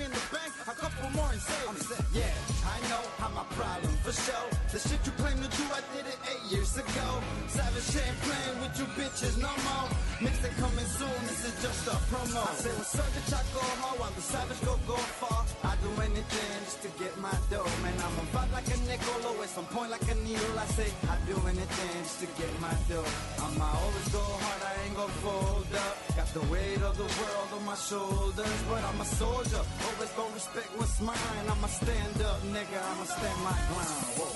in 0.00 0.10
the 0.10 0.24
bank, 0.32 0.52
a 0.66 0.74
couple 0.74 1.10
more 1.14 1.30
in 1.32 1.38
savings. 1.38 1.86
Yeah, 2.12 2.32
I 2.66 2.78
know 2.90 3.02
how 3.18 3.30
my 3.30 3.44
problem 3.54 3.94
for 4.02 4.12
sure. 4.12 4.48
The 4.72 4.78
shit 4.78 5.00
you 5.06 5.12
claim 5.20 5.38
to 5.38 5.50
do, 5.50 5.64
I 5.70 5.82
did 5.94 6.06
it 6.06 6.18
eight 6.30 6.44
years 6.50 6.76
ago. 6.76 7.06
Savage 7.48 7.90
ain't 8.02 8.18
playing 8.26 8.56
with 8.62 8.74
you 8.78 8.86
bitches 8.98 9.36
no 9.38 9.52
more. 9.66 9.88
Mixtape 10.22 10.56
coming 10.58 10.90
soon, 10.98 11.18
this 11.28 11.42
is 11.46 11.56
just 11.62 11.86
a 11.88 11.96
promo. 12.10 12.42
I 12.42 12.54
say 12.54 12.72
what's 12.78 12.98
up, 12.98 13.06
bitch, 13.14 13.32
I 13.34 13.42
go 13.54 13.64
while 13.98 14.12
the 14.14 14.22
savage 14.22 14.60
go 14.64 14.74
go 14.86 14.96
far. 15.20 15.44
I 15.64 15.76
do 15.82 15.90
anything 16.02 16.54
just 16.64 16.83
my 17.24 17.32
dough, 17.48 17.64
man. 17.80 17.96
I'm 18.04 18.16
a 18.20 18.24
vibe 18.36 18.52
like 18.52 18.68
a 18.68 18.78
nickel, 18.84 19.16
always 19.24 19.48
some 19.48 19.64
point 19.72 19.90
like 19.90 20.06
a 20.12 20.16
needle. 20.26 20.58
I 20.64 20.66
say 20.76 20.88
I 21.08 21.16
do 21.24 21.36
anything 21.48 21.92
just 22.04 22.20
to 22.20 22.26
get 22.36 22.52
my 22.60 22.74
dough. 22.90 23.12
I'ma 23.44 23.64
always 23.80 24.08
go 24.12 24.20
hard, 24.44 24.62
I 24.68 24.72
ain't 24.84 24.96
gonna 25.00 25.20
fold 25.24 25.72
up. 25.72 25.94
Got 26.20 26.28
the 26.36 26.44
weight 26.52 26.82
of 26.84 26.94
the 27.00 27.08
world 27.20 27.48
on 27.56 27.64
my 27.64 27.78
shoulders, 27.88 28.58
but 28.68 28.82
I'm 28.84 29.00
a 29.00 29.08
soldier. 29.20 29.62
Always 29.88 30.12
gonna 30.18 30.36
respect 30.36 30.68
what's 30.76 31.00
mine. 31.00 31.46
I'ma 31.48 31.68
stand 31.80 32.18
up, 32.28 32.40
nigga. 32.52 32.78
I'ma 32.92 33.06
stand 33.16 33.38
my 33.48 33.56
ground. 33.72 34.04
Whoa. 34.20 34.32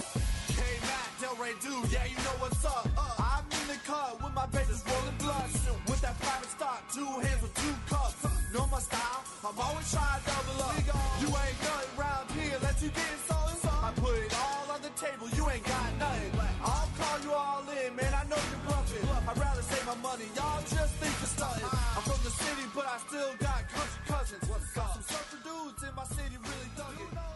K-Mac, 0.57 1.09
Delray 1.21 1.55
Dude, 1.61 1.93
yeah, 1.93 2.07
you 2.09 2.19
know 2.25 2.37
what's 2.41 2.65
up. 2.65 2.89
Uh, 2.97 3.33
I'm 3.33 3.45
in 3.53 3.65
the 3.69 3.79
cut 3.85 4.17
with 4.23 4.35
my 4.41 4.47
papers 4.49 4.81
rolling 4.89 5.19
blunt. 5.21 5.53
With 5.89 6.01
that 6.01 6.17
private 6.25 6.53
stock, 6.57 6.81
two 6.97 7.11
hands 7.21 7.43
with 7.43 7.55
two 7.61 7.75
cups. 7.93 8.38
Know 8.53 8.67
my 8.73 8.81
style, 8.81 9.25
I'm 9.45 9.59
always 9.61 9.93
trying 9.93 10.21
to 10.21 10.31
double 10.31 10.63
up. 10.65 10.73
You 11.21 11.29
ain't 11.29 11.59
nothing 11.61 11.93
round 12.01 12.31
here, 12.33 12.57
let 12.63 12.81
you 12.81 12.89
get 12.89 13.15
something. 13.29 13.69
I 13.69 13.93
put 13.97 14.17
it 14.17 14.33
all 14.35 14.73
on 14.73 14.81
the 14.81 14.89
table, 14.97 15.29
you 15.37 15.45
ain't 15.53 15.65
got 15.65 15.93
nothing. 15.99 16.33
I'll 16.65 16.89
call 16.97 17.19
you 17.21 17.33
all 17.33 17.63
in, 17.69 17.95
man, 17.95 18.13
I 18.15 18.25
know 18.25 18.41
you're 18.41 18.65
bluffing. 18.65 19.05
I'd 19.29 19.37
rather 19.37 19.63
save 19.63 19.85
my 19.85 19.97
money, 20.01 20.25
y'all 20.35 20.63
just 20.65 20.95
think 20.97 21.13
you're 21.21 21.35
stunting. 21.37 21.69
I'm 21.69 22.03
from 22.09 22.21
the 22.25 22.33
city, 22.33 22.65
but 22.75 22.87
I 22.89 22.97
still 23.05 23.33
got 23.39 23.69
country 23.69 24.03
cousins. 24.09 24.45
What's 24.49 24.79
up? 24.79 24.93
Some 24.97 25.03
surfer 25.03 25.41
dudes 25.45 25.83
in 25.85 25.95
my 25.95 26.05
city 26.09 26.37
really 26.41 26.71
thugging. 26.73 27.13
Y'all 27.13 27.21
talk 27.21 27.21
that 27.21 27.21
shit. 27.21 27.28